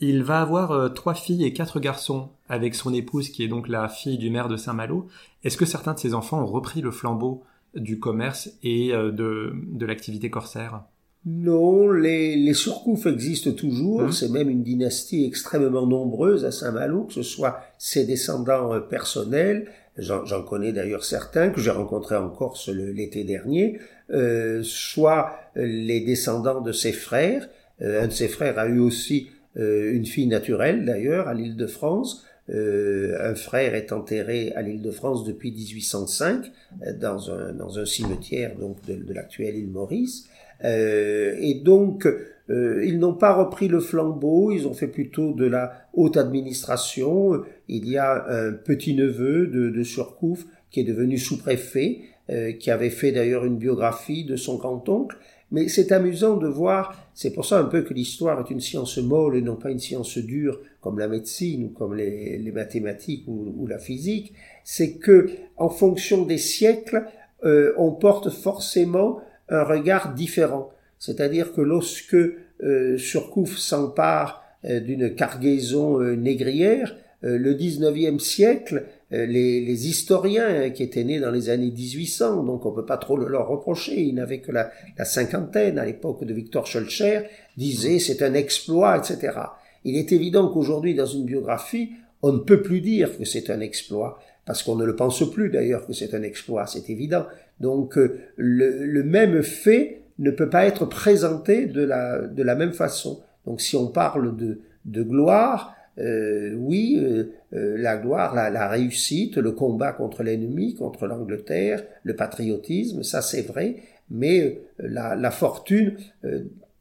Il 0.01 0.23
va 0.23 0.41
avoir 0.41 0.71
euh, 0.71 0.89
trois 0.89 1.13
filles 1.13 1.45
et 1.45 1.53
quatre 1.53 1.79
garçons 1.79 2.29
avec 2.49 2.73
son 2.73 2.91
épouse 2.93 3.29
qui 3.29 3.43
est 3.43 3.47
donc 3.47 3.69
la 3.69 3.87
fille 3.87 4.17
du 4.17 4.31
maire 4.31 4.49
de 4.49 4.57
Saint-Malo. 4.57 5.07
Est-ce 5.43 5.57
que 5.57 5.65
certains 5.65 5.93
de 5.93 5.99
ses 5.99 6.15
enfants 6.15 6.41
ont 6.41 6.47
repris 6.47 6.81
le 6.81 6.89
flambeau 6.89 7.43
du 7.75 7.99
commerce 7.99 8.49
et 8.63 8.93
euh, 8.93 9.11
de, 9.11 9.53
de 9.71 9.85
l'activité 9.85 10.31
corsaire? 10.31 10.83
Non, 11.23 11.91
les, 11.91 12.35
les 12.35 12.55
surcoufs 12.55 13.05
existent 13.05 13.51
toujours. 13.51 14.01
Hein? 14.01 14.11
C'est 14.11 14.29
même 14.29 14.49
une 14.49 14.63
dynastie 14.63 15.23
extrêmement 15.23 15.85
nombreuse 15.85 16.45
à 16.45 16.51
Saint-Malo, 16.51 17.03
que 17.03 17.13
ce 17.13 17.21
soit 17.21 17.59
ses 17.77 18.05
descendants 18.05 18.73
euh, 18.73 18.79
personnels, 18.79 19.67
j'en 19.97 20.41
connais 20.41 20.71
d'ailleurs 20.71 21.03
certains 21.03 21.49
que 21.49 21.61
j'ai 21.61 21.69
rencontrés 21.69 22.15
en 22.15 22.29
Corse 22.29 22.69
l'été 22.69 23.23
dernier, 23.23 23.79
euh, 24.09 24.61
soit 24.63 25.33
les 25.55 26.01
descendants 26.01 26.61
de 26.61 26.71
ses 26.71 26.93
frères. 26.93 27.47
Euh, 27.81 28.03
un 28.03 28.07
de 28.07 28.11
ses 28.11 28.27
frères 28.27 28.57
a 28.57 28.67
eu 28.67 28.79
aussi 28.79 29.27
une 29.55 30.05
fille 30.05 30.27
naturelle 30.27 30.85
d'ailleurs 30.85 31.27
à 31.27 31.33
l'île 31.33 31.57
de 31.57 31.67
France. 31.67 32.25
un 32.49 33.35
frère 33.35 33.75
est 33.75 33.91
enterré 33.91 34.53
à 34.55 34.61
l'île 34.61 34.81
de 34.81 34.91
France 34.91 35.25
depuis 35.25 35.51
1805 35.51 36.51
dans 36.99 37.31
un, 37.31 37.53
dans 37.53 37.79
un 37.79 37.85
cimetière 37.85 38.55
donc 38.55 38.77
de, 38.85 39.13
l'actuelle 39.13 39.57
île 39.57 39.69
Maurice. 39.69 40.29
et 40.63 41.61
donc 41.63 42.07
euh, 42.51 42.83
ils 42.85 42.99
n'ont 42.99 43.13
pas 43.13 43.33
repris 43.33 43.67
le 43.67 43.79
flambeau, 43.79 44.51
ils 44.51 44.67
ont 44.67 44.73
fait 44.73 44.87
plutôt 44.87 45.33
de 45.33 45.45
la 45.45 45.87
haute 45.93 46.17
administration. 46.17 47.41
Il 47.67 47.87
y 47.87 47.97
a 47.97 48.25
un 48.29 48.51
petit-neveu 48.51 49.47
de, 49.47 49.69
de 49.69 49.83
Surcouf 49.83 50.45
qui 50.69 50.81
est 50.81 50.83
devenu 50.83 51.17
sous-préfet, 51.17 51.99
euh, 52.29 52.51
qui 52.53 52.71
avait 52.71 52.89
fait 52.89 53.11
d'ailleurs 53.11 53.45
une 53.45 53.57
biographie 53.57 54.25
de 54.25 54.35
son 54.35 54.57
grand-oncle. 54.57 55.17
Mais 55.51 55.67
c'est 55.67 55.91
amusant 55.91 56.37
de 56.37 56.47
voir, 56.47 56.95
c'est 57.13 57.33
pour 57.33 57.45
ça 57.45 57.59
un 57.59 57.65
peu 57.65 57.81
que 57.81 57.93
l'histoire 57.93 58.39
est 58.39 58.51
une 58.51 58.61
science 58.61 58.97
molle 58.97 59.35
et 59.35 59.41
non 59.41 59.55
pas 59.57 59.69
une 59.69 59.79
science 59.79 60.17
dure 60.17 60.59
comme 60.79 60.97
la 60.97 61.07
médecine 61.07 61.65
ou 61.65 61.69
comme 61.69 61.95
les, 61.95 62.51
mathématiques 62.53 63.25
ou, 63.27 63.67
la 63.67 63.77
physique, 63.77 64.33
c'est 64.63 64.93
que 64.93 65.29
en 65.57 65.69
fonction 65.69 66.23
des 66.23 66.37
siècles, 66.37 67.05
euh, 67.43 67.73
on 67.77 67.91
porte 67.91 68.29
forcément 68.29 69.19
un 69.49 69.63
regard 69.63 70.13
différent. 70.13 70.71
C'est-à-dire 70.99 71.53
que 71.53 71.61
lorsque 71.61 72.15
euh, 72.15 72.97
Surcouf 72.97 73.57
s'empare 73.57 74.41
euh, 74.63 74.79
d'une 74.79 75.15
cargaison 75.15 75.99
euh, 75.99 76.15
négrière, 76.15 76.95
euh, 77.23 77.39
le 77.39 77.55
19e 77.55 78.19
siècle, 78.19 78.85
les, 79.11 79.61
les, 79.61 79.87
historiens 79.87 80.69
qui 80.69 80.83
étaient 80.83 81.03
nés 81.03 81.19
dans 81.19 81.31
les 81.31 81.49
années 81.49 81.71
1800, 81.71 82.43
donc 82.43 82.65
on 82.65 82.71
peut 82.71 82.85
pas 82.85 82.97
trop 82.97 83.17
le 83.17 83.27
leur 83.27 83.47
reprocher, 83.47 84.01
ils 84.01 84.15
n'avaient 84.15 84.39
que 84.39 84.51
la, 84.51 84.71
la, 84.97 85.05
cinquantaine 85.05 85.77
à 85.77 85.85
l'époque 85.85 86.23
de 86.23 86.33
Victor 86.33 86.65
Schulcher, 86.65 87.23
disaient 87.57 87.99
c'est 87.99 88.21
un 88.21 88.33
exploit, 88.33 88.97
etc. 88.97 89.37
Il 89.83 89.97
est 89.97 90.11
évident 90.11 90.47
qu'aujourd'hui, 90.47 90.95
dans 90.95 91.05
une 91.05 91.25
biographie, 91.25 91.91
on 92.21 92.33
ne 92.33 92.39
peut 92.39 92.61
plus 92.61 92.81
dire 92.81 93.17
que 93.17 93.25
c'est 93.25 93.49
un 93.49 93.59
exploit, 93.59 94.19
parce 94.45 94.63
qu'on 94.63 94.75
ne 94.75 94.85
le 94.85 94.95
pense 94.95 95.29
plus 95.29 95.49
d'ailleurs 95.49 95.85
que 95.85 95.93
c'est 95.93 96.13
un 96.13 96.23
exploit, 96.23 96.67
c'est 96.67 96.89
évident. 96.89 97.25
Donc 97.59 97.95
le, 97.95 98.85
le 98.85 99.03
même 99.03 99.43
fait 99.43 100.01
ne 100.19 100.31
peut 100.31 100.49
pas 100.49 100.65
être 100.65 100.85
présenté 100.85 101.65
de 101.65 101.83
la, 101.83 102.19
de 102.19 102.43
la 102.43 102.55
même 102.55 102.73
façon. 102.73 103.21
Donc 103.45 103.59
si 103.59 103.75
on 103.75 103.87
parle 103.87 104.35
de, 104.37 104.59
de 104.85 105.03
gloire, 105.03 105.75
euh, 105.97 106.53
oui, 106.55 106.97
euh, 106.99 107.33
euh, 107.53 107.77
la 107.77 107.97
gloire, 107.97 108.33
la, 108.33 108.67
réussite, 108.69 109.37
le 109.37 109.51
combat 109.51 109.91
contre 109.91 110.23
l'ennemi, 110.23 110.73
contre 110.73 111.05
l'Angleterre, 111.05 111.83
le 112.03 112.15
patriotisme, 112.15 113.03
ça 113.03 113.21
c'est 113.21 113.41
vrai, 113.41 113.83
mais 114.09 114.61
la, 114.79 115.15
la 115.15 115.31
fortune 115.31 115.97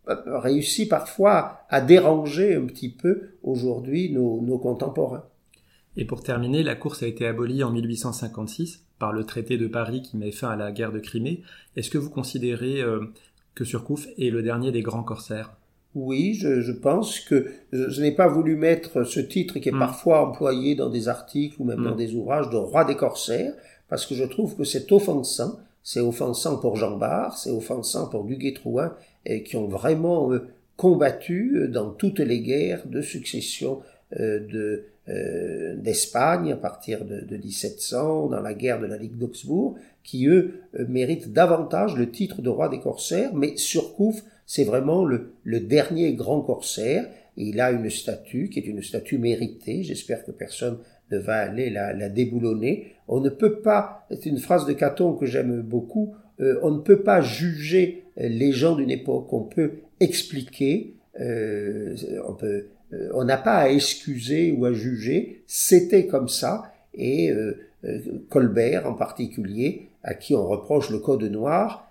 réussit 0.06 0.88
parfois 0.88 1.60
à 1.68 1.80
déranger 1.80 2.54
un 2.54 2.66
petit 2.66 2.88
peu 2.88 3.30
aujourd'hui 3.42 4.10
nos, 4.12 4.40
nos 4.40 4.58
contemporains. 4.58 5.24
Et 5.96 6.04
pour 6.04 6.22
terminer, 6.22 6.62
la 6.62 6.76
course 6.76 7.02
a 7.02 7.06
été 7.06 7.26
abolie 7.26 7.62
en 7.62 7.70
1856 7.70 8.84
par 8.98 9.12
le 9.12 9.24
traité 9.24 9.58
de 9.58 9.66
Paris 9.66 10.02
qui 10.02 10.16
met 10.16 10.30
fin 10.30 10.50
à 10.50 10.56
la 10.56 10.72
guerre 10.72 10.92
de 10.92 10.98
Crimée. 10.98 11.42
Est-ce 11.76 11.90
que 11.90 11.98
vous 11.98 12.10
considérez 12.10 12.82
que 13.54 13.64
Surcouf 13.64 14.06
est 14.18 14.30
le 14.30 14.42
dernier 14.42 14.72
des 14.72 14.82
grands 14.82 15.02
corsaires? 15.02 15.56
Oui, 15.94 16.34
je, 16.34 16.60
je 16.60 16.72
pense 16.72 17.20
que 17.20 17.48
je, 17.72 18.00
n'ai 18.00 18.12
pas 18.12 18.28
voulu 18.28 18.54
mettre 18.54 19.02
ce 19.04 19.18
titre 19.18 19.58
qui 19.58 19.68
est 19.68 19.72
Mm. 19.72 19.78
parfois 19.78 20.28
employé 20.28 20.74
dans 20.74 20.88
des 20.88 21.08
articles 21.08 21.56
ou 21.60 21.64
même 21.64 21.82
dans 21.82 21.96
des 21.96 22.14
ouvrages 22.14 22.48
de 22.50 22.56
roi 22.56 22.84
des 22.84 22.96
corsaires, 22.96 23.52
parce 23.88 24.06
que 24.06 24.14
je 24.14 24.24
trouve 24.24 24.56
que 24.56 24.64
c'est 24.64 24.92
offensant. 24.92 25.58
C'est 25.82 26.00
offensant 26.00 26.58
pour 26.58 26.76
Jean 26.76 26.96
Bart, 26.96 27.38
c'est 27.38 27.50
offensant 27.50 28.08
pour 28.08 28.24
Duguay-Trouin, 28.24 28.94
et 29.26 29.42
qui 29.42 29.56
ont 29.56 29.66
vraiment 29.66 30.30
euh, 30.32 30.46
combattu 30.80 31.56
euh, 31.56 31.68
dans 31.68 31.90
toutes 31.90 32.20
les 32.20 32.40
guerres 32.40 32.86
de 32.86 33.02
succession 33.02 33.80
euh, 34.18 34.40
de 34.40 34.84
euh, 35.10 35.74
d'Espagne 35.76 36.52
à 36.52 36.56
partir 36.56 37.04
de, 37.04 37.20
de 37.20 37.36
1700, 37.36 38.28
dans 38.28 38.40
la 38.40 38.54
guerre 38.54 38.80
de 38.80 38.86
la 38.86 38.96
Ligue 38.96 39.18
d'Augsbourg, 39.18 39.76
qui 40.04 40.26
eux 40.26 40.60
méritent 40.88 41.32
davantage 41.32 41.96
le 41.96 42.10
titre 42.10 42.42
de 42.42 42.48
roi 42.48 42.68
des 42.68 42.78
corsaires, 42.80 43.34
mais 43.34 43.56
Surcouf, 43.56 44.22
c'est 44.50 44.64
vraiment 44.64 45.04
le, 45.04 45.30
le 45.44 45.60
dernier 45.60 46.12
grand 46.14 46.40
corsaire, 46.40 47.08
il 47.36 47.60
a 47.60 47.70
une 47.70 47.88
statue 47.88 48.48
qui 48.48 48.58
est 48.58 48.66
une 48.66 48.82
statue 48.82 49.16
méritée, 49.16 49.84
j'espère 49.84 50.24
que 50.24 50.32
personne 50.32 50.78
ne 51.12 51.18
va 51.18 51.36
aller 51.36 51.70
la, 51.70 51.92
la 51.92 52.08
déboulonner. 52.08 52.94
On 53.06 53.20
ne 53.20 53.30
peut 53.30 53.60
pas, 53.60 54.08
c'est 54.10 54.26
une 54.26 54.40
phrase 54.40 54.66
de 54.66 54.72
Caton 54.72 55.12
que 55.12 55.24
j'aime 55.24 55.60
beaucoup, 55.60 56.16
euh, 56.40 56.58
on 56.64 56.72
ne 56.72 56.80
peut 56.80 57.02
pas 57.02 57.20
juger 57.20 58.02
euh, 58.18 58.26
les 58.26 58.50
gens 58.50 58.74
d'une 58.74 58.90
époque, 58.90 59.32
on 59.32 59.44
peut 59.44 59.70
expliquer, 60.00 60.96
euh, 61.20 61.94
on 62.26 62.34
peut 62.34 62.64
euh, 62.92 63.08
on 63.14 63.22
n'a 63.22 63.36
pas 63.36 63.54
à 63.54 63.68
excuser 63.68 64.50
ou 64.50 64.64
à 64.64 64.72
juger, 64.72 65.44
c'était 65.46 66.08
comme 66.08 66.28
ça, 66.28 66.72
et 66.92 67.30
euh, 67.30 67.56
euh, 67.84 68.00
Colbert 68.28 68.88
en 68.88 68.94
particulier, 68.94 69.90
à 70.02 70.14
qui 70.14 70.34
on 70.34 70.44
reproche 70.44 70.90
le 70.90 70.98
Code 70.98 71.22
noir, 71.22 71.86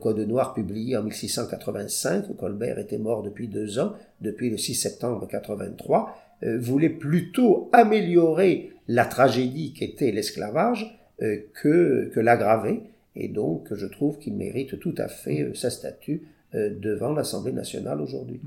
Code 0.00 0.20
noir 0.20 0.54
publié 0.54 0.96
en 0.96 1.02
1685, 1.02 2.36
Colbert 2.36 2.78
était 2.78 2.98
mort 2.98 3.22
depuis 3.22 3.48
deux 3.48 3.78
ans, 3.78 3.94
depuis 4.20 4.48
le 4.50 4.58
6 4.58 4.74
septembre 4.74 5.26
83, 5.26 6.16
euh, 6.42 6.58
voulait 6.58 6.90
plutôt 6.90 7.70
améliorer 7.72 8.72
la 8.88 9.06
tragédie 9.06 9.72
qu'était 9.72 10.12
l'esclavage 10.12 10.98
euh, 11.22 11.38
que, 11.54 12.10
que 12.14 12.20
l'aggraver, 12.20 12.82
et 13.16 13.28
donc 13.28 13.68
je 13.72 13.86
trouve 13.86 14.18
qu'il 14.18 14.34
mérite 14.34 14.78
tout 14.78 14.94
à 14.98 15.08
fait 15.08 15.42
euh, 15.42 15.54
sa 15.54 15.70
statue 15.70 16.22
euh, 16.54 16.70
devant 16.78 17.12
l'Assemblée 17.12 17.52
nationale 17.52 18.00
aujourd'hui. 18.00 18.40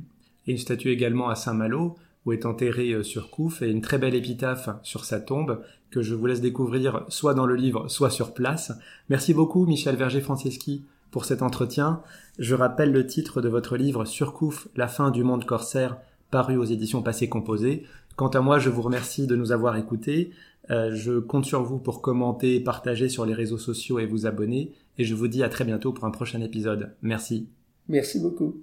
Et 0.46 0.52
une 0.52 0.58
statue 0.58 0.90
également 0.90 1.30
à 1.30 1.36
Saint-Malo, 1.36 1.96
où 2.26 2.32
est 2.32 2.46
enterré 2.46 2.92
euh, 2.92 3.04
Surcouf, 3.04 3.62
et 3.62 3.70
une 3.70 3.82
très 3.82 3.98
belle 3.98 4.16
épitaphe 4.16 4.70
sur 4.84 5.04
sa 5.04 5.20
tombe, 5.20 5.64
que 5.90 6.04
je 6.04 6.14
vous 6.14 6.28
laisse 6.28 6.42
découvrir 6.42 7.06
soit 7.10 7.34
dans 7.34 7.48
le 7.48 7.56
livre, 7.56 7.88
soit 7.88 8.12
sur 8.12 8.34
place. 8.36 8.72
Merci 9.10 9.34
beaucoup, 9.34 9.66
Michel 9.66 9.96
Verger-Franceschi, 9.96 10.86
pour 11.12 11.26
cet 11.26 11.41
entretien. 11.41 12.01
Je 12.38 12.55
rappelle 12.55 12.91
le 12.91 13.05
titre 13.05 13.41
de 13.41 13.49
votre 13.49 13.78
livre 13.78 14.05
Surcouf, 14.05 14.68
la 14.76 14.88
fin 14.88 15.12
du 15.12 15.24
monde 15.24 15.45
corsaire, 15.45 15.97
paru 16.32 16.57
aux 16.57 16.66
éditions 16.66 17.01
Passé 17.01 17.30
Composé. 17.30 17.84
Quant 18.16 18.30
à 18.30 18.41
moi, 18.41 18.60
je 18.60 18.70
vous 18.70 18.82
remercie 18.82 19.28
de 19.28 19.36
nous 19.36 19.51
avoir 19.51 19.78
écoutés. 19.78 20.32
Euh, 20.72 20.93
je 20.93 21.20
compte 21.20 21.45
sur 21.45 21.64
vous 21.64 21.80
pour 21.80 22.01
commenter, 22.01 22.60
partager 22.60 23.10
sur 23.10 23.26
les 23.26 23.34
réseaux 23.34 23.57
sociaux 23.57 23.99
et 23.99 24.05
vous 24.05 24.26
abonner. 24.26 24.74
Et 24.97 25.03
je 25.03 25.16
vous 25.16 25.28
dis 25.28 25.43
à 25.43 25.49
très 25.49 25.66
bientôt 25.66 25.93
pour 25.93 26.05
un 26.05 26.12
prochain 26.12 26.41
épisode. 26.41 26.93
Merci. 27.01 27.47
Merci 27.88 28.20
beaucoup. 28.20 28.62